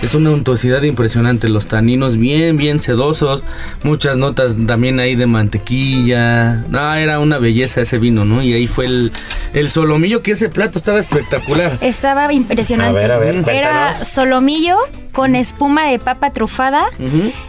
Es 0.00 0.14
una 0.14 0.30
untuosidad 0.30 0.82
impresionante, 0.82 1.48
los 1.48 1.66
taninos 1.66 2.16
bien, 2.16 2.56
bien 2.56 2.80
sedosos, 2.80 3.44
muchas 3.82 4.16
notas 4.16 4.54
también 4.66 5.00
ahí 5.00 5.16
de 5.16 5.26
mantequilla. 5.26 6.64
No, 6.68 6.94
era 6.94 7.18
una 7.18 7.38
belleza 7.38 7.80
ese 7.80 7.98
vino, 7.98 8.24
¿no? 8.24 8.40
Y 8.42 8.52
ahí 8.52 8.68
fue 8.68 8.86
el, 8.86 9.12
el 9.54 9.68
solomillo, 9.70 10.22
que 10.22 10.32
ese 10.32 10.48
plato 10.50 10.78
estaba 10.78 11.00
espectacular. 11.00 11.78
Estaba 11.80 12.32
impresionante. 12.32 12.90
A 12.90 12.92
ver, 12.92 13.10
a 13.12 13.18
ver, 13.18 13.44
Era 13.48 13.92
solomillo 13.92 14.76
con 15.12 15.34
espuma 15.34 15.86
de 15.88 15.98
papa 15.98 16.30
trufada. 16.32 16.86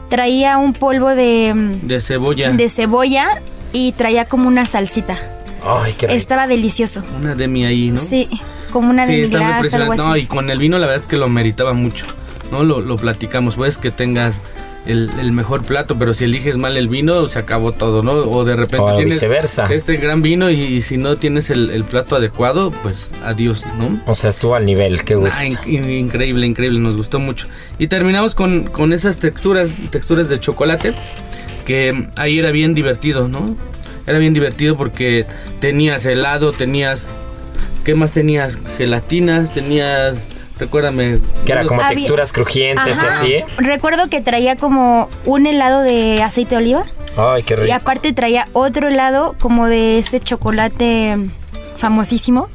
Traía 0.09 0.57
un 0.57 0.73
polvo 0.73 1.09
de, 1.09 1.53
De 1.83 2.01
cebolla. 2.01 2.51
de 2.51 2.69
cebolla 2.69 3.27
y 3.73 3.91
traía 3.91 4.25
como 4.25 4.47
una 4.47 4.65
salsita. 4.65 5.17
¡Ay, 5.63 5.93
qué 5.97 6.07
rico! 6.07 6.17
Estaba 6.17 6.47
delicioso. 6.47 7.03
Una 7.19 7.35
demi 7.35 7.65
ahí, 7.65 7.91
¿no? 7.91 7.97
Sí, 8.01 8.27
como 8.71 8.89
una 8.89 9.05
Sí, 9.05 9.17
de 9.17 9.23
está 9.25 9.37
muy 9.37 9.45
algo 9.45 9.55
impresionante. 9.57 10.01
así. 10.01 10.09
No, 10.09 10.17
y 10.17 10.25
con 10.25 10.49
el 10.49 10.57
vino 10.57 10.79
la 10.79 10.87
verdad 10.87 11.01
es 11.03 11.07
que 11.07 11.17
lo 11.17 11.27
meritaba 11.29 11.73
mucho. 11.73 12.05
¿No? 12.51 12.63
Lo, 12.63 12.81
lo 12.81 12.95
platicamos. 12.97 13.55
Puedes 13.55 13.77
que 13.77 13.91
tengas 13.91 14.41
el, 14.85 15.11
el 15.19 15.31
mejor 15.31 15.63
plato, 15.63 15.97
pero 15.99 16.13
si 16.13 16.23
eliges 16.23 16.57
mal 16.57 16.77
el 16.77 16.87
vino, 16.87 17.27
se 17.27 17.37
acabó 17.37 17.73
todo, 17.73 18.01
¿no? 18.01 18.13
O 18.13 18.43
de 18.43 18.55
repente 18.55 18.79
O 18.79 18.95
tienes 18.95 19.15
viceversa. 19.15 19.67
este 19.71 19.97
gran 19.97 20.21
vino 20.21 20.49
y, 20.49 20.61
y 20.61 20.81
si 20.81 20.97
no 20.97 21.15
tienes 21.17 21.49
el, 21.51 21.69
el 21.69 21.83
plato 21.83 22.15
adecuado, 22.15 22.71
pues 22.71 23.11
adiós, 23.23 23.65
¿no? 23.77 24.01
O 24.07 24.15
sea, 24.15 24.29
estuvo 24.29 24.55
al 24.55 24.65
nivel, 24.65 25.03
qué 25.03 25.15
gusto. 25.15 25.37
Ah, 25.39 25.45
in- 25.45 25.57
in- 25.67 25.89
increíble, 25.89 26.47
increíble, 26.47 26.79
nos 26.79 26.97
gustó 26.97 27.19
mucho. 27.19 27.47
Y 27.77 27.87
terminamos 27.87 28.33
con, 28.35 28.63
con 28.63 28.93
esas 28.93 29.19
texturas, 29.19 29.75
texturas 29.91 30.27
de 30.29 30.39
chocolate, 30.39 30.93
que 31.65 32.07
ahí 32.17 32.39
era 32.39 32.49
bien 32.51 32.73
divertido, 32.73 33.27
¿no? 33.27 33.55
Era 34.07 34.17
bien 34.17 34.33
divertido 34.33 34.75
porque 34.75 35.27
tenías 35.59 36.05
helado, 36.07 36.51
tenías... 36.51 37.09
¿Qué 37.83 37.93
más 37.95 38.11
tenías? 38.11 38.59
Gelatinas, 38.77 39.53
tenías... 39.53 40.27
Recuérdame. 40.59 41.19
Que 41.45 41.51
era 41.53 41.65
como 41.65 41.81
Había- 41.81 41.95
texturas 41.97 42.33
crujientes 42.33 43.01
y 43.01 43.05
así. 43.05 43.33
¿eh? 43.33 43.45
Recuerdo 43.57 44.09
que 44.09 44.21
traía 44.21 44.55
como 44.55 45.09
un 45.25 45.45
helado 45.45 45.81
de 45.81 46.21
aceite 46.21 46.55
de 46.55 46.57
oliva 46.61 46.83
Ay, 47.17 47.43
qué 47.43 47.53
y 47.53 47.57
rico. 47.57 47.73
aparte 47.73 48.13
traía 48.13 48.47
otro 48.53 48.87
helado 48.89 49.35
como 49.39 49.67
de 49.67 49.97
este 49.97 50.19
chocolate 50.19 51.17
famosísimo 51.77 52.49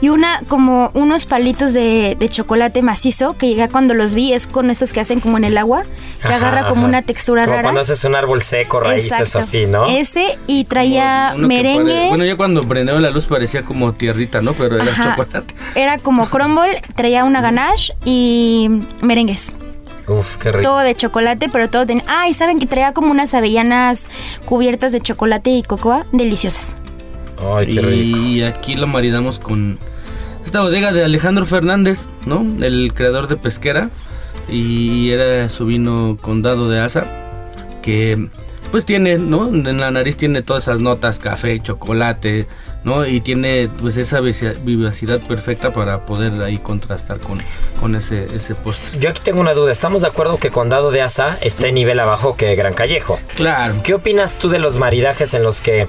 y 0.00 0.08
una 0.08 0.40
como 0.48 0.90
unos 0.94 1.26
palitos 1.26 1.72
de, 1.72 2.16
de 2.18 2.28
chocolate 2.28 2.82
macizo 2.82 3.36
que 3.36 3.54
ya 3.54 3.68
cuando 3.68 3.94
los 3.94 4.14
vi 4.14 4.32
es 4.32 4.46
con 4.46 4.70
esos 4.70 4.92
que 4.92 5.00
hacen 5.00 5.20
como 5.20 5.36
en 5.38 5.44
el 5.44 5.56
agua 5.58 5.82
que 6.22 6.28
Ajá, 6.28 6.36
agarra 6.36 6.68
como 6.68 6.82
ajá. 6.82 6.88
una 6.88 7.02
textura 7.02 7.42
Como 7.44 7.52
rara. 7.56 7.62
cuando 7.64 7.80
haces 7.80 8.04
un 8.04 8.14
árbol 8.14 8.42
seco, 8.42 8.80
raíces 8.80 9.12
Exacto. 9.12 9.38
así, 9.40 9.66
¿no? 9.66 9.86
Ese 9.86 10.38
y 10.46 10.64
traía 10.64 11.34
merengue. 11.36 11.84
pare- 11.94 12.08
bueno, 12.08 12.24
ya 12.24 12.36
cuando 12.36 12.62
prendió 12.62 12.98
la 12.98 13.10
luz 13.10 13.26
parecía 13.26 13.62
como 13.62 13.92
tierrita, 13.92 14.40
¿no? 14.42 14.52
Pero 14.54 14.76
era 14.80 14.90
Ajá. 14.92 15.10
chocolate. 15.16 15.54
Era 15.74 15.98
como 15.98 16.28
crumble, 16.28 16.82
traía 16.94 17.24
una 17.24 17.40
ganache 17.40 17.94
y 18.04 18.68
merengues. 19.02 19.52
Uf, 20.06 20.36
qué 20.38 20.52
rico. 20.52 20.62
Todo 20.62 20.78
de 20.78 20.94
chocolate, 20.94 21.50
pero 21.50 21.68
todo 21.68 21.84
tenía... 21.84 22.02
Ah, 22.06 22.28
y 22.28 22.34
saben 22.34 22.58
que 22.58 22.66
traía 22.66 22.92
como 22.94 23.10
unas 23.10 23.34
avellanas 23.34 24.08
cubiertas 24.46 24.90
de 24.92 25.00
chocolate 25.02 25.50
y 25.50 25.62
cocoa 25.62 26.06
deliciosas. 26.12 26.74
Ay, 27.40 27.74
qué 27.74 27.80
rico. 27.80 28.18
Y 28.18 28.42
aquí 28.42 28.74
lo 28.74 28.86
maridamos 28.86 29.38
con 29.38 29.78
esta 30.44 30.60
bodega 30.60 30.92
de 30.92 31.04
Alejandro 31.04 31.46
Fernández, 31.46 32.06
¿no? 32.26 32.46
El 32.62 32.92
creador 32.94 33.28
de 33.28 33.36
Pesquera. 33.36 33.90
Y 34.48 35.10
era 35.10 35.48
su 35.48 35.66
vino 35.66 36.16
Condado 36.20 36.68
de 36.68 36.80
Asa. 36.80 37.04
Que 37.82 38.28
pues 38.70 38.84
tiene, 38.84 39.16
¿no? 39.18 39.48
En 39.48 39.80
la 39.80 39.90
nariz 39.90 40.16
tiene 40.16 40.42
todas 40.42 40.64
esas 40.64 40.80
notas, 40.80 41.18
café, 41.18 41.58
chocolate, 41.58 42.46
¿no? 42.84 43.06
Y 43.06 43.20
tiene 43.20 43.70
pues 43.80 43.96
esa 43.96 44.20
vivacidad 44.20 45.20
perfecta 45.20 45.72
para 45.72 46.04
poder 46.04 46.42
ahí 46.42 46.58
contrastar 46.58 47.18
con, 47.18 47.40
con 47.80 47.94
ese, 47.94 48.26
ese 48.34 48.54
postre. 48.54 49.00
Yo 49.00 49.10
aquí 49.10 49.20
tengo 49.22 49.40
una 49.40 49.54
duda. 49.54 49.72
¿Estamos 49.72 50.02
de 50.02 50.08
acuerdo 50.08 50.38
que 50.38 50.50
Condado 50.50 50.90
de 50.90 51.02
Asa 51.02 51.38
está 51.40 51.68
en 51.68 51.74
nivel 51.74 51.98
abajo 51.98 52.36
que 52.36 52.54
Gran 52.56 52.74
Callejo? 52.74 53.18
Claro. 53.36 53.76
¿Qué 53.82 53.94
opinas 53.94 54.38
tú 54.38 54.48
de 54.48 54.58
los 54.58 54.76
maridajes 54.76 55.32
en 55.34 55.42
los 55.42 55.60
que 55.60 55.86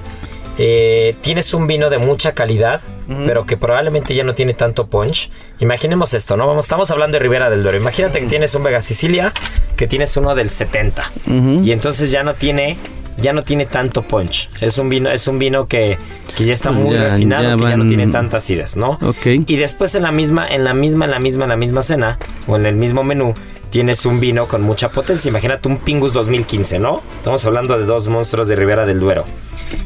eh, 0.62 1.16
tienes 1.22 1.54
un 1.54 1.66
vino 1.66 1.88
de 1.88 1.96
mucha 1.96 2.32
calidad, 2.34 2.82
pero 3.26 3.46
que 3.46 3.56
probablemente 3.56 4.14
ya 4.14 4.24
no 4.24 4.34
tiene 4.34 4.52
tanto 4.52 4.88
punch? 4.88 5.30
Imaginemos 5.58 6.12
esto, 6.12 6.36
¿no? 6.36 6.46
Vamos, 6.46 6.66
estamos 6.66 6.90
hablando 6.90 7.14
de 7.16 7.20
Ribera 7.20 7.48
del 7.48 7.62
Duero. 7.62 7.78
Imagínate 7.78 8.20
que 8.20 8.26
tienes 8.26 8.54
un 8.54 8.62
Vega 8.62 8.82
Sicilia, 8.82 9.32
que 9.76 9.86
tienes 9.86 10.14
uno 10.18 10.34
del 10.34 10.50
70 10.50 11.02
Ujú. 11.28 11.62
y 11.64 11.72
entonces 11.72 12.10
ya 12.10 12.22
no 12.22 12.34
tiene 12.34 12.76
ya 13.16 13.32
no 13.32 13.42
tiene 13.42 13.64
tanto 13.66 14.02
punch. 14.02 14.50
Es 14.60 14.76
un 14.78 14.90
vino 14.90 15.10
es 15.10 15.26
un 15.28 15.38
vino 15.38 15.66
que, 15.66 15.96
que 16.36 16.44
ya 16.44 16.52
está 16.52 16.72
muy 16.72 16.94
Ya- 16.94 17.04
refinado, 17.04 17.42
ya 17.42 17.56
que 17.56 17.62
ya 17.70 17.76
no 17.78 17.86
tiene 17.88 18.06
tantas 18.08 18.42
acidez, 18.44 18.76
¿no? 18.76 18.98
Ok. 19.02 19.26
Y 19.46 19.56
después 19.56 19.94
en 19.94 20.02
la 20.02 20.12
misma, 20.12 20.46
en 20.46 20.64
la 20.64 20.74
misma, 20.74 21.06
en 21.06 21.10
la 21.10 21.18
misma, 21.20 21.44
en 21.44 21.50
la 21.50 21.56
misma 21.56 21.82
cena 21.82 22.18
o 22.46 22.56
en 22.56 22.66
el 22.66 22.74
mismo 22.76 23.02
menú 23.02 23.32
tienes 23.70 24.04
un 24.04 24.20
vino 24.20 24.46
con 24.46 24.62
mucha 24.62 24.90
potencia. 24.90 25.28
Imagínate 25.30 25.68
un 25.68 25.78
Pingus 25.78 26.12
2015, 26.12 26.78
¿no? 26.80 27.02
Estamos 27.16 27.44
hablando 27.46 27.78
de 27.78 27.84
dos 27.86 28.08
monstruos 28.08 28.46
de 28.48 28.56
Ribera 28.56 28.84
del 28.84 29.00
Duero. 29.00 29.24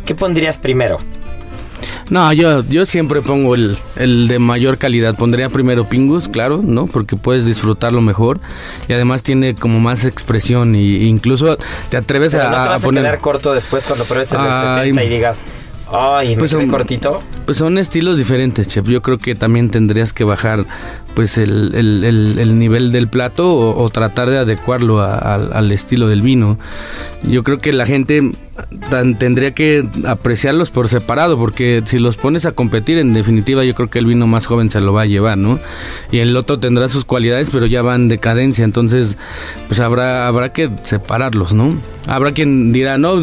¿Qué 0.05 0.15
pondrías 0.15 0.59
primero? 0.59 0.99
No, 2.11 2.33
yo, 2.35 2.63
yo 2.69 2.85
siempre 2.85 3.23
pongo 3.23 3.55
el, 3.55 3.79
el 3.97 4.29
de 4.29 4.39
mayor 4.39 4.77
calidad. 4.79 5.17
Pondría 5.17 5.49
primero 5.49 5.89
Pingus, 5.89 6.29
claro, 6.29 6.61
¿no? 6.63 6.87
Porque 6.87 7.17
puedes 7.17 7.47
disfrutarlo 7.47 8.01
mejor. 8.03 8.41
Y 8.89 8.93
además 8.93 9.23
tiene 9.23 9.55
como 9.55 9.81
más 9.81 10.05
expresión. 10.05 10.75
Y 10.75 11.05
incluso 11.09 11.57
te 11.89 11.97
atreves 11.97 12.33
Pero 12.33 12.45
a, 12.45 12.51
no 12.51 12.57
te 12.57 12.61
a 12.61 12.67
vas 12.67 12.83
a, 12.83 12.85
poner. 12.85 13.03
quedar 13.05 13.19
corto 13.21 13.55
después 13.55 13.87
cuando 13.87 14.05
pruebes 14.05 14.33
el 14.33 14.39
Ay. 14.41 14.89
70 14.91 15.05
y 15.05 15.09
digas, 15.09 15.47
ay, 15.97 16.37
Pues 16.37 16.51
son- 16.51 16.69
cortito. 16.69 17.21
Pues 17.47 17.59
son 17.59 17.79
estilos 17.79 18.19
diferentes, 18.19 18.67
chef. 18.69 18.89
Yo 18.89 19.01
creo 19.03 19.19
que 19.19 19.35
también 19.35 19.71
tendrías 19.71 20.13
que 20.13 20.25
bajar 20.25 20.67
pues 21.15 21.39
el, 21.39 21.75
el- 21.75 22.03
el- 22.05 22.39
el 22.41 22.59
nivel 22.59 22.91
del 22.91 23.07
plato 23.09 23.49
o, 23.53 23.83
o 23.85 23.89
tratar 23.91 24.29
de 24.31 24.39
adecuarlo 24.39 25.01
a- 25.01 25.17
al- 25.17 25.53
al 25.53 25.71
estilo 25.73 26.09
del 26.09 26.23
vino. 26.23 26.59
Yo 27.23 27.43
creo 27.45 27.61
que 27.61 27.73
la 27.73 27.87
gente 27.87 28.33
tan- 28.91 29.17
tendría 29.19 29.53
que 29.55 29.87
apreciarlos 30.07 30.71
por 30.71 30.89
separado, 30.89 31.39
porque 31.39 31.83
si 31.85 31.99
los 31.99 32.17
pones 32.17 32.47
a 32.47 32.53
competir, 32.53 32.99
en 32.99 33.13
definitiva 33.13 33.63
yo 33.65 33.75
creo 33.75 33.89
que 33.91 33.99
el 34.01 34.07
vino 34.07 34.27
más 34.27 34.47
joven 34.47 34.71
se 34.71 34.81
lo 34.81 34.93
va 34.93 35.03
a 35.03 35.07
llevar, 35.07 35.39
¿no? 35.39 35.61
Y 36.11 36.19
el 36.19 36.37
otro 36.37 36.59
tendrá 36.59 36.89
sus 36.89 37.05
cualidades, 37.05 37.51
pero 37.51 37.67
ya 37.67 37.83
va 37.83 37.95
en 37.95 38.09
decadencia, 38.09 38.65
entonces 38.65 39.17
pues 39.69 39.79
habrá, 39.81 40.27
habrá 40.27 40.53
que 40.53 40.71
separarlos, 40.83 41.53
¿no? 41.55 41.75
Habrá 42.09 42.33
quien 42.33 42.73
dirá, 42.73 42.99
no, 42.99 43.17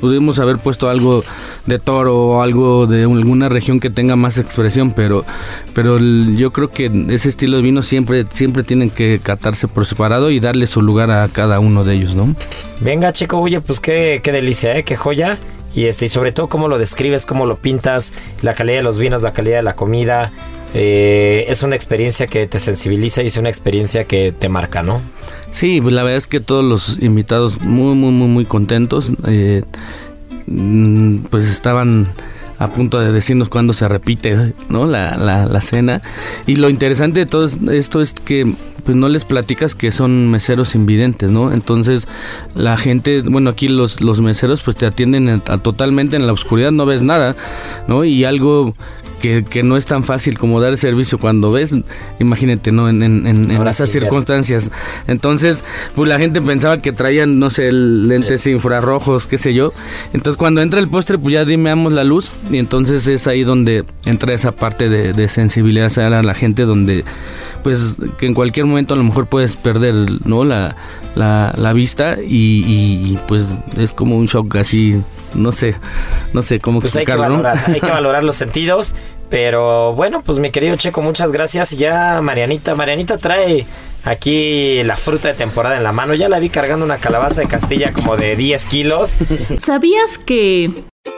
pudimos 0.00 0.38
haber 0.38 0.58
puesto 0.58 0.88
algo 0.88 1.24
de 1.66 1.78
toro 1.78 2.16
o 2.16 2.42
algo 2.42 2.86
de 2.86 3.02
alguna 3.02 3.48
región 3.48 3.80
que 3.80 3.90
tenga 3.90 4.16
más 4.16 4.38
expresión, 4.38 4.92
pero, 4.92 5.24
pero 5.74 5.98
yo 5.98 6.52
creo 6.52 6.70
que 6.70 6.90
ese 7.10 7.28
estilo 7.28 7.56
de 7.56 7.62
vino 7.62 7.82
siempre, 7.82 8.24
siempre 8.30 8.62
tienen 8.62 8.90
que 8.90 9.20
catarse 9.22 9.68
por 9.68 9.86
separado 9.86 10.30
y 10.30 10.40
darle 10.40 10.66
su 10.66 10.82
lugar 10.82 11.10
a 11.10 11.28
cada 11.28 11.60
uno 11.60 11.84
de 11.84 11.94
ellos, 11.94 12.14
¿no? 12.14 12.34
Venga, 12.80 13.12
chico, 13.12 13.38
oye, 13.38 13.60
pues 13.60 13.80
qué, 13.80 14.20
qué 14.22 14.32
delicia, 14.32 14.76
¿eh? 14.76 14.84
Qué 14.84 14.96
joya. 14.96 15.38
Y 15.74 15.84
este, 15.84 16.08
sobre 16.08 16.32
todo 16.32 16.48
cómo 16.48 16.68
lo 16.68 16.78
describes, 16.78 17.26
cómo 17.26 17.44
lo 17.44 17.58
pintas, 17.58 18.14
la 18.40 18.54
calidad 18.54 18.78
de 18.78 18.82
los 18.82 18.98
vinos, 18.98 19.20
la 19.20 19.34
calidad 19.34 19.56
de 19.58 19.62
la 19.62 19.76
comida. 19.76 20.32
Eh, 20.72 21.44
es 21.48 21.62
una 21.62 21.76
experiencia 21.76 22.26
que 22.26 22.46
te 22.46 22.58
sensibiliza 22.58 23.22
y 23.22 23.26
es 23.26 23.36
una 23.36 23.50
experiencia 23.50 24.04
que 24.04 24.32
te 24.32 24.48
marca, 24.48 24.82
¿no? 24.82 25.02
Sí, 25.52 25.80
pues 25.80 25.94
la 25.94 26.02
verdad 26.02 26.18
es 26.18 26.26
que 26.26 26.40
todos 26.40 26.64
los 26.64 26.98
invitados 27.00 27.60
muy, 27.62 27.94
muy, 27.94 28.12
muy, 28.12 28.28
muy 28.28 28.44
contentos. 28.44 29.12
eh, 29.26 29.62
mm, 30.46 31.18
pues 31.30 31.48
estaban 31.50 32.08
a 32.58 32.72
punto 32.72 32.98
de 33.00 33.12
decirnos 33.12 33.48
cuándo 33.50 33.72
se 33.74 33.86
repite 33.86 34.54
¿no? 34.70 34.86
la, 34.86 35.16
la, 35.16 35.46
la 35.46 35.60
cena. 35.60 36.02
Y 36.46 36.56
lo 36.56 36.68
interesante 36.70 37.20
de 37.20 37.26
todo 37.26 37.44
es- 37.44 37.58
esto 37.70 38.00
es 38.00 38.12
que 38.12 38.52
pues 38.84 38.96
no 38.96 39.08
les 39.08 39.24
platicas 39.24 39.74
que 39.74 39.90
son 39.90 40.30
meseros 40.30 40.74
invidentes, 40.76 41.30
¿no? 41.30 41.52
Entonces 41.52 42.06
la 42.54 42.76
gente, 42.76 43.22
bueno, 43.22 43.50
aquí 43.50 43.66
los, 43.66 44.00
los 44.00 44.20
meseros 44.20 44.62
pues 44.62 44.76
te 44.76 44.86
atienden 44.86 45.28
en- 45.28 45.42
a- 45.48 45.58
totalmente 45.58 46.16
en 46.16 46.26
la 46.26 46.32
oscuridad, 46.32 46.70
no 46.70 46.86
ves 46.86 47.02
nada, 47.02 47.34
¿no? 47.88 48.04
Y 48.04 48.24
algo 48.24 48.74
que, 49.20 49.44
que 49.44 49.62
no 49.62 49.76
es 49.76 49.86
tan 49.86 50.04
fácil 50.04 50.38
como 50.38 50.60
dar 50.60 50.76
servicio 50.76 51.18
cuando 51.18 51.50
ves, 51.52 51.76
imagínate, 52.18 52.72
¿no? 52.72 52.88
En, 52.88 53.02
en, 53.02 53.26
en- 53.26 53.50
en 53.50 53.66
esas 53.66 53.88
sí, 53.90 53.94
ya- 53.98 54.00
circunstancias. 54.02 54.70
Entonces, 55.06 55.64
pues 55.94 56.08
la 56.08 56.18
gente 56.18 56.40
pensaba 56.42 56.80
que 56.82 56.92
traían, 56.92 57.38
no 57.38 57.50
sé, 57.50 57.72
lentes 57.72 58.46
infrarrojos, 58.46 59.26
qué 59.26 59.38
sé 59.38 59.54
yo. 59.54 59.72
Entonces, 60.12 60.36
cuando 60.36 60.60
entra 60.62 60.80
el 60.80 60.88
postre, 60.88 61.18
pues 61.18 61.32
ya 61.32 61.44
dimeamos 61.44 61.92
la 61.92 62.04
luz. 62.04 62.30
Y 62.50 62.58
entonces 62.58 63.06
es 63.06 63.26
ahí 63.26 63.42
donde 63.44 63.84
entra 64.04 64.34
esa 64.34 64.52
parte 64.52 64.88
de, 64.88 65.12
de 65.12 65.28
sensibilidad 65.28 65.96
a 65.98 66.22
la 66.22 66.34
gente, 66.34 66.62
donde, 66.64 67.04
pues, 67.62 67.96
que 68.18 68.26
en 68.26 68.34
cualquier 68.34 68.66
momento 68.66 68.94
a 68.94 68.96
lo 68.96 69.04
mejor 69.04 69.26
puedes 69.26 69.56
perder, 69.56 69.94
¿no? 70.26 70.44
La, 70.44 70.76
la, 71.16 71.52
la 71.56 71.72
vista 71.72 72.18
y, 72.22 72.62
y, 72.62 73.12
y, 73.12 73.18
pues 73.26 73.58
es 73.76 73.92
como 73.94 74.18
un 74.18 74.26
shock 74.26 74.56
así, 74.56 75.02
no 75.34 75.50
sé, 75.50 75.74
no 76.34 76.42
sé 76.42 76.60
cómo 76.60 76.80
Pues 76.80 76.94
hay 76.94 77.04
que 77.04 77.12
explicarlo, 77.12 77.38
¿no? 77.38 77.42
valorar, 77.42 77.70
hay 77.74 77.80
que 77.80 77.90
valorar 77.90 78.22
los 78.22 78.36
sentidos. 78.36 78.94
Pero 79.28 79.92
bueno, 79.94 80.22
pues 80.22 80.38
mi 80.38 80.50
querido 80.50 80.76
Checo, 80.76 81.02
muchas 81.02 81.32
gracias. 81.32 81.72
Ya 81.72 82.20
Marianita, 82.22 82.76
Marianita 82.76 83.16
trae 83.18 83.66
aquí 84.04 84.82
la 84.84 84.96
fruta 84.96 85.28
de 85.28 85.34
temporada 85.34 85.76
en 85.76 85.82
la 85.82 85.90
mano. 85.90 86.14
Ya 86.14 86.28
la 86.28 86.38
vi 86.38 86.48
cargando 86.48 86.84
una 86.84 86.98
calabaza 86.98 87.40
de 87.40 87.48
Castilla 87.48 87.92
como 87.92 88.16
de 88.16 88.36
10 88.36 88.66
kilos. 88.66 89.16
¿Sabías 89.58 90.18
que 90.18 90.70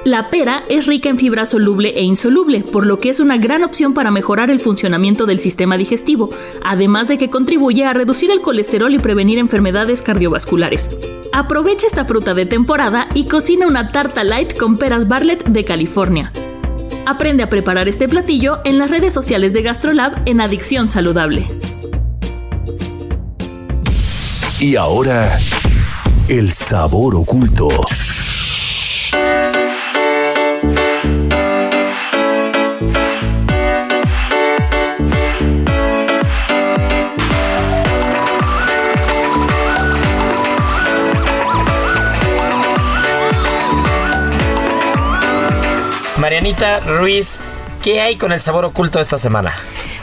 la 0.05 0.31
pera 0.31 0.63
es 0.69 0.87
rica 0.87 1.09
en 1.09 1.19
fibra 1.19 1.45
soluble 1.45 1.91
e 1.91 2.03
insoluble, 2.03 2.61
por 2.61 2.87
lo 2.87 2.99
que 2.99 3.11
es 3.11 3.21
una 3.21 3.37
gran 3.37 3.63
opción 3.63 3.95
para 3.95 4.11
mejorar 4.11 4.51
el 4.51 4.61
funcionamiento 4.61 5.27
del 5.27 5.39
sistema 5.39 5.77
digestivo, 5.77 6.31
además 6.65 7.09
de 7.09 7.19
que 7.19 7.31
contribuye 7.31 7.85
a 7.85 7.93
reducir 7.93 8.31
el 8.31 8.41
colesterol 8.41 8.95
y 8.95 8.99
prevenir 8.99 9.39
enfermedades 9.39 10.03
cardiovasculares? 10.03 10.91
Aprovecha 11.33 11.87
esta 11.87 12.05
fruta 12.05 12.35
de 12.35 12.47
temporada 12.47 13.09
y 13.15 13.25
cocina 13.25 13.67
una 13.67 13.93
tarta 13.93 14.25
light 14.25 14.57
con 14.57 14.79
peras 14.79 15.09
Bartlett 15.09 15.45
de 15.45 15.65
California. 15.65 16.33
Aprende 17.05 17.43
a 17.43 17.51
preparar 17.51 17.89
este 17.89 18.09
platillo 18.09 18.59
en 18.65 18.79
las 18.79 18.91
redes 18.91 19.15
sociales 19.15 19.53
de 19.53 19.63
GastroLab 19.63 20.23
en 20.27 20.41
Adicción 20.41 20.89
Saludable. 20.89 21.47
Y 24.61 24.77
ahora, 24.77 25.39
el 26.29 26.51
sabor 26.51 27.15
oculto. 27.15 27.69
Marianita 46.39 46.79
Ruiz, 46.87 47.41
¿qué 47.83 48.01
hay 48.01 48.15
con 48.15 48.31
el 48.31 48.41
sabor 48.41 48.65
oculto 48.65 49.01
esta 49.01 49.19
semana? 49.19 49.53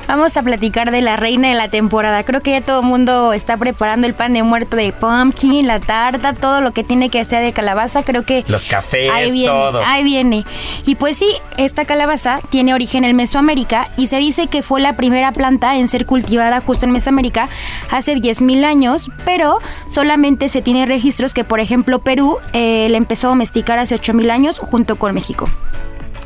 Vamos 0.06 0.36
a 0.36 0.44
platicar 0.44 0.92
de 0.92 1.00
la 1.02 1.16
reina 1.16 1.48
de 1.48 1.54
la 1.54 1.70
temporada. 1.70 2.26
Creo 2.26 2.42
que 2.42 2.52
ya 2.52 2.60
todo 2.60 2.82
el 2.82 2.86
mundo 2.86 3.32
está 3.32 3.56
preparando 3.56 4.06
el 4.06 4.16
pan 4.16 4.34
de 4.34 4.44
muerto 4.44 4.76
de 4.76 4.92
pumpkin, 4.92 5.66
la 5.66 5.80
tarta, 5.80 6.34
todo 6.34 6.60
lo 6.60 6.74
que 6.74 6.84
tiene 6.84 7.10
que 7.10 7.24
ser 7.24 7.42
de 7.42 7.54
calabaza. 7.54 8.04
Creo 8.04 8.24
que 8.26 8.44
Los 8.50 8.66
cafés, 8.66 9.10
ahí 9.14 9.32
viene, 9.32 9.48
todo. 9.48 9.82
ahí 9.86 10.04
viene. 10.04 10.44
Y 10.86 10.96
pues 10.96 11.18
sí, 11.18 11.30
esta 11.56 11.86
calabaza 11.86 12.42
tiene 12.50 12.74
origen 12.74 13.06
en 13.06 13.16
Mesoamérica 13.16 13.88
y 13.96 14.08
se 14.08 14.18
dice 14.18 14.48
que 14.48 14.62
fue 14.62 14.82
la 14.82 14.98
primera 14.98 15.32
planta 15.32 15.78
en 15.78 15.88
ser 15.88 16.06
cultivada 16.06 16.60
justo 16.60 16.86
en 16.86 16.92
Mesoamérica 16.92 17.48
hace 17.92 18.14
10.000 18.14 18.66
años, 18.66 19.10
pero 19.24 19.60
solamente 19.90 20.50
se 20.50 20.62
tiene 20.62 20.86
registros 20.86 21.34
que, 21.34 21.46
por 21.46 21.62
ejemplo, 21.62 22.00
Perú 22.00 22.40
eh, 22.52 22.90
la 22.90 22.98
empezó 22.98 23.28
a 23.28 23.30
domesticar 23.30 23.80
hace 23.80 23.96
8.000 23.96 24.30
años 24.32 24.60
junto 24.60 24.98
con 24.98 25.14
México. 25.14 25.50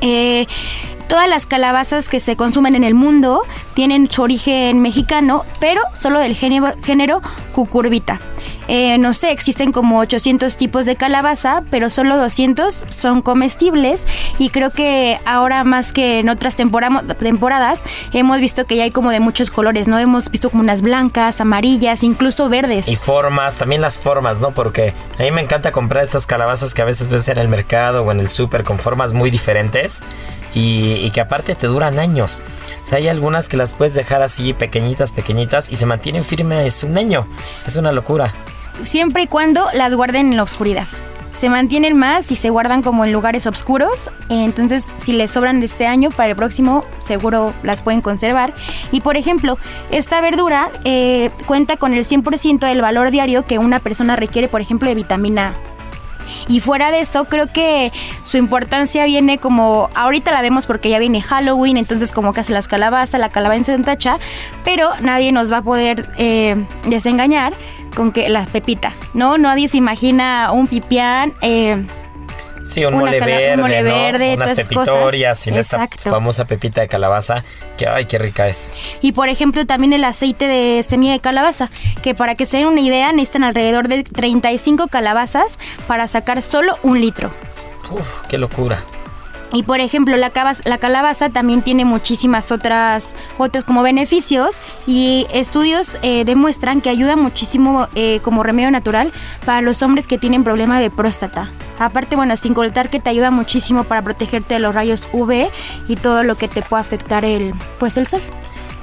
Eh, 0.01 0.47
todas 1.07 1.27
las 1.27 1.45
calabazas 1.45 2.09
que 2.09 2.19
se 2.19 2.35
consumen 2.35 2.75
en 2.75 2.83
el 2.83 2.93
mundo 2.93 3.43
tienen 3.73 4.09
su 4.09 4.21
origen 4.21 4.79
mexicano, 4.81 5.43
pero 5.59 5.81
solo 5.93 6.19
del 6.19 6.35
género, 6.35 6.73
género 6.83 7.21
cucurbita. 7.53 8.19
Eh, 8.71 8.99
no 8.99 9.15
sé, 9.15 9.31
existen 9.31 9.71
como 9.71 9.97
800 9.99 10.55
tipos 10.55 10.85
de 10.85 10.95
calabaza, 10.95 11.63
pero 11.71 11.89
solo 11.89 12.17
200 12.17 12.85
son 12.91 13.23
comestibles 13.23 14.03
y 14.37 14.49
creo 14.49 14.69
que 14.69 15.19
ahora 15.25 15.63
más 15.63 15.91
que 15.91 16.19
en 16.19 16.29
otras 16.29 16.55
tempora- 16.55 17.03
temporadas 17.17 17.81
hemos 18.13 18.39
visto 18.39 18.65
que 18.65 18.75
ya 18.75 18.83
hay 18.83 18.91
como 18.91 19.09
de 19.09 19.19
muchos 19.19 19.49
colores, 19.49 19.87
¿no? 19.87 19.97
Hemos 19.97 20.29
visto 20.29 20.51
como 20.51 20.61
unas 20.61 20.83
blancas, 20.83 21.41
amarillas, 21.41 22.03
incluso 22.03 22.47
verdes. 22.47 22.87
Y 22.87 22.95
formas, 22.95 23.55
también 23.55 23.81
las 23.81 23.97
formas, 23.97 24.39
¿no? 24.39 24.51
Porque 24.51 24.93
a 25.17 25.23
mí 25.23 25.31
me 25.31 25.41
encanta 25.41 25.71
comprar 25.71 26.03
estas 26.03 26.27
calabazas 26.27 26.75
que 26.75 26.83
a 26.83 26.85
veces 26.85 27.09
ves 27.09 27.27
en 27.27 27.39
el 27.39 27.47
mercado 27.47 28.03
o 28.03 28.11
en 28.11 28.19
el 28.19 28.29
súper 28.29 28.63
con 28.63 28.77
formas 28.77 29.13
muy 29.13 29.31
diferentes 29.31 30.03
y, 30.53 30.93
y 30.93 31.09
que 31.09 31.21
aparte 31.21 31.55
te 31.55 31.65
duran 31.65 31.97
años. 31.97 32.41
O 32.83 32.87
sea, 32.87 32.99
hay 32.99 33.07
algunas 33.07 33.49
que 33.49 33.57
las 33.57 33.73
puedes 33.73 33.95
dejar 33.95 34.21
así 34.21 34.53
pequeñitas, 34.53 35.11
pequeñitas 35.11 35.71
y 35.71 35.75
se 35.75 35.87
mantienen 35.87 36.23
firmes 36.23 36.83
un 36.83 36.97
año. 36.99 37.25
Es 37.65 37.75
una 37.75 37.91
locura. 37.91 38.31
Siempre 38.83 39.23
y 39.23 39.27
cuando 39.27 39.67
las 39.73 39.93
guarden 39.93 40.31
en 40.31 40.37
la 40.37 40.43
oscuridad. 40.43 40.87
Se 41.37 41.49
mantienen 41.49 41.95
más 41.95 42.31
y 42.33 42.35
se 42.35 42.49
guardan 42.49 42.81
como 42.81 43.05
en 43.05 43.13
lugares 43.13 43.47
oscuros. 43.47 44.09
Entonces, 44.27 44.91
si 44.97 45.13
les 45.13 45.31
sobran 45.31 45.61
de 45.61 45.67
este 45.67 45.87
año, 45.87 46.09
para 46.11 46.31
el 46.31 46.35
próximo 46.35 46.83
seguro 47.05 47.53
las 47.63 47.81
pueden 47.81 48.01
conservar. 48.01 48.53
Y 48.91 48.99
por 48.99 49.15
ejemplo, 49.15 49.57
esta 49.89 50.19
verdura 50.19 50.69
eh, 50.83 51.29
cuenta 51.45 51.77
con 51.77 51.93
el 51.93 52.05
100% 52.05 52.59
del 52.59 52.81
valor 52.81 53.09
diario 53.09 53.45
que 53.45 53.57
una 53.57 53.79
persona 53.79 54.17
requiere, 54.17 54.49
por 54.49 54.59
ejemplo, 54.59 54.89
de 54.89 54.95
vitamina 54.95 55.53
A. 55.55 55.78
Y 56.47 56.59
fuera 56.59 56.91
de 56.91 57.01
eso, 57.01 57.25
creo 57.25 57.47
que 57.51 57.91
su 58.25 58.37
importancia 58.37 59.05
viene 59.05 59.37
como, 59.37 59.89
ahorita 59.95 60.31
la 60.31 60.41
vemos 60.41 60.65
porque 60.65 60.89
ya 60.89 60.99
viene 60.99 61.21
Halloween, 61.21 61.77
entonces 61.77 62.11
como 62.11 62.33
que 62.33 62.41
hace 62.41 62.53
las 62.53 62.67
calabazas, 62.67 63.19
la 63.19 63.29
calabaza 63.29 63.73
en 63.73 63.83
tacha, 63.83 64.19
pero 64.63 64.89
nadie 65.01 65.31
nos 65.31 65.51
va 65.51 65.57
a 65.57 65.61
poder 65.61 66.07
eh, 66.17 66.55
desengañar 66.85 67.53
con 67.95 68.11
que 68.11 68.29
la 68.29 68.43
pepita, 68.45 68.93
¿no? 69.13 69.37
Nadie 69.37 69.67
se 69.67 69.77
imagina 69.77 70.51
un 70.51 70.67
pipián. 70.67 71.33
eh, 71.41 71.85
Sí, 72.69 72.85
un 72.85 72.93
mole 72.93 73.19
un 73.19 73.25
verde, 73.25 73.57
mole 73.57 73.81
¿no? 73.81 73.89
verde, 73.89 74.35
Unas 74.35 74.51
pepitorias 74.51 75.39
sin 75.39 75.55
esta 75.55 75.87
famosa 75.87 76.45
pepita 76.45 76.81
de 76.81 76.87
calabaza 76.87 77.43
que, 77.77 77.87
ay, 77.87 78.05
qué 78.05 78.19
rica 78.19 78.47
es. 78.47 78.71
Y 79.01 79.13
por 79.13 79.27
ejemplo 79.27 79.65
también 79.65 79.91
el 79.91 80.03
aceite 80.03 80.45
de 80.45 80.83
semilla 80.83 81.13
de 81.13 81.19
calabaza, 81.19 81.71
que 82.03 82.13
para 82.13 82.35
que 82.35 82.45
se 82.45 82.57
den 82.57 82.67
una 82.67 82.81
idea 82.81 83.11
necesitan 83.11 83.43
alrededor 83.43 83.87
de 83.87 84.03
35 84.03 84.87
calabazas 84.87 85.57
para 85.87 86.07
sacar 86.07 86.43
solo 86.43 86.77
un 86.83 87.01
litro. 87.01 87.31
Uf, 87.89 88.21
qué 88.27 88.37
locura. 88.37 88.83
Y 89.51 89.63
por 89.63 89.79
ejemplo, 89.79 90.15
la 90.15 90.29
calabaza 90.29 91.29
también 91.29 91.63
tiene 91.63 91.83
muchísimas 91.83 92.51
otras, 92.51 93.15
otros 93.39 93.63
como 93.63 93.81
beneficios 93.81 94.55
y 94.85 95.25
estudios 95.33 95.97
eh, 96.03 96.23
demuestran 96.23 96.81
que 96.81 96.91
ayuda 96.91 97.15
muchísimo 97.15 97.87
eh, 97.95 98.19
como 98.21 98.43
remedio 98.43 98.69
natural 98.69 99.11
para 99.47 99.61
los 99.61 99.81
hombres 99.81 100.05
que 100.05 100.19
tienen 100.19 100.43
problema 100.43 100.79
de 100.79 100.91
próstata. 100.91 101.49
Aparte, 101.79 102.15
bueno, 102.15 102.35
sin 102.37 102.53
contar 102.53 102.89
que 102.89 102.99
te 102.99 103.09
ayuda 103.09 103.31
muchísimo 103.31 103.85
para 103.85 104.01
protegerte 104.01 104.55
de 104.55 104.59
los 104.59 104.75
rayos 104.75 105.07
UV 105.13 105.49
y 105.87 105.95
todo 105.95 106.23
lo 106.23 106.35
que 106.35 106.47
te 106.47 106.61
puede 106.61 106.81
afectar 106.81 107.25
el, 107.25 107.53
pues 107.79 107.97
el 107.97 108.05
sol. 108.05 108.21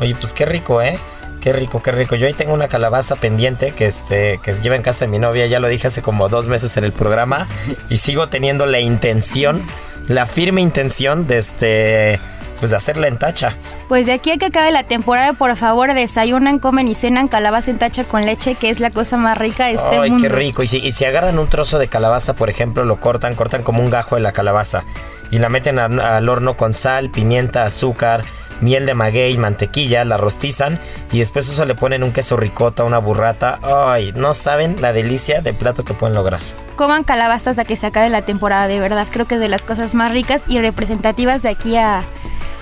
Oye, 0.00 0.14
pues 0.14 0.32
qué 0.32 0.46
rico, 0.46 0.82
¿eh? 0.82 0.98
Qué 1.40 1.52
rico, 1.52 1.80
qué 1.80 1.92
rico. 1.92 2.16
Yo 2.16 2.26
ahí 2.26 2.32
tengo 2.32 2.52
una 2.52 2.66
calabaza 2.66 3.14
pendiente 3.14 3.70
que 3.70 3.86
este 3.86 4.40
que 4.42 4.52
lleva 4.54 4.74
en 4.74 4.82
casa 4.82 5.04
de 5.04 5.12
mi 5.12 5.20
novia, 5.20 5.46
ya 5.46 5.60
lo 5.60 5.68
dije 5.68 5.86
hace 5.86 6.02
como 6.02 6.28
dos 6.28 6.48
meses 6.48 6.76
en 6.76 6.82
el 6.82 6.92
programa 6.92 7.46
y 7.88 7.98
sigo 7.98 8.28
teniendo 8.28 8.66
la 8.66 8.80
intención, 8.80 9.62
la 10.08 10.26
firme 10.26 10.60
intención 10.60 11.28
de 11.28 11.38
este 11.38 12.20
pues 12.58 12.70
de 12.70 12.76
hacerla 12.76 13.08
en 13.08 13.18
tacha. 13.18 13.56
Pues 13.88 14.06
de 14.06 14.12
aquí 14.12 14.30
a 14.30 14.36
que 14.38 14.46
acabe 14.46 14.70
la 14.72 14.82
temporada, 14.84 15.32
por 15.34 15.54
favor, 15.56 15.92
desayunan, 15.94 16.58
comen 16.58 16.88
y 16.88 16.94
cenan 16.94 17.28
calabaza 17.28 17.70
en 17.70 17.78
tacha 17.78 18.04
con 18.04 18.24
leche, 18.26 18.54
que 18.54 18.70
es 18.70 18.80
la 18.80 18.90
cosa 18.90 19.16
más 19.16 19.36
rica 19.38 19.66
de 19.66 19.72
este 19.74 19.98
Ay, 19.98 20.10
mundo. 20.10 20.28
qué 20.28 20.34
rico. 20.34 20.62
Y 20.62 20.68
si, 20.68 20.78
y 20.78 20.92
si 20.92 21.04
agarran 21.04 21.38
un 21.38 21.48
trozo 21.48 21.78
de 21.78 21.88
calabaza, 21.88 22.34
por 22.34 22.48
ejemplo, 22.50 22.84
lo 22.84 22.98
cortan, 23.00 23.34
cortan 23.34 23.62
como 23.62 23.82
un 23.82 23.90
gajo 23.90 24.14
de 24.16 24.22
la 24.22 24.32
calabaza 24.32 24.84
y 25.30 25.38
la 25.38 25.48
meten 25.48 25.78
a- 25.78 26.16
al 26.16 26.28
horno 26.28 26.56
con 26.56 26.72
sal, 26.74 27.10
pimienta, 27.10 27.64
azúcar, 27.64 28.24
miel 28.62 28.86
de 28.86 28.94
maguey, 28.94 29.36
mantequilla, 29.36 30.04
la 30.06 30.16
rostizan 30.16 30.80
y 31.12 31.18
después 31.18 31.48
eso 31.50 31.66
le 31.66 31.74
ponen 31.74 32.02
un 32.02 32.12
queso 32.12 32.36
ricota, 32.38 32.84
una 32.84 32.98
burrata. 32.98 33.58
Ay, 33.62 34.12
no 34.14 34.32
saben 34.34 34.76
la 34.80 34.92
delicia 34.94 35.42
de 35.42 35.52
plato 35.52 35.84
que 35.84 35.92
pueden 35.94 36.14
lograr. 36.14 36.40
Coman 36.76 37.04
calabaza 37.04 37.50
hasta 37.50 37.64
que 37.64 37.76
se 37.76 37.86
acabe 37.86 38.08
la 38.10 38.22
temporada, 38.22 38.66
de 38.66 38.80
verdad. 38.80 39.06
Creo 39.10 39.26
que 39.26 39.34
es 39.36 39.40
de 39.40 39.48
las 39.48 39.62
cosas 39.62 39.94
más 39.94 40.12
ricas 40.12 40.42
y 40.46 40.58
representativas 40.60 41.42
de 41.42 41.48
aquí 41.50 41.76
a, 41.76 42.02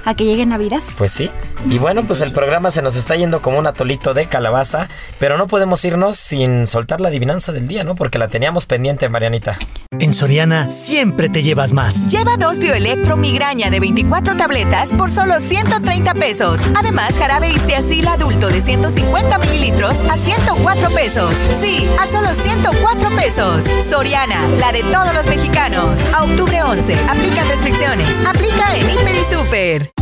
a 0.05 0.15
que 0.15 0.25
llegue 0.25 0.47
Navidad. 0.47 0.81
Pues 0.99 1.11
sí. 1.11 1.31
Y 1.69 1.79
bueno, 1.79 2.05
pues 2.07 2.21
el 2.21 2.31
programa 2.31 2.71
se 2.71 2.83
nos 2.83 2.97
está 2.97 3.17
yendo 3.17 3.41
como 3.41 3.59
un 3.59 3.67
atolito 3.67 4.13
de 4.13 4.27
calabaza, 4.27 4.89
pero 5.19 5.39
no 5.39 5.47
podemos 5.47 5.85
irnos 5.85 6.17
sin 6.17 6.67
soltar 6.67 7.01
la 7.01 7.09
adivinanza 7.09 7.53
del 7.53 7.69
día, 7.69 7.85
¿no? 7.85 7.95
Porque 7.95 8.19
la 8.19 8.29
teníamos 8.29 8.67
pendiente, 8.67 9.09
Marianita. 9.09 9.59
En 9.99 10.13
Soriana 10.13 10.69
siempre 10.69 11.29
te 11.29 11.43
llevas 11.43 11.73
más. 11.73 12.09
Lleva 12.09 12.37
dos 12.37 12.59
Bioelectro 12.59 13.17
migraña 13.17 13.71
de 13.71 13.81
24 13.81 14.37
tabletas 14.37 14.91
por 14.91 15.11
solo 15.11 15.41
130 15.41 16.15
pesos. 16.15 16.61
Además, 16.77 17.15
jarabe 17.17 17.51
Istiazil 17.51 18.07
adulto 18.09 18.49
de 18.49 18.61
150 18.61 19.39
mililitros 19.39 19.97
a 20.11 20.17
104 20.17 20.91
pesos. 20.91 21.35
Sí, 21.63 21.89
a 22.01 22.07
solo 22.07 22.35
104 22.35 23.11
pesos. 23.17 23.65
Soriana, 23.89 24.47
la 24.59 24.73
de 24.73 24.83
todos 24.83 25.15
los 25.15 25.27
mexicanos. 25.27 26.01
A 26.13 26.25
octubre 26.25 26.63
11, 26.63 26.95
aplican 27.09 27.49
restricciones. 27.49 28.09
Aplica 28.27 28.75
en 28.77 28.91
Hiper 28.91 29.15
y 29.15 29.35
Super. 29.35 29.94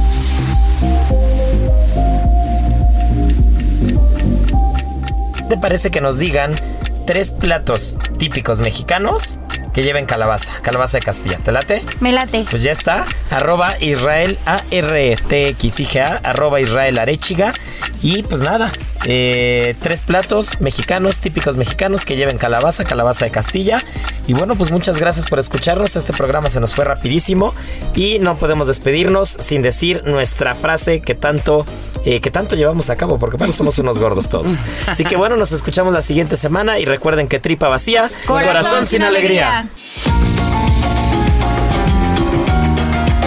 ¿Te 5.53 5.59
parece 5.59 5.91
que 5.91 6.01
nos 6.01 6.19
digan 6.19 6.59
tres 7.07 7.31
platos 7.31 7.99
típicos 8.17 8.59
mexicanos 8.61 9.39
que 9.75 9.83
lleven 9.83 10.07
calabaza? 10.07 10.55
Calabaza 10.63 10.97
de 10.97 11.05
Castilla. 11.05 11.37
¿Te 11.37 11.53
late? 11.53 11.85
Me 12.01 12.11
late. 12.11 12.47
Pues 12.49 12.63
ya 12.63 12.73
está. 12.73 13.05
Arroba 13.31 13.75
Israel 13.79 14.39
A-R-T-X-I-G-A. 14.47 16.21
Arroba 16.25 16.59
Israel 16.63 16.99
Arechiga. 16.99 17.53
Y 18.01 18.23
pues 18.23 18.41
nada. 18.41 18.73
Eh, 19.05 19.75
tres 19.83 20.01
platos 20.01 20.61
mexicanos, 20.61 21.19
típicos 21.19 21.57
mexicanos 21.57 22.05
que 22.05 22.17
lleven 22.17 22.39
calabaza, 22.39 22.85
calabaza 22.85 23.25
de 23.25 23.31
Castilla. 23.31 23.83
Y 24.27 24.35
bueno, 24.35 24.55
pues 24.55 24.71
muchas 24.71 24.99
gracias 24.99 25.27
por 25.29 25.39
escucharnos. 25.39 25.97
Este 25.97 26.13
programa 26.13 26.49
se 26.49 26.61
nos 26.61 26.75
fue 26.75 26.85
rapidísimo. 26.85 27.55
Y 27.95 28.19
no 28.19 28.37
podemos 28.37 28.69
despedirnos 28.69 29.29
sin 29.29 29.63
decir 29.63 30.03
nuestra 30.05 30.55
frase 30.55 31.01
que 31.01 31.15
tanto. 31.15 31.65
eh, 32.05 32.21
que 32.21 32.31
tanto 32.33 32.57
llevamos 32.57 32.91
a 32.91 32.97
cabo, 32.97 33.19
porque 33.19 33.37
bueno, 33.37 33.53
somos 33.53 33.79
unos 33.79 33.99
gordos 33.99 34.29
todos. 34.29 34.63
Así 34.87 35.05
que 35.05 35.17
bueno, 35.17 35.37
nos 35.37 35.53
escuchamos 35.53 35.93
la 35.93 36.03
siguiente 36.03 36.37
semana 36.37 36.79
y 36.81 36.85
recuerden 36.85 37.29
que 37.29 37.39
tripa 37.39 37.69
vacía, 37.69 38.11
corazón, 38.27 38.87
sin 38.87 39.03
alegría. 39.03 39.69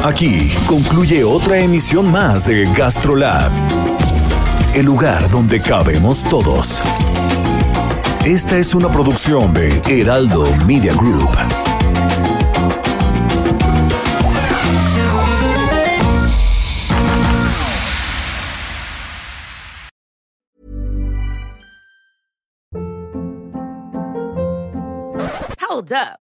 Aquí 0.04 0.52
concluye 0.68 1.24
otra 1.24 1.58
emisión 1.60 2.12
más 2.12 2.46
de 2.46 2.66
GastroLab, 2.76 3.52
el 4.76 4.86
lugar 4.86 5.30
donde 5.30 5.62
cabemos 5.62 6.24
todos. 6.26 6.82
Esta 8.26 8.58
es 8.58 8.76
una 8.76 8.92
producción 8.92 9.54
de 9.54 9.82
Heraldo 9.88 10.54
Media 10.66 10.94
Group. 10.94 11.30
Hold 25.70 25.94
up. 25.94 26.25